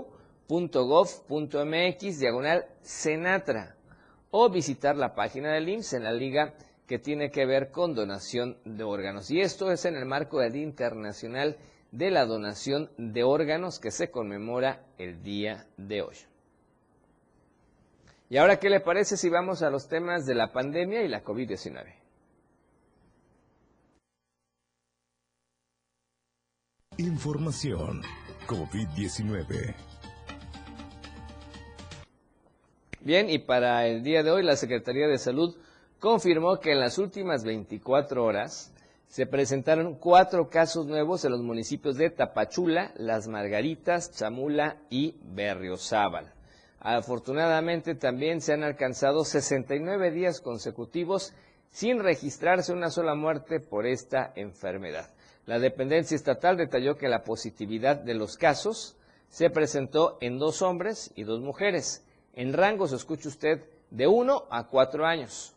diagonal 2.21 2.67
Senatra 2.81 3.75
o 4.29 4.49
visitar 4.49 4.95
la 4.95 5.13
página 5.13 5.51
del 5.51 5.67
IMSS 5.67 5.91
en 5.91 6.03
la 6.05 6.13
liga 6.13 6.53
que 6.87 6.99
tiene 6.99 7.31
que 7.31 7.45
ver 7.45 7.69
con 7.69 7.95
donación 7.95 8.57
de 8.63 8.85
órganos. 8.85 9.29
Y 9.29 9.41
esto 9.41 9.73
es 9.73 9.83
en 9.83 9.97
el 9.97 10.05
marco 10.05 10.39
del 10.39 10.55
Internacional 10.55 11.57
de 11.91 12.09
la 12.09 12.25
Donación 12.25 12.89
de 12.97 13.23
Órganos 13.23 13.79
que 13.79 13.91
se 13.91 14.09
conmemora 14.09 14.85
el 14.97 15.21
día 15.21 15.67
de 15.77 16.01
hoy. 16.01 16.15
Y 18.29 18.37
ahora, 18.37 18.59
¿qué 18.59 18.69
le 18.69 18.79
parece 18.79 19.17
si 19.17 19.29
vamos 19.29 19.61
a 19.61 19.69
los 19.69 19.89
temas 19.89 20.25
de 20.25 20.35
la 20.35 20.53
pandemia 20.53 21.03
y 21.03 21.09
la 21.09 21.21
COVID-19? 21.23 21.93
Información 26.97 28.01
COVID-19. 28.47 29.75
Bien, 33.01 33.29
y 33.29 33.39
para 33.39 33.87
el 33.87 34.03
día 34.03 34.23
de 34.23 34.31
hoy 34.31 34.43
la 34.43 34.55
Secretaría 34.55 35.07
de 35.07 35.17
Salud 35.17 35.57
confirmó 35.99 36.59
que 36.59 36.71
en 36.71 36.79
las 36.79 36.97
últimas 36.99 37.43
24 37.43 38.23
horas 38.23 38.70
se 39.11 39.25
presentaron 39.25 39.95
cuatro 39.95 40.49
casos 40.49 40.85
nuevos 40.85 41.25
en 41.25 41.31
los 41.31 41.41
municipios 41.41 41.97
de 41.97 42.11
Tapachula, 42.11 42.93
Las 42.95 43.27
Margaritas, 43.27 44.09
Chamula 44.11 44.77
y 44.89 45.17
Berriozábal. 45.21 46.31
Afortunadamente 46.79 47.93
también 47.93 48.39
se 48.39 48.53
han 48.53 48.63
alcanzado 48.63 49.25
69 49.25 50.11
días 50.11 50.39
consecutivos 50.39 51.33
sin 51.67 52.01
registrarse 52.01 52.71
una 52.71 52.89
sola 52.89 53.13
muerte 53.13 53.59
por 53.59 53.85
esta 53.85 54.31
enfermedad. 54.37 55.09
La 55.45 55.59
dependencia 55.59 56.15
estatal 56.15 56.55
detalló 56.55 56.95
que 56.95 57.09
la 57.09 57.25
positividad 57.25 57.97
de 57.97 58.13
los 58.13 58.37
casos 58.37 58.95
se 59.27 59.49
presentó 59.49 60.19
en 60.21 60.39
dos 60.39 60.61
hombres 60.61 61.11
y 61.15 61.23
dos 61.23 61.41
mujeres, 61.41 62.05
en 62.33 62.53
rangos, 62.53 62.93
escuche 62.93 63.27
usted, 63.27 63.65
de 63.89 64.07
1 64.07 64.45
a 64.49 64.67
4 64.67 65.05
años. 65.05 65.53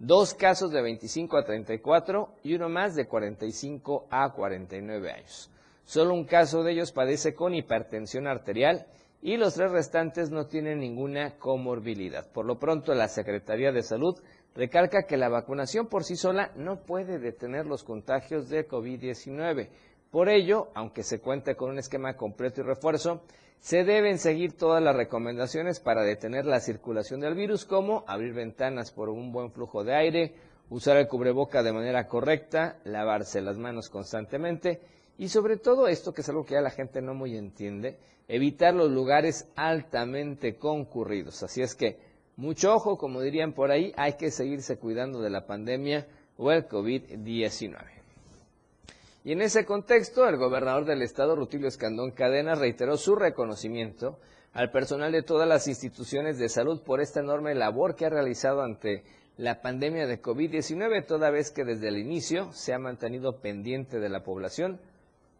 Dos 0.00 0.32
casos 0.32 0.70
de 0.70 0.80
25 0.80 1.36
a 1.36 1.44
34 1.44 2.28
y 2.44 2.54
uno 2.54 2.68
más 2.68 2.94
de 2.94 3.08
45 3.08 4.06
a 4.10 4.32
49 4.32 5.10
años. 5.10 5.50
Solo 5.84 6.14
un 6.14 6.24
caso 6.24 6.62
de 6.62 6.70
ellos 6.72 6.92
padece 6.92 7.34
con 7.34 7.52
hipertensión 7.52 8.28
arterial 8.28 8.86
y 9.22 9.36
los 9.36 9.54
tres 9.54 9.72
restantes 9.72 10.30
no 10.30 10.46
tienen 10.46 10.78
ninguna 10.78 11.36
comorbilidad. 11.38 12.30
Por 12.30 12.46
lo 12.46 12.60
pronto, 12.60 12.94
la 12.94 13.08
Secretaría 13.08 13.72
de 13.72 13.82
Salud 13.82 14.14
recalca 14.54 15.02
que 15.02 15.16
la 15.16 15.28
vacunación 15.28 15.88
por 15.88 16.04
sí 16.04 16.14
sola 16.14 16.52
no 16.54 16.82
puede 16.82 17.18
detener 17.18 17.66
los 17.66 17.82
contagios 17.82 18.48
de 18.48 18.68
COVID-19. 18.68 19.68
Por 20.12 20.28
ello, 20.28 20.68
aunque 20.74 21.02
se 21.02 21.20
cuente 21.20 21.56
con 21.56 21.70
un 21.70 21.78
esquema 21.78 22.14
completo 22.14 22.60
y 22.60 22.64
refuerzo, 22.64 23.22
se 23.60 23.84
deben 23.84 24.18
seguir 24.18 24.52
todas 24.52 24.82
las 24.82 24.96
recomendaciones 24.96 25.80
para 25.80 26.02
detener 26.02 26.46
la 26.46 26.60
circulación 26.60 27.20
del 27.20 27.34
virus, 27.34 27.64
como 27.64 28.04
abrir 28.06 28.32
ventanas 28.32 28.92
por 28.92 29.08
un 29.08 29.32
buen 29.32 29.50
flujo 29.50 29.84
de 29.84 29.94
aire, 29.94 30.34
usar 30.70 30.96
el 30.96 31.08
cubreboca 31.08 31.62
de 31.62 31.72
manera 31.72 32.06
correcta, 32.06 32.78
lavarse 32.84 33.40
las 33.40 33.58
manos 33.58 33.88
constantemente 33.88 34.80
y 35.18 35.28
sobre 35.28 35.56
todo 35.56 35.88
esto, 35.88 36.12
que 36.12 36.20
es 36.20 36.28
algo 36.28 36.44
que 36.44 36.54
ya 36.54 36.60
la 36.60 36.70
gente 36.70 37.02
no 37.02 37.12
muy 37.12 37.36
entiende, 37.36 37.98
evitar 38.28 38.72
los 38.72 38.90
lugares 38.90 39.48
altamente 39.56 40.56
concurridos. 40.56 41.42
Así 41.42 41.60
es 41.60 41.74
que, 41.74 41.98
mucho 42.36 42.72
ojo, 42.72 42.96
como 42.96 43.20
dirían 43.20 43.52
por 43.52 43.72
ahí, 43.72 43.92
hay 43.96 44.12
que 44.12 44.30
seguirse 44.30 44.78
cuidando 44.78 45.20
de 45.20 45.30
la 45.30 45.44
pandemia 45.44 46.06
o 46.36 46.52
el 46.52 46.68
COVID-19. 46.68 47.97
Y 49.28 49.32
en 49.32 49.42
ese 49.42 49.66
contexto, 49.66 50.26
el 50.26 50.38
gobernador 50.38 50.86
del 50.86 51.02
estado, 51.02 51.36
Rutilio 51.36 51.68
Escandón 51.68 52.12
Cadena, 52.12 52.54
reiteró 52.54 52.96
su 52.96 53.14
reconocimiento 53.14 54.18
al 54.54 54.70
personal 54.70 55.12
de 55.12 55.22
todas 55.22 55.46
las 55.46 55.68
instituciones 55.68 56.38
de 56.38 56.48
salud 56.48 56.80
por 56.80 57.02
esta 57.02 57.20
enorme 57.20 57.54
labor 57.54 57.94
que 57.94 58.06
ha 58.06 58.08
realizado 58.08 58.62
ante 58.62 59.04
la 59.36 59.60
pandemia 59.60 60.06
de 60.06 60.22
COVID-19, 60.22 61.04
toda 61.04 61.28
vez 61.28 61.50
que 61.50 61.66
desde 61.66 61.88
el 61.88 61.98
inicio 61.98 62.50
se 62.52 62.72
ha 62.72 62.78
mantenido 62.78 63.38
pendiente 63.42 64.00
de 64.00 64.08
la 64.08 64.22
población 64.22 64.80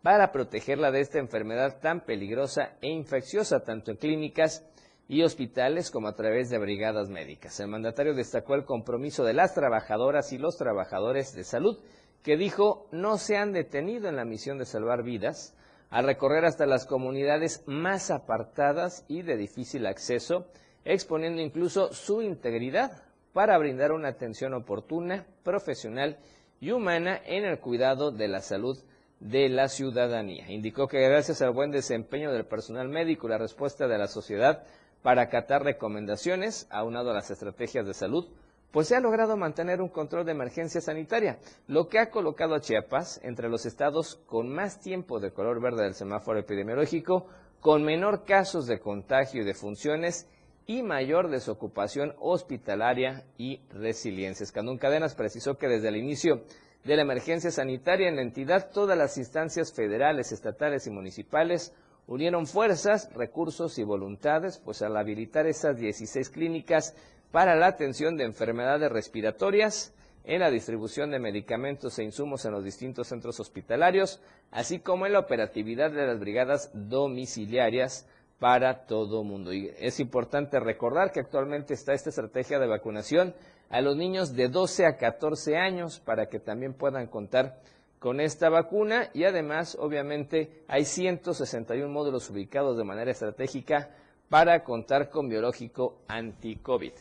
para 0.03 0.33
protegerla 0.33 0.91
de 0.91 1.01
esta 1.01 1.19
enfermedad 1.19 1.81
tan 1.81 2.05
peligrosa 2.05 2.77
e 2.83 2.91
infecciosa, 2.91 3.61
tanto 3.61 3.91
en 3.91 3.97
clínicas 3.97 4.67
y 5.09 5.23
hospitales 5.23 5.91
como 5.91 6.09
a 6.09 6.15
través 6.15 6.51
de 6.51 6.59
brigadas 6.59 7.09
médicas. 7.09 7.59
El 7.59 7.69
mandatario 7.69 8.13
destacó 8.13 8.55
el 8.55 8.67
compromiso 8.67 9.25
de 9.25 9.33
las 9.33 9.55
trabajadoras 9.55 10.31
y 10.35 10.37
los 10.37 10.59
trabajadores 10.59 11.35
de 11.35 11.45
salud, 11.45 11.79
que 12.23 12.37
dijo 12.37 12.89
no 12.93 13.19
se 13.19 13.37
han 13.37 13.53
detenido 13.53 14.09
en 14.09 14.17
la 14.17 14.25
misión 14.25 14.59
de 14.59 14.65
salvar 14.65 15.03
vidas, 15.03 15.55
a 15.91 16.03
recorrer 16.03 16.45
hasta 16.45 16.67
las 16.67 16.85
comunidades 16.85 17.63
más 17.67 18.11
apartadas 18.11 19.05
y 19.09 19.23
de 19.23 19.37
difícil 19.37 19.87
acceso, 19.87 20.47
exponiendo 20.85 21.41
incluso 21.41 21.93
su 21.93 22.23
integridad 22.23 23.03
para 23.33 23.57
brindar 23.59 23.93
una 23.93 24.09
atención 24.09 24.55
oportuna, 24.55 25.27
profesional 25.43 26.19
y 26.61 26.73
humana 26.73 27.21
en 27.25 27.45
el 27.45 27.59
cuidado 27.61 28.11
de 28.11 28.29
la 28.29 28.41
salud 28.41 28.79
de 29.21 29.49
la 29.49 29.69
ciudadanía. 29.69 30.51
Indicó 30.51 30.89
que 30.89 31.01
gracias 31.01 31.43
al 31.43 31.51
buen 31.51 31.71
desempeño 31.71 32.33
del 32.33 32.47
personal 32.47 32.89
médico 32.89 33.27
y 33.27 33.31
la 33.31 33.39
respuesta 33.39 33.89
de 33.89 33.99
la 33.99 34.07
sociedad 34.07 34.65
para 35.03 35.23
acatar 35.23 35.63
recomendaciones, 35.63 36.67
aunado 36.71 37.11
a 37.11 37.15
las 37.15 37.31
estrategias 37.31 37.87
de 37.87 37.95
salud, 37.95 38.29
pues 38.71 38.89
se 38.89 38.97
ha 38.97 39.01
logrado 39.01 39.37
mantener 39.37 39.81
un 39.81 39.89
control 39.89 40.27
de 40.27 40.33
emergencia 40.33 40.81
sanitaria, 40.81 41.39
lo 41.67 41.89
que 41.89 41.99
ha 41.99 42.11
colocado 42.11 42.55
a 42.55 42.61
Chiapas 42.61 43.21
entre 43.23 43.49
los 43.49 43.67
estados 43.67 44.21
con 44.27 44.49
más 44.49 44.81
tiempo 44.81 45.21
de 45.21 45.33
color 45.33 45.61
verde 45.61 45.85
del 45.85 45.95
semáforo 45.95 46.39
epidemiológico, 46.39 47.27
con 47.61 47.83
menor 47.83 48.25
casos 48.25 48.67
de 48.67 48.79
contagio 48.79 49.43
y 49.43 49.45
de 49.45 49.55
funciones 49.55 50.29
y 50.67 50.83
mayor 50.83 51.31
desocupación 51.31 52.15
hospitalaria 52.21 53.25
y 53.39 53.63
resiliencia. 53.71 54.45
Escandón 54.45 54.77
Cadenas 54.77 55.15
precisó 55.15 55.57
que 55.57 55.67
desde 55.67 55.89
el 55.89 55.97
inicio 55.97 56.43
de 56.85 56.97
la 56.97 57.03
emergencia 57.03 57.51
sanitaria 57.51 58.09
en 58.09 58.17
la 58.17 58.23
entidad, 58.23 58.71
todas 58.71 58.97
las 58.97 59.17
instancias 59.17 59.73
federales, 59.73 60.31
estatales 60.31 60.87
y 60.87 60.91
municipales 60.91 61.73
unieron 62.07 62.47
fuerzas, 62.47 63.11
recursos 63.15 63.79
y 63.79 63.83
voluntades, 63.83 64.59
pues 64.59 64.83
al 64.83 64.97
habilitar 64.97 65.47
esas 65.47 65.79
16 65.79 66.31
clínicas 66.31 66.95
para 67.31 67.57
la 67.57 67.67
atención 67.67 68.17
de 68.17 68.25
enfermedades 68.25 68.91
respiratorias, 68.91 69.95
en 70.29 70.41
la 70.41 70.51
distribución 70.51 71.11
de 71.11 71.19
medicamentos 71.19 71.99
e 71.99 72.05
insumos 72.05 72.45
en 72.45 72.53
los 72.53 72.63
distintos 72.63 73.09
centros 73.09 73.41
hospitalarios, 73.41 74.21
así 74.51 74.79
como 74.79 75.07
en 75.07 75.15
la 75.15 75.21
operatividad 75.21 75.91
de 75.91 76.07
las 76.07 76.21
brigadas 76.21 76.71
domiciliarias 76.75 78.07
para 78.39 78.85
todo 78.85 79.25
mundo. 79.25 79.55
Y 79.55 79.71
es 79.79 80.01
importante 80.01 80.61
recordar 80.61 81.13
que 81.13 81.21
actualmente 81.21 81.73
está 81.73 81.95
esta 81.95 82.11
estrategia 82.11 82.59
de 82.59 82.67
vacunación 82.67 83.35
a 83.71 83.81
los 83.81 83.97
niños 83.97 84.37
de 84.37 84.49
12 84.49 84.85
a 84.85 84.97
14 84.99 85.57
años 85.57 85.99
para 85.99 86.27
que 86.27 86.41
también 86.41 86.75
puedan 86.75 87.07
contar 87.07 87.61
con 87.99 88.21
esta 88.21 88.51
vacuna 88.51 89.09
y 89.15 89.25
además 89.25 89.79
obviamente 89.81 90.63
hay 90.69 90.85
161 90.85 91.91
módulos 91.91 92.29
ubicados 92.29 92.77
de 92.77 92.85
manera 92.85 93.11
estratégica 93.11 93.91
para 94.29 94.63
contar 94.63 95.09
con 95.09 95.29
biológico 95.29 96.03
anti-COVID. 96.07 96.93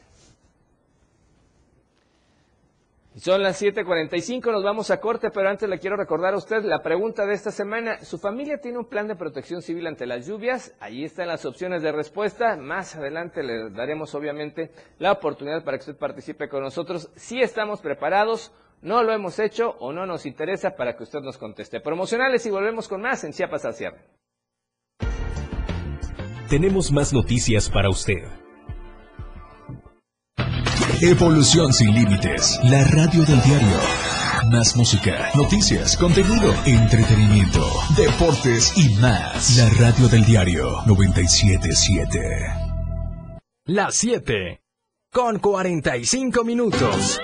Son 3.17 3.41
las 3.41 3.59
7:45, 3.59 4.51
nos 4.51 4.63
vamos 4.63 4.91
a 4.91 4.99
corte, 4.99 5.31
pero 5.31 5.49
antes 5.49 5.67
le 5.67 5.79
quiero 5.79 5.97
recordar 5.97 6.35
a 6.35 6.37
usted 6.37 6.63
la 6.63 6.83
pregunta 6.83 7.25
de 7.25 7.33
esta 7.33 7.49
semana. 7.49 7.97
¿Su 8.03 8.19
familia 8.19 8.59
tiene 8.59 8.77
un 8.77 8.85
plan 8.85 9.07
de 9.07 9.15
protección 9.15 9.63
civil 9.63 9.87
ante 9.87 10.05
las 10.05 10.27
lluvias? 10.27 10.75
Ahí 10.79 11.03
están 11.03 11.27
las 11.27 11.43
opciones 11.43 11.81
de 11.81 11.91
respuesta. 11.91 12.55
Más 12.57 12.95
adelante 12.95 13.41
le 13.41 13.71
daremos 13.71 14.13
obviamente 14.13 14.69
la 14.99 15.13
oportunidad 15.13 15.63
para 15.63 15.77
que 15.77 15.81
usted 15.81 15.97
participe 15.97 16.47
con 16.47 16.61
nosotros. 16.61 17.09
Si 17.15 17.41
estamos 17.41 17.81
preparados, 17.81 18.53
no 18.83 19.01
lo 19.01 19.11
hemos 19.13 19.39
hecho 19.39 19.75
o 19.79 19.91
no 19.91 20.05
nos 20.05 20.27
interesa 20.27 20.75
para 20.75 20.95
que 20.95 21.01
usted 21.01 21.21
nos 21.21 21.39
conteste. 21.39 21.81
Promocionales 21.81 22.45
y 22.45 22.51
volvemos 22.51 22.87
con 22.87 23.01
más 23.01 23.23
en 23.23 23.33
Chiapas 23.33 23.65
al 23.65 23.73
cierre. 23.73 23.97
Tenemos 26.51 26.91
más 26.91 27.11
noticias 27.13 27.67
para 27.67 27.89
usted. 27.89 28.46
Evolución 31.01 31.71
sin 31.73 31.93
límites. 31.93 32.59
La 32.63 32.83
radio 32.85 33.23
del 33.23 33.39
diario. 33.43 33.79
Más 34.51 34.75
música, 34.75 35.29
noticias, 35.35 35.95
contenido, 35.95 36.51
entretenimiento, 36.65 37.63
deportes 37.95 38.75
y 38.75 38.95
más. 38.95 39.57
La 39.57 39.69
radio 39.77 40.07
del 40.07 40.25
diario 40.25 40.81
977. 40.87 42.19
Las 43.65 43.93
7. 43.95 44.59
Con 45.11 45.37
45 45.37 46.43
minutos. 46.43 47.19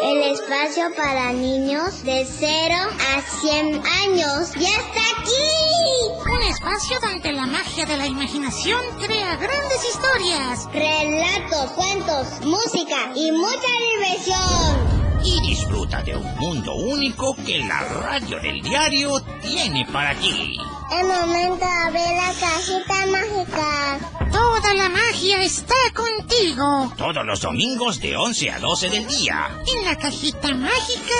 El 0.00 0.22
espacio 0.32 0.84
para 0.96 1.32
niños 1.32 2.04
de 2.04 2.24
0 2.24 2.74
a 3.16 3.22
100 3.40 3.74
años 3.74 4.54
ya 4.54 4.68
está 4.68 5.00
aquí. 5.20 6.07
Espacio 6.48 6.98
donde 7.00 7.30
la 7.32 7.46
magia 7.46 7.84
de 7.84 7.98
la 7.98 8.06
imaginación 8.06 8.80
crea 8.98 9.36
grandes 9.36 9.84
historias. 9.84 10.66
Relatos, 10.72 11.72
cuentos, 11.72 12.40
música 12.40 13.12
y 13.14 13.30
mucha 13.32 13.68
diversión. 13.92 15.20
Y 15.22 15.46
disfruta 15.46 16.02
de 16.02 16.16
un 16.16 16.36
mundo 16.36 16.74
único 16.74 17.36
que 17.44 17.58
la 17.58 17.80
radio 17.80 18.40
del 18.40 18.62
diario 18.62 19.20
tiene 19.42 19.86
para 19.92 20.14
ti. 20.14 20.56
El 20.90 21.06
momento 21.06 21.66
de 21.66 21.70
abrir 21.70 22.16
la 22.16 22.32
cajita 22.40 23.06
mágica. 23.06 23.98
Toda 24.32 24.74
la 24.74 24.88
magia 24.88 25.42
está 25.42 25.74
contigo. 25.94 26.90
Todos 26.96 27.26
los 27.26 27.42
domingos 27.42 28.00
de 28.00 28.16
11 28.16 28.50
a 28.52 28.58
12 28.58 28.88
del 28.88 29.06
día. 29.06 29.50
En 29.66 29.84
la 29.84 29.96
cajita 29.96 30.54
mágica. 30.54 31.14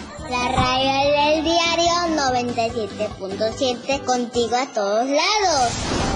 La 0.28 0.48
radio 0.48 0.90
del 1.12 1.44
diario 1.44 1.92
97.7 2.16 4.04
contigo 4.04 4.56
a 4.56 4.66
todos 4.72 5.06
lados. 5.06 6.15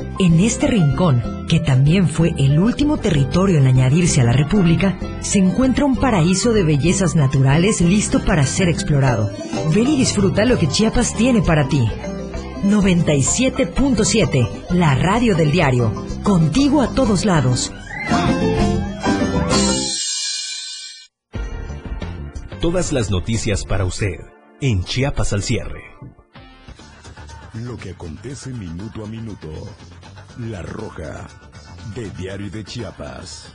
en 0.25 0.39
este 0.39 0.67
rincón, 0.67 1.47
que 1.49 1.59
también 1.59 2.07
fue 2.07 2.31
el 2.37 2.59
último 2.59 2.97
territorio 2.97 3.57
en 3.57 3.65
añadirse 3.65 4.21
a 4.21 4.23
la 4.23 4.33
República, 4.33 4.99
se 5.21 5.39
encuentra 5.39 5.85
un 5.85 5.95
paraíso 5.95 6.53
de 6.53 6.63
bellezas 6.63 7.15
naturales 7.15 7.81
listo 7.81 8.23
para 8.23 8.45
ser 8.45 8.69
explorado. 8.69 9.31
Ven 9.73 9.87
y 9.87 9.97
disfruta 9.97 10.45
lo 10.45 10.59
que 10.59 10.67
Chiapas 10.67 11.15
tiene 11.15 11.41
para 11.41 11.67
ti. 11.67 11.81
97.7, 12.65 14.47
la 14.69 14.93
radio 14.93 15.35
del 15.35 15.51
diario, 15.51 15.91
contigo 16.21 16.83
a 16.83 16.93
todos 16.93 17.25
lados. 17.25 17.73
Todas 22.61 22.93
las 22.93 23.09
noticias 23.09 23.65
para 23.65 23.85
usted 23.85 24.19
en 24.61 24.83
Chiapas 24.83 25.33
al 25.33 25.41
cierre. 25.41 25.81
Lo 27.53 27.75
que 27.75 27.89
acontece 27.89 28.51
minuto 28.51 29.03
a 29.03 29.07
minuto. 29.07 29.49
La 30.39 30.61
Roja, 30.61 31.27
de 31.93 32.09
Diario 32.11 32.49
de 32.49 32.63
Chiapas. 32.63 33.53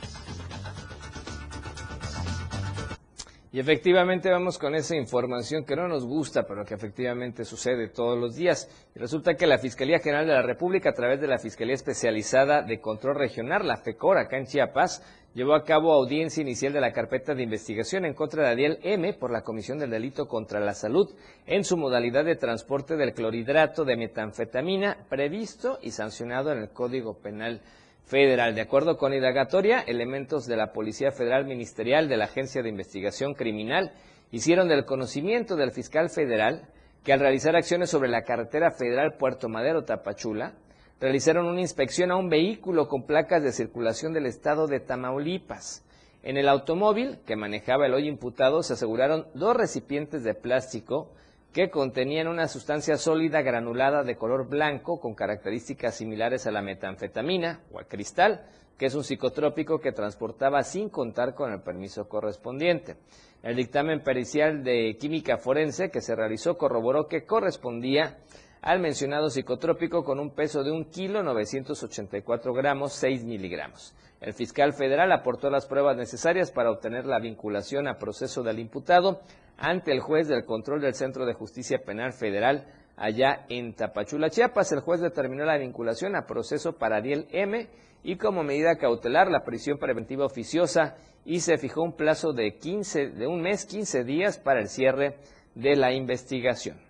Y 3.51 3.59
efectivamente 3.59 4.29
vamos 4.29 4.59
con 4.59 4.75
esa 4.75 4.95
información 4.95 5.65
que 5.65 5.75
no 5.75 5.87
nos 5.87 6.05
gusta, 6.05 6.43
pero 6.43 6.63
que 6.63 6.75
efectivamente 6.75 7.45
sucede 7.45 7.87
todos 7.89 8.17
los 8.19 8.35
días. 8.35 8.69
Resulta 8.93 9.33
que 9.33 9.47
la 9.47 9.57
Fiscalía 9.57 9.99
General 9.99 10.27
de 10.27 10.33
la 10.33 10.43
República, 10.43 10.91
a 10.91 10.93
través 10.93 11.19
de 11.19 11.27
la 11.27 11.39
Fiscalía 11.39 11.73
Especializada 11.73 12.61
de 12.61 12.79
Control 12.79 13.15
Regional, 13.15 13.65
la 13.65 13.77
FECOR, 13.77 14.19
acá 14.19 14.37
en 14.37 14.45
Chiapas, 14.45 15.01
llevó 15.37 15.53
a 15.53 15.63
cabo 15.63 15.93
audiencia 15.93 16.41
inicial 16.41 16.73
de 16.73 16.81
la 16.81 16.91
carpeta 16.91 17.35
de 17.35 17.43
investigación 17.43 18.05
en 18.05 18.15
contra 18.15 18.41
de 18.41 18.49
Ariel 18.49 18.79
M. 18.81 19.13
por 19.13 19.29
la 19.29 19.43
comisión 19.43 19.77
del 19.77 19.91
delito 19.91 20.27
contra 20.27 20.59
la 20.59 20.73
salud 20.73 21.13
en 21.45 21.63
su 21.63 21.77
modalidad 21.77 22.25
de 22.25 22.35
transporte 22.35 22.95
del 22.97 23.13
clorhidrato 23.13 23.85
de 23.85 23.97
metanfetamina 23.97 25.05
previsto 25.07 25.77
y 25.83 25.91
sancionado 25.91 26.51
en 26.51 26.57
el 26.57 26.69
Código 26.69 27.19
Penal 27.19 27.61
federal. 28.03 28.55
De 28.55 28.61
acuerdo 28.61 28.97
con 28.97 29.13
indagatoria, 29.13 29.81
elementos 29.81 30.47
de 30.47 30.57
la 30.57 30.73
Policía 30.73 31.11
Federal 31.11 31.45
Ministerial 31.45 32.09
de 32.09 32.17
la 32.17 32.25
Agencia 32.25 32.63
de 32.63 32.69
Investigación 32.69 33.35
Criminal 33.35 33.91
hicieron 34.31 34.67
del 34.67 34.85
conocimiento 34.85 35.55
del 35.55 35.69
fiscal 35.69 36.09
federal 36.09 36.67
que 37.03 37.13
al 37.13 37.19
realizar 37.19 37.55
acciones 37.55 37.91
sobre 37.91 38.09
la 38.09 38.23
carretera 38.23 38.71
federal 38.71 39.17
Puerto 39.19 39.49
Madero 39.49 39.83
Tapachula, 39.83 40.55
realizaron 40.99 41.45
una 41.45 41.61
inspección 41.61 42.11
a 42.11 42.15
un 42.15 42.29
vehículo 42.29 42.87
con 42.87 43.03
placas 43.05 43.43
de 43.43 43.51
circulación 43.51 44.13
del 44.13 44.25
estado 44.25 44.67
de 44.67 44.79
Tamaulipas. 44.79 45.83
En 46.23 46.37
el 46.37 46.49
automóvil 46.49 47.19
que 47.25 47.35
manejaba 47.35 47.85
el 47.85 47.93
hoy 47.93 48.07
imputado 48.07 48.63
se 48.63 48.73
aseguraron 48.73 49.27
dos 49.33 49.55
recipientes 49.55 50.23
de 50.23 50.33
plástico 50.33 51.11
que 51.53 51.69
contenían 51.69 52.27
una 52.27 52.47
sustancia 52.47 52.97
sólida 52.97 53.41
granulada 53.41 54.03
de 54.03 54.17
color 54.17 54.49
blanco 54.49 54.99
con 54.99 55.15
características 55.15 55.95
similares 55.95 56.45
a 56.45 56.51
la 56.51 56.61
metanfetamina 56.61 57.61
o 57.71 57.79
al 57.79 57.87
cristal, 57.87 58.45
que 58.77 58.87
es 58.87 58.95
un 58.95 59.03
psicotrópico 59.03 59.79
que 59.79 59.91
transportaba 59.91 60.63
sin 60.63 60.89
contar 60.89 61.35
con 61.35 61.51
el 61.51 61.61
permiso 61.61 62.09
correspondiente. 62.09 62.97
El 63.43 63.55
dictamen 63.55 64.03
pericial 64.03 64.63
de 64.63 64.97
química 64.99 65.37
forense 65.37 65.89
que 65.89 66.01
se 66.01 66.15
realizó 66.15 66.57
corroboró 66.57 67.07
que 67.07 67.23
correspondía 67.23 68.17
al 68.61 68.79
mencionado 68.79 69.29
psicotrópico 69.29 70.03
con 70.03 70.19
un 70.19 70.31
peso 70.31 70.63
de 70.63 70.71
un 70.71 70.85
kilo 70.85 71.23
984 71.23 72.53
gramos 72.53 72.93
6 72.93 73.23
miligramos. 73.23 73.93
El 74.19 74.33
fiscal 74.33 74.73
federal 74.73 75.11
aportó 75.11 75.49
las 75.49 75.67
pruebas 75.67 75.95
necesarias 75.95 76.51
para 76.51 76.71
obtener 76.71 77.05
la 77.05 77.19
vinculación 77.19 77.87
a 77.87 77.99
proceso 77.99 78.41
del 78.41 78.59
imputado 78.59 79.21
ante 79.57 79.91
el 79.91 79.99
juez 79.99 80.27
del 80.27 80.45
control 80.45 80.81
del 80.81 80.95
Centro 80.95 81.25
de 81.25 81.33
Justicia 81.33 81.79
Penal 81.85 82.13
Federal 82.13 82.65
allá 82.95 83.45
en 83.49 83.73
Tapachula, 83.73 84.29
Chiapas. 84.29 84.71
El 84.71 84.79
juez 84.79 85.01
determinó 85.01 85.45
la 85.45 85.57
vinculación 85.57 86.15
a 86.15 86.25
proceso 86.25 86.73
para 86.73 86.97
Ariel 86.97 87.27
M 87.31 87.67
y 88.03 88.17
como 88.17 88.43
medida 88.43 88.77
cautelar 88.77 89.29
la 89.29 89.43
prisión 89.43 89.77
preventiva 89.77 90.25
oficiosa 90.25 90.95
y 91.23 91.41
se 91.41 91.57
fijó 91.57 91.83
un 91.83 91.95
plazo 91.95 92.33
de 92.33 92.57
15 92.57 93.09
de 93.09 93.27
un 93.27 93.41
mes 93.41 93.65
15 93.65 94.03
días 94.03 94.39
para 94.39 94.61
el 94.61 94.69
cierre 94.69 95.17
de 95.55 95.75
la 95.75 95.93
investigación. 95.93 96.86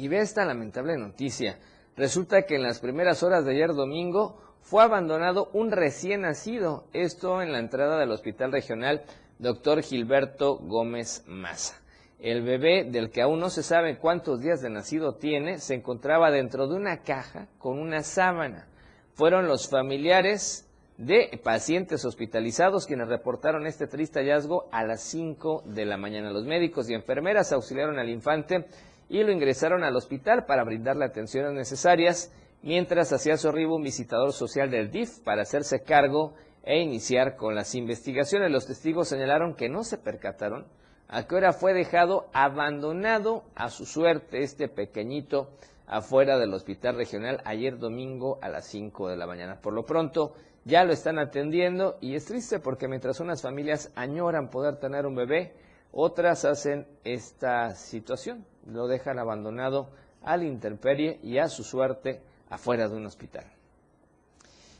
Y 0.00 0.08
ve 0.08 0.20
esta 0.20 0.46
lamentable 0.46 0.96
noticia. 0.96 1.58
Resulta 1.94 2.46
que 2.46 2.54
en 2.54 2.62
las 2.62 2.80
primeras 2.80 3.22
horas 3.22 3.44
de 3.44 3.50
ayer 3.50 3.74
domingo 3.74 4.40
fue 4.62 4.82
abandonado 4.82 5.50
un 5.52 5.70
recién 5.70 6.22
nacido, 6.22 6.84
esto 6.94 7.42
en 7.42 7.52
la 7.52 7.58
entrada 7.58 7.98
del 7.98 8.10
Hospital 8.10 8.50
Regional 8.50 9.02
Dr. 9.38 9.82
Gilberto 9.82 10.56
Gómez 10.56 11.22
Maza. 11.26 11.82
El 12.18 12.40
bebé, 12.40 12.84
del 12.84 13.10
que 13.10 13.20
aún 13.20 13.40
no 13.40 13.50
se 13.50 13.62
sabe 13.62 13.98
cuántos 13.98 14.40
días 14.40 14.62
de 14.62 14.70
nacido 14.70 15.16
tiene, 15.16 15.58
se 15.58 15.74
encontraba 15.74 16.30
dentro 16.30 16.66
de 16.66 16.76
una 16.76 17.02
caja 17.02 17.48
con 17.58 17.78
una 17.78 18.02
sábana. 18.02 18.68
Fueron 19.12 19.48
los 19.48 19.68
familiares 19.68 20.66
de 20.96 21.38
pacientes 21.42 22.06
hospitalizados 22.06 22.86
quienes 22.86 23.08
reportaron 23.08 23.66
este 23.66 23.86
triste 23.86 24.20
hallazgo 24.20 24.66
a 24.72 24.82
las 24.82 25.02
5 25.02 25.64
de 25.66 25.84
la 25.84 25.98
mañana. 25.98 26.30
Los 26.30 26.46
médicos 26.46 26.88
y 26.88 26.94
enfermeras 26.94 27.52
auxiliaron 27.52 27.98
al 27.98 28.08
infante 28.08 28.66
y 29.10 29.24
lo 29.24 29.32
ingresaron 29.32 29.82
al 29.82 29.96
hospital 29.96 30.46
para 30.46 30.62
brindarle 30.62 31.04
atenciones 31.04 31.52
necesarias, 31.52 32.32
mientras 32.62 33.12
hacía 33.12 33.36
su 33.36 33.48
arribo 33.48 33.74
un 33.74 33.82
visitador 33.82 34.32
social 34.32 34.70
del 34.70 34.92
DIF 34.92 35.18
para 35.24 35.42
hacerse 35.42 35.82
cargo 35.82 36.34
e 36.62 36.78
iniciar 36.78 37.34
con 37.34 37.56
las 37.56 37.74
investigaciones. 37.74 38.52
Los 38.52 38.68
testigos 38.68 39.08
señalaron 39.08 39.56
que 39.56 39.68
no 39.68 39.82
se 39.82 39.98
percataron 39.98 40.68
a 41.08 41.26
qué 41.26 41.34
hora 41.34 41.52
fue 41.52 41.74
dejado 41.74 42.28
abandonado 42.32 43.42
a 43.56 43.68
su 43.70 43.84
suerte 43.84 44.44
este 44.44 44.68
pequeñito 44.68 45.50
afuera 45.88 46.38
del 46.38 46.54
hospital 46.54 46.94
regional 46.94 47.42
ayer 47.44 47.78
domingo 47.78 48.38
a 48.42 48.48
las 48.48 48.66
5 48.66 49.08
de 49.08 49.16
la 49.16 49.26
mañana. 49.26 49.60
Por 49.60 49.72
lo 49.72 49.84
pronto 49.84 50.34
ya 50.64 50.84
lo 50.84 50.92
están 50.92 51.18
atendiendo 51.18 51.98
y 52.00 52.14
es 52.14 52.26
triste 52.26 52.60
porque 52.60 52.86
mientras 52.86 53.18
unas 53.18 53.42
familias 53.42 53.90
añoran 53.96 54.50
poder 54.50 54.76
tener 54.76 55.04
un 55.04 55.16
bebé, 55.16 55.52
otras 55.90 56.44
hacen 56.44 56.86
esta 57.02 57.74
situación, 57.74 58.46
lo 58.66 58.86
dejan 58.86 59.18
abandonado 59.18 59.90
a 60.22 60.36
la 60.36 60.44
intemperie 60.44 61.18
y 61.22 61.38
a 61.38 61.48
su 61.48 61.64
suerte 61.64 62.20
afuera 62.48 62.88
de 62.88 62.96
un 62.96 63.06
hospital. 63.06 63.44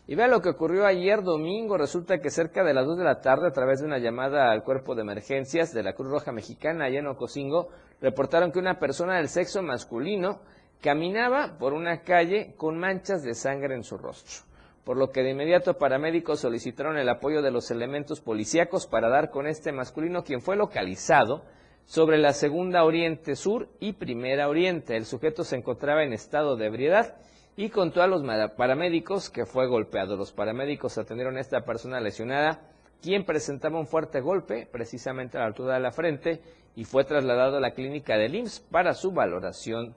Y 0.07 0.16
vea 0.16 0.26
lo 0.26 0.41
que 0.41 0.49
ocurrió 0.49 0.87
ayer 0.87 1.22
domingo. 1.22 1.78
Resulta 1.78 2.18
que 2.18 2.31
cerca 2.31 2.64
de 2.64 2.74
las 2.74 2.85
2 2.85 2.99
de 2.99 3.05
la 3.05 3.20
tarde, 3.20 3.47
a 3.47 3.53
través 3.53 3.81
de 3.81 3.87
una 3.87 3.99
llamada 3.99 4.51
al 4.51 4.64
cuerpo 4.64 4.95
de 4.97 5.03
emergencias 5.03 5.72
de 5.72 5.85
la 5.85 5.93
Cruz 5.93 6.11
Roja 6.11 6.33
Mexicana 6.33 6.87
allá 6.87 6.99
en 6.99 7.07
Ocosingo, 7.07 7.68
reportaron 8.01 8.51
que 8.51 8.59
una 8.59 8.81
persona 8.81 9.18
del 9.18 9.28
sexo 9.28 9.62
masculino 9.62 10.41
caminaba 10.81 11.59
por 11.59 11.74
una 11.74 12.03
calle 12.03 12.55
con 12.57 12.78
manchas 12.78 13.22
de 13.22 13.35
sangre 13.35 13.76
en 13.76 13.85
su 13.85 13.99
rostro. 13.99 14.45
Por 14.85 14.97
lo 14.97 15.11
que 15.11 15.22
de 15.22 15.31
inmediato 15.31 15.74
paramédicos 15.74 16.41
solicitaron 16.41 16.97
el 16.97 17.09
apoyo 17.09 17.43
de 17.43 17.53
los 17.53 17.70
elementos 17.70 18.20
policíacos 18.20 18.89
para 18.89 19.09
dar 19.09 19.31
con 19.31 19.47
este 19.47 19.70
masculino, 19.70 20.24
quien 20.24 20.41
fue 20.41 20.57
localizado 20.57 21.45
sobre 21.87 22.18
la 22.18 22.33
segunda 22.33 22.85
Oriente 22.85 23.37
Sur 23.37 23.68
y 23.81 23.95
Primera 23.95 24.49
Oriente. 24.49 24.97
El 24.97 25.07
sujeto 25.07 25.45
se 25.45 25.57
encontraba 25.57 26.05
en 26.05 26.12
estado 26.12 26.57
de 26.57 26.66
ebriedad 26.66 27.16
y 27.57 27.68
contó 27.68 28.03
a 28.03 28.07
los 28.07 28.22
paramédicos 28.57 29.28
que 29.28 29.47
fue 29.47 29.66
golpeado. 29.66 30.16
Los 30.16 30.33
paramédicos 30.33 30.97
atendieron 30.99 31.37
a 31.37 31.41
esta 31.41 31.64
persona 31.64 32.01
lesionada, 32.01 32.61
quien 33.03 33.24
presentaba 33.24 33.78
un 33.78 33.87
fuerte 33.87 34.20
golpe, 34.20 34.68
precisamente 34.70 35.37
a 35.37 35.41
la 35.41 35.47
altura 35.47 35.74
de 35.74 35.81
la 35.81 35.93
frente, 35.93 36.41
y 36.76 36.85
fue 36.85 37.05
trasladado 37.05 37.57
a 37.57 37.61
la 37.61 37.72
clínica 37.72 38.16
del 38.16 38.35
IMSS 38.35 38.61
para 38.61 38.95
su 38.95 39.12
valoración 39.12 39.95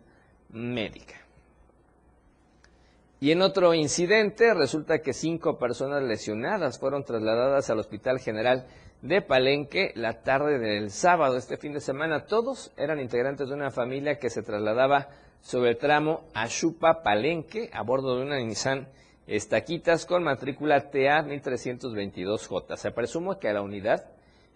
médica. 0.49 1.15
Y 3.19 3.31
en 3.31 3.41
otro 3.41 3.73
incidente, 3.73 4.53
resulta 4.53 4.99
que 4.99 5.13
cinco 5.13 5.57
personas 5.57 6.03
lesionadas 6.03 6.77
fueron 6.77 7.05
trasladadas 7.05 7.69
al 7.69 7.79
Hospital 7.79 8.19
General 8.19 8.67
de 9.03 9.21
Palenque 9.21 9.91
la 9.95 10.23
tarde 10.23 10.57
del 10.57 10.89
sábado, 10.89 11.35
este 11.35 11.57
fin 11.57 11.73
de 11.73 11.81
semana. 11.81 12.25
Todos 12.25 12.71
eran 12.77 13.01
integrantes 13.01 13.49
de 13.49 13.53
una 13.53 13.69
familia 13.69 14.17
que 14.17 14.29
se 14.29 14.43
trasladaba 14.43 15.09
sobre 15.41 15.71
el 15.71 15.77
tramo 15.77 16.23
Ashupa-Palenque 16.33 17.69
a 17.73 17.83
bordo 17.83 18.15
de 18.15 18.23
una 18.23 18.39
Nissan 18.39 18.87
Estaquitas 19.27 20.05
con 20.05 20.23
matrícula 20.23 20.89
TA 20.89 21.21
1322J. 21.25 22.77
Se 22.77 22.91
presume 22.91 23.37
que 23.39 23.51
la 23.51 23.61
unidad 23.61 24.05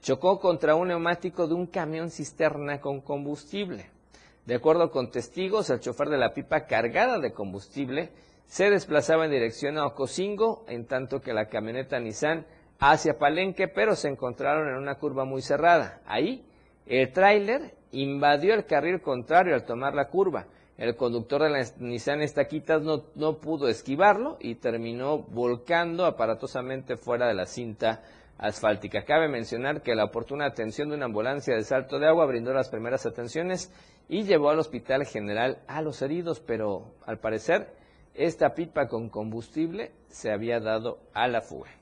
chocó 0.01 0.39
contra 0.39 0.75
un 0.75 0.87
neumático 0.87 1.47
de 1.47 1.53
un 1.53 1.67
camión 1.67 2.09
cisterna 2.09 2.79
con 2.79 3.01
combustible. 3.01 3.89
De 4.45 4.55
acuerdo 4.55 4.91
con 4.91 5.11
testigos, 5.11 5.69
el 5.69 5.81
chofer 5.81 6.07
de 6.07 6.17
la 6.17 6.33
pipa 6.33 6.67
cargada 6.67 7.19
de 7.19 7.33
combustible 7.33 8.11
se 8.45 8.69
desplazaba 8.69 9.25
en 9.25 9.31
dirección 9.31 9.77
a 9.77 9.87
Ocosingo, 9.87 10.63
en 10.69 10.85
tanto 10.85 11.19
que 11.19 11.33
la 11.33 11.49
camioneta 11.49 11.99
Nissan 11.99 12.45
hacia 12.79 13.17
Palenque, 13.17 13.67
pero 13.67 13.95
se 13.95 14.09
encontraron 14.09 14.69
en 14.69 14.75
una 14.75 14.95
curva 14.95 15.25
muy 15.25 15.41
cerrada. 15.41 16.01
Ahí, 16.05 16.45
el 16.85 17.11
tráiler 17.11 17.73
invadió 17.91 18.53
el 18.53 18.65
carril 18.65 19.01
contrario 19.01 19.55
al 19.55 19.65
tomar 19.65 19.93
la 19.93 20.09
curva. 20.09 20.45
El 20.77 20.95
conductor 20.95 21.41
de 21.41 21.49
la 21.49 21.65
Nissan 21.79 22.21
Estaquitas 22.21 22.83
no, 22.83 23.05
no 23.15 23.37
pudo 23.37 23.67
esquivarlo 23.67 24.37
y 24.39 24.55
terminó 24.55 25.17
volcando 25.17 26.05
aparatosamente 26.05 26.97
fuera 26.97 27.27
de 27.27 27.33
la 27.33 27.47
cinta 27.47 28.03
asfáltica. 28.37 29.03
Cabe 29.03 29.27
mencionar 29.27 29.81
que 29.81 29.95
la 29.95 30.05
oportuna 30.05 30.45
atención 30.45 30.89
de 30.89 30.95
una 30.95 31.05
ambulancia 31.05 31.55
de 31.55 31.63
salto 31.63 31.97
de 31.97 32.07
agua 32.07 32.27
brindó 32.27 32.53
las 32.53 32.69
primeras 32.69 33.07
atenciones 33.07 33.73
y 34.07 34.23
llevó 34.23 34.51
al 34.51 34.59
Hospital 34.59 35.05
General 35.05 35.57
a 35.67 35.81
los 35.81 36.01
heridos, 36.03 36.39
pero 36.39 36.93
al 37.07 37.17
parecer 37.17 37.73
esta 38.13 38.53
pipa 38.53 38.87
con 38.87 39.09
combustible 39.09 39.91
se 40.09 40.31
había 40.31 40.59
dado 40.59 40.99
a 41.13 41.27
la 41.27 41.41
fuga. 41.41 41.76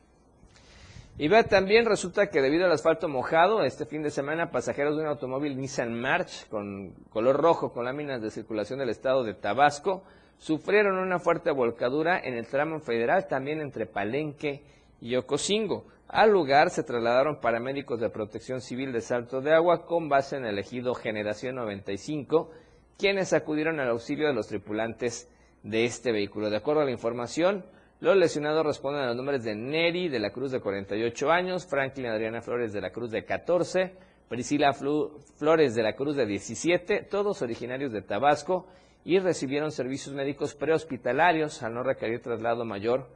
Y 1.18 1.30
vea, 1.30 1.44
también 1.44 1.86
resulta 1.86 2.28
que 2.28 2.42
debido 2.42 2.66
al 2.66 2.74
asfalto 2.74 3.08
mojado, 3.08 3.64
este 3.64 3.86
fin 3.86 4.04
de 4.04 4.12
semana 4.12 4.52
pasajeros 4.52 4.98
de 4.98 5.04
un 5.04 5.08
automóvil 5.08 5.56
Nissan 5.56 5.98
March 5.98 6.46
con 6.50 6.92
color 7.10 7.38
rojo 7.38 7.72
con 7.72 7.86
láminas 7.86 8.22
de 8.22 8.30
circulación 8.30 8.80
del 8.80 8.90
estado 8.90 9.24
de 9.24 9.34
Tabasco 9.34 10.04
sufrieron 10.38 10.98
una 10.98 11.20
fuerte 11.20 11.52
volcadura 11.52 12.20
en 12.20 12.34
el 12.34 12.48
tramo 12.48 12.82
federal, 12.82 13.30
también 13.30 13.62
entre 13.62 13.86
Palenque 13.86 14.64
y 15.00 15.16
Ocosingo. 15.16 15.86
Al 16.10 16.32
lugar 16.32 16.70
se 16.70 16.84
trasladaron 16.84 17.40
paramédicos 17.40 18.02
de 18.02 18.10
protección 18.10 18.60
civil 18.60 18.92
de 18.92 19.00
Salto 19.00 19.40
de 19.40 19.54
Agua 19.54 19.86
con 19.86 20.10
base 20.10 20.36
en 20.36 20.46
el 20.46 20.60
ejido 20.60 20.96
Generación 20.96 21.56
95, 21.56 22.52
quienes 22.98 23.32
acudieron 23.32 23.80
al 23.80 23.88
auxilio 23.88 24.28
de 24.28 24.34
los 24.34 24.48
tripulantes 24.48 25.30
de 25.64 25.86
este 25.86 26.12
vehículo. 26.12 26.50
De 26.50 26.58
acuerdo 26.58 26.82
a 26.82 26.86
la 26.86 26.92
información, 26.92 27.64
los 28.02 28.18
lesionados 28.18 28.66
responden 28.66 29.04
a 29.04 29.08
los 29.08 29.16
nombres 29.16 29.44
de 29.44 29.56
Neri 29.56 30.10
de 30.10 30.20
la 30.20 30.32
Cruz 30.32 30.52
de 30.52 30.60
48 30.60 31.32
años, 31.32 31.66
Franklin 31.66 32.08
Adriana 32.08 32.42
Flores 32.42 32.74
de 32.74 32.82
la 32.82 32.92
Cruz 32.92 33.10
de 33.10 33.24
14, 33.24 33.94
Priscila 34.28 34.74
Flores 34.74 35.76
de 35.76 35.84
la 35.84 35.94
Cruz 35.94 36.16
de 36.16 36.26
17, 36.26 37.04
todos 37.04 37.42
originarios 37.42 37.92
de 37.92 38.02
Tabasco 38.02 38.68
y 39.06 39.20
recibieron 39.20 39.72
servicios 39.72 40.14
médicos 40.16 40.56
prehospitalarios 40.56 41.64
al 41.64 41.74
no 41.74 41.84
requerir 41.84 42.22
traslado 42.22 42.66
mayor 42.66 43.08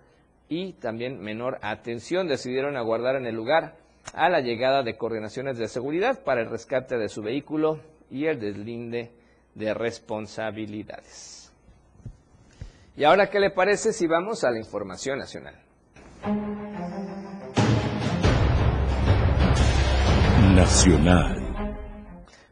y 0.47 0.73
también 0.73 1.19
menor 1.19 1.57
atención. 1.61 2.27
Decidieron 2.27 2.77
aguardar 2.77 3.15
en 3.15 3.25
el 3.25 3.35
lugar 3.35 3.75
a 4.13 4.29
la 4.29 4.39
llegada 4.39 4.83
de 4.83 4.97
coordinaciones 4.97 5.57
de 5.57 5.67
seguridad 5.67 6.23
para 6.23 6.41
el 6.41 6.49
rescate 6.49 6.97
de 6.97 7.09
su 7.09 7.21
vehículo 7.21 7.79
y 8.09 8.25
el 8.25 8.39
deslinde 8.39 9.11
de 9.55 9.73
responsabilidades. 9.73 11.48
Y 12.95 13.03
ahora, 13.03 13.29
¿qué 13.29 13.39
le 13.39 13.51
parece 13.51 13.93
si 13.93 14.07
vamos 14.07 14.43
a 14.43 14.51
la 14.51 14.57
información 14.57 15.19
nacional? 15.19 15.55
Nacional. 20.55 21.49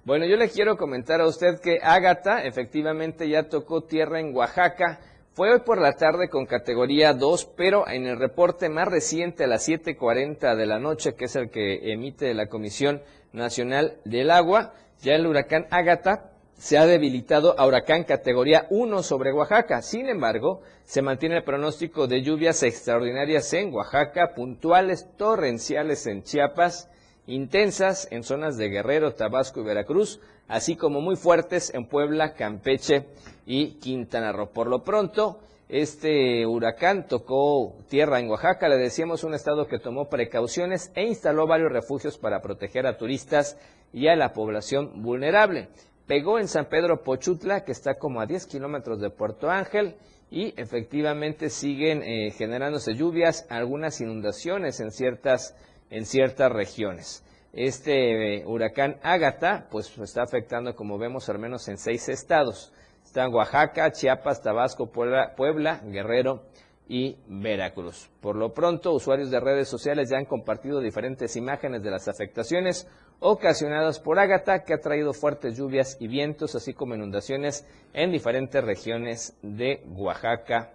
Bueno, 0.06 0.26
yo 0.26 0.38
le 0.38 0.48
quiero 0.48 0.78
comentar 0.78 1.20
a 1.20 1.28
usted 1.28 1.60
que 1.60 1.80
Ágata 1.84 2.44
efectivamente 2.44 3.28
ya 3.28 3.50
tocó 3.50 3.84
tierra 3.84 4.22
en 4.22 4.34
Oaxaca. 4.34 5.02
Fue 5.34 5.52
hoy 5.52 5.60
por 5.66 5.82
la 5.82 5.94
tarde 5.94 6.30
con 6.30 6.46
categoría 6.46 7.14
2, 7.14 7.54
pero 7.58 7.88
en 7.90 8.08
el 8.08 8.18
reporte 8.18 8.70
más 8.70 8.88
reciente 8.88 9.44
a 9.44 9.48
las 9.48 9.68
7.40 9.68 10.56
de 10.56 10.66
la 10.66 10.80
noche, 10.80 11.16
que 11.16 11.26
es 11.26 11.36
el 11.36 11.50
que 11.50 11.92
emite 11.92 12.34
la 12.34 12.48
Comisión 12.48 13.02
Nacional 13.34 13.98
del 14.06 14.32
Agua, 14.32 14.74
ya 15.02 15.16
el 15.16 15.28
huracán 15.28 15.68
Ágata 15.72 16.32
se 16.58 16.78
ha 16.78 16.88
debilitado 16.88 17.58
a 17.60 17.68
huracán 17.68 18.04
categoría 18.04 18.66
1 18.72 19.04
sobre 19.04 19.32
Oaxaca. 19.32 19.84
Sin 19.84 20.10
embargo, 20.10 20.62
se 20.86 21.04
mantiene 21.04 21.38
el 21.38 21.44
pronóstico 21.44 22.08
de 22.08 22.24
lluvias 22.24 22.64
extraordinarias 22.64 23.54
en 23.54 23.74
Oaxaca, 23.74 24.34
puntuales 24.36 25.08
torrenciales 25.18 26.08
en 26.08 26.24
Chiapas, 26.24 26.90
intensas 27.28 28.08
en 28.10 28.24
zonas 28.24 28.58
de 28.58 28.70
Guerrero, 28.70 29.14
Tabasco 29.14 29.62
y 29.62 29.66
Veracruz, 29.66 30.20
así 30.48 30.76
como 30.76 31.00
muy 31.00 31.16
fuertes 31.16 31.72
en 31.76 31.86
Puebla, 31.86 32.34
Campeche 32.34 33.06
y 33.46 33.76
Quintana 33.76 34.32
Roo. 34.32 34.50
Por 34.50 34.68
lo 34.68 34.84
pronto, 34.84 35.40
este 35.70 36.48
huracán 36.48 37.08
tocó 37.08 37.76
tierra 37.88 38.20
en 38.20 38.30
Oaxaca, 38.30 38.68
le 38.68 38.78
decíamos 38.78 39.24
un 39.24 39.36
estado 39.36 39.68
que 39.68 39.78
tomó 39.78 40.10
precauciones 40.10 40.92
e 40.96 41.06
instaló 41.06 41.46
varios 41.46 41.72
refugios 41.72 42.18
para 42.18 42.42
proteger 42.42 42.88
a 42.88 42.98
turistas 42.98 43.58
y 43.94 44.08
a 44.08 44.16
la 44.16 44.34
población 44.34 45.04
vulnerable. 45.04 45.68
Pegó 46.08 46.40
en 46.40 46.48
San 46.48 46.70
Pedro 46.70 47.04
Pochutla, 47.04 47.66
que 47.66 47.74
está 47.74 47.96
como 47.96 48.22
a 48.22 48.26
10 48.26 48.48
kilómetros 48.48 49.02
de 49.02 49.10
Puerto 49.10 49.50
Ángel, 49.50 49.98
y 50.32 50.54
efectivamente 50.56 51.50
siguen 51.50 52.02
eh, 52.02 52.32
generándose 52.32 52.96
lluvias, 52.96 53.46
algunas 53.50 54.00
inundaciones 54.00 54.80
en 54.80 54.92
ciertas, 54.92 55.54
en 55.90 56.06
ciertas 56.06 56.50
regiones. 56.50 57.26
Este 57.52 58.38
eh, 58.38 58.46
huracán 58.46 58.98
Ágata, 59.04 59.68
pues 59.70 59.98
está 59.98 60.24
afectando, 60.24 60.76
como 60.76 60.98
vemos, 60.98 61.28
al 61.28 61.40
menos 61.40 61.68
en 61.68 61.78
seis 61.78 62.08
estados. 62.08 62.72
Están 63.04 63.34
Oaxaca, 63.34 63.92
Chiapas, 63.92 64.42
Tabasco, 64.42 64.90
Puebla, 64.90 65.34
Puebla 65.36 65.82
Guerrero 65.86 66.44
y 66.90 67.18
Veracruz. 67.28 68.10
Por 68.22 68.36
lo 68.36 68.54
pronto, 68.54 68.94
usuarios 68.94 69.30
de 69.30 69.40
redes 69.40 69.68
sociales 69.68 70.10
ya 70.10 70.18
han 70.18 70.26
compartido 70.26 70.80
diferentes 70.80 71.36
imágenes 71.36 71.84
de 71.84 71.92
las 71.92 72.08
afectaciones 72.08 72.88
ocasionadas 73.20 74.00
por 74.00 74.20
Ágata, 74.20 74.64
que 74.64 74.74
ha 74.74 74.80
traído 74.80 75.14
fuertes 75.14 75.58
lluvias 75.58 75.98
y 76.00 76.08
vientos, 76.08 76.56
así 76.56 76.74
como 76.74 76.96
inundaciones 76.96 77.66
en 77.94 78.12
diferentes 78.12 78.64
regiones 78.64 79.38
de 79.42 79.84
Oaxaca 79.96 80.72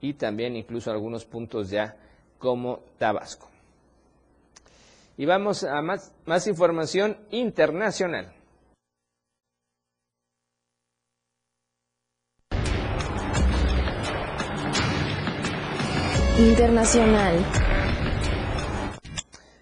y 0.00 0.14
también 0.14 0.56
incluso 0.56 0.90
algunos 0.90 1.24
puntos 1.24 1.70
ya 1.70 1.96
como 2.38 2.80
Tabasco. 2.98 3.48
Y 5.16 5.26
vamos 5.26 5.62
a 5.62 5.80
más, 5.82 6.12
más 6.26 6.46
información 6.46 7.16
internacional. 7.30 8.32
Internacional. 16.38 17.44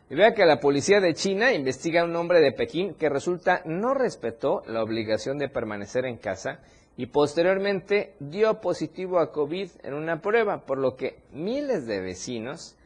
Y 0.09 0.15
vea 0.15 0.35
que 0.35 0.45
la 0.45 0.61
policía 0.61 1.01
de 1.01 1.15
China 1.15 1.53
investiga 1.53 2.03
a 2.03 2.05
un 2.05 2.15
hombre 2.15 2.41
de 2.41 2.53
Pekín 2.53 2.95
que 2.95 3.09
resulta 3.09 3.63
no 3.65 3.93
respetó 3.93 4.63
la 4.67 4.83
obligación 4.83 5.39
de 5.39 5.49
permanecer 5.49 6.05
en 6.05 6.17
casa 6.19 6.61
y 6.97 7.07
posteriormente 7.07 8.15
dio 8.21 8.61
positivo 8.61 9.19
a 9.19 9.33
COVID 9.33 9.69
en 9.83 9.95
una 9.95 10.21
prueba, 10.21 10.65
por 10.65 10.79
lo 10.79 10.95
que 10.95 11.19
miles 11.33 11.87
de 11.87 12.01
vecinos 12.01 12.77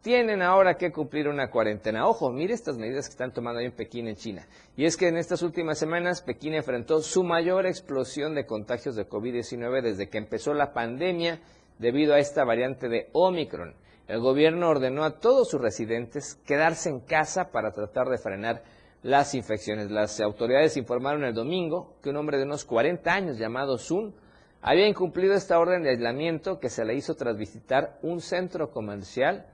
tienen 0.00 0.42
ahora 0.42 0.76
que 0.76 0.92
cumplir 0.92 1.28
una 1.28 1.50
cuarentena. 1.50 2.06
Ojo, 2.06 2.30
mire 2.30 2.54
estas 2.54 2.76
medidas 2.76 3.06
que 3.06 3.12
están 3.12 3.32
tomando 3.32 3.60
ahí 3.60 3.66
en 3.66 3.72
Pekín, 3.72 4.08
en 4.08 4.16
China. 4.16 4.46
Y 4.76 4.84
es 4.84 4.96
que 4.96 5.08
en 5.08 5.16
estas 5.16 5.42
últimas 5.42 5.78
semanas 5.78 6.22
Pekín 6.22 6.54
enfrentó 6.54 7.00
su 7.00 7.24
mayor 7.24 7.66
explosión 7.66 8.34
de 8.34 8.46
contagios 8.46 8.96
de 8.96 9.08
COVID-19 9.08 9.82
desde 9.82 10.08
que 10.08 10.18
empezó 10.18 10.52
la 10.52 10.72
pandemia 10.72 11.40
debido 11.78 12.14
a 12.14 12.18
esta 12.18 12.44
variante 12.44 12.88
de 12.88 13.08
Omicron 13.12 13.74
el 14.06 14.20
gobierno 14.20 14.68
ordenó 14.68 15.04
a 15.04 15.18
todos 15.18 15.48
sus 15.48 15.60
residentes 15.60 16.34
quedarse 16.46 16.90
en 16.90 17.00
casa 17.00 17.50
para 17.50 17.72
tratar 17.72 18.08
de 18.08 18.18
frenar 18.18 18.62
las 19.02 19.34
infecciones. 19.34 19.90
Las 19.90 20.20
autoridades 20.20 20.76
informaron 20.76 21.24
el 21.24 21.32
domingo 21.32 21.96
que 22.02 22.10
un 22.10 22.16
hombre 22.16 22.36
de 22.36 22.44
unos 22.44 22.66
40 22.66 23.10
años 23.10 23.38
llamado 23.38 23.78
Sun 23.78 24.14
había 24.60 24.86
incumplido 24.86 25.34
esta 25.34 25.58
orden 25.58 25.82
de 25.82 25.90
aislamiento 25.90 26.58
que 26.58 26.68
se 26.68 26.84
le 26.84 26.94
hizo 26.94 27.14
tras 27.14 27.36
visitar 27.36 27.98
un 28.02 28.20
centro 28.20 28.70
comercial 28.70 29.46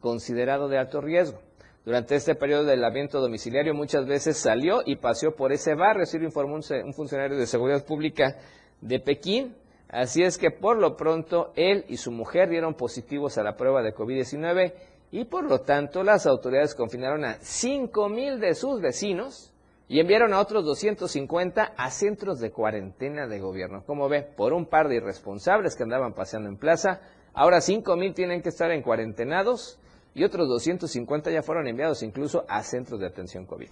considerado 0.00 0.68
de 0.68 0.78
alto 0.78 1.00
riesgo. 1.00 1.40
Durante 1.84 2.14
este 2.14 2.36
periodo 2.36 2.64
de 2.64 2.72
aislamiento 2.72 3.20
domiciliario 3.20 3.74
muchas 3.74 4.06
veces 4.06 4.36
salió 4.36 4.82
y 4.84 4.96
paseó 4.96 5.34
por 5.34 5.52
ese 5.52 5.74
barrio, 5.74 6.04
así 6.04 6.18
lo 6.18 6.26
informó 6.26 6.54
un 6.56 6.92
funcionario 6.94 7.36
de 7.36 7.46
seguridad 7.46 7.84
pública 7.84 8.36
de 8.80 9.00
Pekín. 9.00 9.56
Así 9.88 10.22
es 10.22 10.38
que 10.38 10.50
por 10.50 10.78
lo 10.78 10.96
pronto 10.96 11.52
él 11.54 11.84
y 11.88 11.96
su 11.96 12.10
mujer 12.10 12.48
dieron 12.48 12.74
positivos 12.74 13.38
a 13.38 13.42
la 13.42 13.56
prueba 13.56 13.82
de 13.82 13.94
COVID-19 13.94 14.74
y 15.12 15.24
por 15.24 15.44
lo 15.44 15.60
tanto 15.60 16.02
las 16.02 16.26
autoridades 16.26 16.74
confinaron 16.74 17.24
a 17.24 17.38
5.000 17.38 18.38
de 18.38 18.54
sus 18.54 18.80
vecinos 18.80 19.52
y 19.88 20.00
enviaron 20.00 20.32
a 20.34 20.40
otros 20.40 20.64
250 20.64 21.74
a 21.76 21.90
centros 21.90 22.40
de 22.40 22.50
cuarentena 22.50 23.28
de 23.28 23.38
gobierno. 23.38 23.84
Como 23.86 24.08
ve, 24.08 24.22
por 24.22 24.52
un 24.52 24.66
par 24.66 24.88
de 24.88 24.96
irresponsables 24.96 25.76
que 25.76 25.84
andaban 25.84 26.12
paseando 26.12 26.48
en 26.48 26.56
plaza, 26.56 27.00
ahora 27.32 27.58
5.000 27.58 28.14
tienen 28.14 28.42
que 28.42 28.48
estar 28.48 28.72
en 28.72 28.82
cuarentenados 28.82 29.78
y 30.14 30.24
otros 30.24 30.48
250 30.48 31.30
ya 31.30 31.42
fueron 31.42 31.68
enviados 31.68 32.02
incluso 32.02 32.44
a 32.48 32.62
centros 32.64 32.98
de 32.98 33.06
atención 33.06 33.46
COVID. 33.46 33.68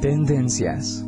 Tendencias. 0.00 1.04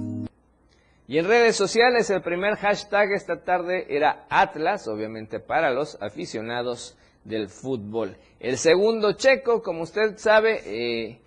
Y 1.08 1.16
en 1.16 1.26
redes 1.26 1.56
sociales 1.56 2.10
el 2.10 2.20
primer 2.20 2.56
hashtag 2.56 3.12
esta 3.12 3.42
tarde 3.42 3.86
era 3.88 4.26
Atlas, 4.28 4.86
obviamente 4.86 5.40
para 5.40 5.70
los 5.70 5.96
aficionados 6.02 6.98
del 7.24 7.48
fútbol. 7.48 8.18
El 8.38 8.58
segundo 8.58 9.12
Checo, 9.14 9.62
como 9.62 9.82
usted 9.82 10.18
sabe, 10.18 10.60
eh, 10.66 11.20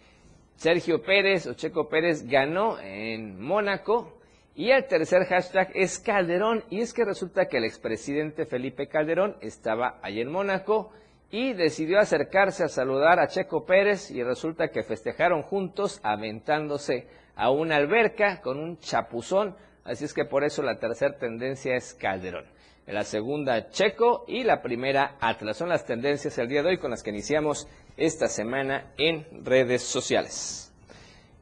Sergio 0.55 1.01
Pérez 1.01 1.47
o 1.47 1.55
Checo 1.55 1.89
Pérez 1.89 2.27
ganó 2.27 2.79
en 2.79 3.41
Mónaco. 3.41 4.19
Y 4.53 4.69
el 4.69 4.85
tercer 4.85 5.25
hashtag 5.25 5.71
es 5.73 5.97
Calderón. 5.97 6.63
Y 6.69 6.81
es 6.81 6.93
que 6.93 7.03
resulta 7.03 7.47
que 7.47 7.57
el 7.57 7.65
expresidente 7.65 8.45
Felipe 8.45 8.87
Calderón 8.87 9.37
estaba 9.41 9.99
allí 10.03 10.21
en 10.21 10.31
Mónaco 10.31 10.91
y 11.31 11.53
decidió 11.53 11.99
acercarse 11.99 12.63
a 12.63 12.69
saludar 12.69 13.19
a 13.19 13.27
Checo 13.27 13.65
Pérez 13.65 14.11
y 14.11 14.21
resulta 14.21 14.67
que 14.67 14.83
festejaron 14.83 15.41
juntos 15.41 15.99
aventándose 16.03 17.07
a 17.35 17.51
una 17.51 17.75
alberca 17.75 18.41
con 18.41 18.59
un 18.59 18.79
chapuzón, 18.79 19.55
así 19.83 20.05
es 20.05 20.13
que 20.13 20.25
por 20.25 20.43
eso 20.43 20.61
la 20.61 20.79
tercera 20.79 21.17
tendencia 21.17 21.75
es 21.75 21.93
Calderón. 21.93 22.45
La 22.87 23.03
segunda 23.03 23.69
Checo 23.69 24.25
y 24.27 24.43
la 24.43 24.61
primera 24.61 25.17
Atlas. 25.19 25.57
Son 25.57 25.69
las 25.69 25.85
tendencias 25.85 26.37
el 26.37 26.47
día 26.47 26.61
de 26.61 26.69
hoy 26.69 26.77
con 26.77 26.91
las 26.91 27.01
que 27.01 27.09
iniciamos 27.09 27.67
esta 27.97 28.27
semana 28.27 28.93
en 28.97 29.25
redes 29.43 29.81
sociales. 29.81 30.71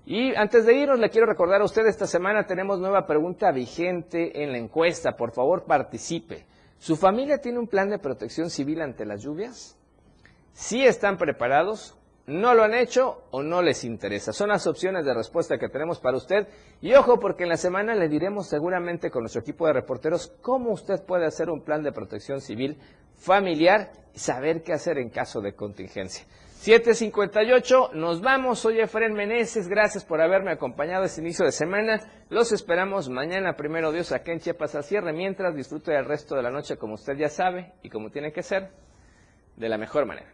Y 0.05 0.35
antes 0.35 0.65
de 0.65 0.73
irnos, 0.73 0.99
le 0.99 1.09
quiero 1.09 1.27
recordar 1.27 1.61
a 1.61 1.65
usted, 1.65 1.85
esta 1.85 2.07
semana 2.07 2.45
tenemos 2.45 2.79
nueva 2.79 3.05
pregunta 3.05 3.51
vigente 3.51 4.43
en 4.43 4.51
la 4.51 4.57
encuesta. 4.57 5.15
Por 5.15 5.31
favor, 5.31 5.65
participe. 5.65 6.45
¿Su 6.77 6.97
familia 6.97 7.37
tiene 7.39 7.59
un 7.59 7.67
plan 7.67 7.89
de 7.89 7.99
protección 7.99 8.49
civil 8.49 8.81
ante 8.81 9.05
las 9.05 9.21
lluvias? 9.21 9.77
¿Sí 10.53 10.85
están 10.85 11.17
preparados? 11.17 11.97
No 12.25 12.53
lo 12.53 12.63
han 12.63 12.73
hecho 12.73 13.25
o 13.31 13.43
no 13.43 13.61
les 13.61 13.83
interesa. 13.83 14.31
Son 14.31 14.49
las 14.49 14.65
opciones 14.65 15.05
de 15.05 15.13
respuesta 15.13 15.57
que 15.57 15.67
tenemos 15.67 15.99
para 15.99 16.17
usted. 16.17 16.47
Y 16.81 16.93
ojo, 16.93 17.19
porque 17.19 17.43
en 17.43 17.49
la 17.49 17.57
semana 17.57 17.95
le 17.95 18.07
diremos 18.07 18.47
seguramente 18.47 19.11
con 19.11 19.23
nuestro 19.23 19.41
equipo 19.41 19.67
de 19.67 19.73
reporteros 19.73 20.33
cómo 20.41 20.71
usted 20.71 21.03
puede 21.05 21.25
hacer 21.25 21.49
un 21.49 21.63
plan 21.63 21.83
de 21.83 21.91
protección 21.91 22.39
civil 22.39 22.77
familiar 23.17 23.91
y 24.13 24.19
saber 24.19 24.63
qué 24.63 24.73
hacer 24.73 24.97
en 24.99 25.09
caso 25.09 25.41
de 25.41 25.53
contingencia. 25.53 26.25
758, 26.63 27.89
nos 27.93 28.21
vamos. 28.21 28.59
Soy 28.59 28.79
Efren 28.79 29.13
Meneses. 29.13 29.67
Gracias 29.67 30.05
por 30.05 30.21
haberme 30.21 30.51
acompañado 30.51 31.03
este 31.03 31.19
inicio 31.19 31.43
de 31.43 31.51
semana. 31.51 31.99
Los 32.29 32.53
esperamos 32.53 33.09
mañana, 33.09 33.57
primero 33.57 33.91
Dios, 33.91 34.13
aquí 34.13 34.31
en 34.31 34.39
Chiapas 34.39 34.75
al 34.75 34.85
cierre. 34.85 35.11
Mientras 35.11 35.53
disfrute 35.55 35.91
del 35.91 36.05
resto 36.05 36.35
de 36.37 36.43
la 36.43 36.51
noche, 36.51 36.77
como 36.77 36.93
usted 36.93 37.17
ya 37.17 37.27
sabe 37.27 37.73
y 37.83 37.89
como 37.89 38.11
tiene 38.11 38.31
que 38.31 38.43
ser, 38.43 38.71
de 39.57 39.67
la 39.67 39.77
mejor 39.77 40.05
manera. 40.05 40.31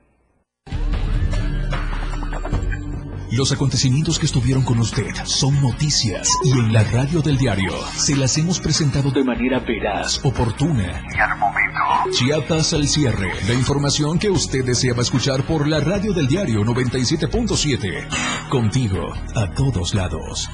Los 3.32 3.51
acontecimientos 3.51 4.17
que 4.17 4.25
estuvieron 4.25 4.63
con 4.63 4.80
usted 4.80 5.13
son 5.25 5.61
noticias 5.61 6.30
y 6.43 6.51
en 6.51 6.73
la 6.73 6.84
radio 6.84 7.21
del 7.21 7.38
diario 7.38 7.71
se 7.95 8.15
las 8.15 8.36
hemos 8.38 8.59
presentado 8.59 9.11
de 9.11 9.23
manera 9.23 9.59
veraz, 9.59 10.19
oportuna 10.23 11.03
y 11.15 11.19
al 11.19 11.38
momento. 11.38 11.80
Chiapas 12.11 12.73
al 12.73 12.88
cierre, 12.88 13.32
la 13.47 13.53
información 13.53 14.17
que 14.17 14.32
usted 14.32 14.65
deseaba 14.65 15.03
escuchar 15.03 15.43
por 15.43 15.67
la 15.67 15.80
radio 15.80 16.11
del 16.13 16.27
diario 16.27 16.61
97.7. 16.61 18.07
Contigo, 18.49 19.13
a 19.36 19.53
todos 19.53 19.93
lados. 19.93 20.49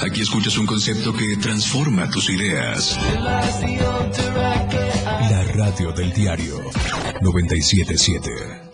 Aquí 0.00 0.20
escuchas 0.20 0.58
un 0.58 0.66
concepto 0.66 1.14
que 1.14 1.36
transforma 1.38 2.10
tus 2.10 2.28
ideas. 2.28 2.98
La 5.30 5.44
radio 5.54 5.92
del 5.92 6.12
diario 6.12 6.60
977. 7.22 8.73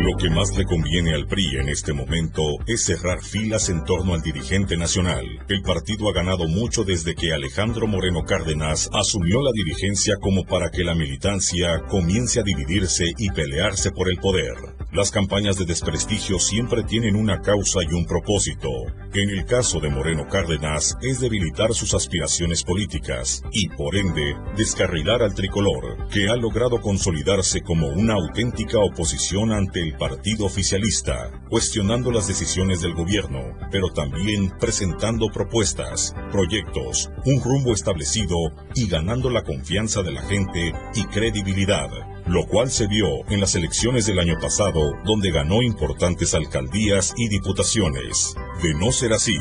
Lo 0.00 0.16
que 0.16 0.30
más 0.30 0.56
le 0.56 0.64
conviene 0.64 1.12
al 1.12 1.26
PRI 1.26 1.58
en 1.58 1.68
este 1.68 1.92
momento 1.92 2.42
es 2.66 2.84
cerrar 2.84 3.22
filas 3.22 3.68
en 3.68 3.84
torno 3.84 4.14
al 4.14 4.22
dirigente 4.22 4.74
nacional. 4.78 5.26
El 5.46 5.60
partido 5.60 6.08
ha 6.08 6.14
ganado 6.14 6.48
mucho 6.48 6.84
desde 6.84 7.14
que 7.14 7.34
Alejandro 7.34 7.86
Moreno 7.86 8.24
Cárdenas 8.24 8.88
asumió 8.94 9.42
la 9.42 9.52
dirigencia 9.52 10.16
como 10.18 10.46
para 10.46 10.70
que 10.70 10.84
la 10.84 10.94
militancia 10.94 11.82
comience 11.90 12.40
a 12.40 12.42
dividirse 12.42 13.12
y 13.18 13.28
pelearse 13.30 13.90
por 13.90 14.10
el 14.10 14.16
poder. 14.16 14.54
Las 14.92 15.10
campañas 15.10 15.56
de 15.56 15.66
desprestigio 15.66 16.40
siempre 16.40 16.82
tienen 16.82 17.14
una 17.14 17.42
causa 17.42 17.80
y 17.88 17.94
un 17.94 18.06
propósito. 18.06 18.70
En 19.12 19.30
el 19.30 19.44
caso 19.44 19.80
de 19.80 19.90
Moreno 19.90 20.26
Cárdenas 20.26 20.96
es 21.02 21.20
debilitar 21.20 21.74
sus 21.74 21.94
aspiraciones 21.94 22.64
políticas 22.64 23.44
y 23.52 23.68
por 23.68 23.94
ende 23.94 24.34
descarrilar 24.56 25.22
al 25.22 25.34
tricolor, 25.34 26.08
que 26.08 26.28
ha 26.28 26.36
logrado 26.36 26.80
consolidarse 26.80 27.60
como 27.60 27.88
una 27.88 28.14
auténtica 28.14 28.78
oposición 28.78 29.52
ante 29.52 29.80
el 29.80 29.89
partido 29.92 30.46
oficialista, 30.46 31.30
cuestionando 31.48 32.10
las 32.10 32.26
decisiones 32.26 32.80
del 32.80 32.94
gobierno, 32.94 33.56
pero 33.70 33.88
también 33.90 34.50
presentando 34.58 35.28
propuestas, 35.32 36.14
proyectos, 36.30 37.10
un 37.24 37.40
rumbo 37.42 37.72
establecido 37.72 38.36
y 38.74 38.88
ganando 38.88 39.30
la 39.30 39.44
confianza 39.44 40.02
de 40.02 40.12
la 40.12 40.22
gente 40.22 40.72
y 40.94 41.04
credibilidad, 41.04 41.88
lo 42.26 42.46
cual 42.46 42.70
se 42.70 42.86
vio 42.86 43.26
en 43.28 43.40
las 43.40 43.54
elecciones 43.54 44.06
del 44.06 44.18
año 44.18 44.36
pasado, 44.40 44.92
donde 45.04 45.30
ganó 45.30 45.62
importantes 45.62 46.34
alcaldías 46.34 47.14
y 47.16 47.28
diputaciones. 47.28 48.34
De 48.62 48.74
no 48.74 48.92
ser 48.92 49.12
así, 49.12 49.36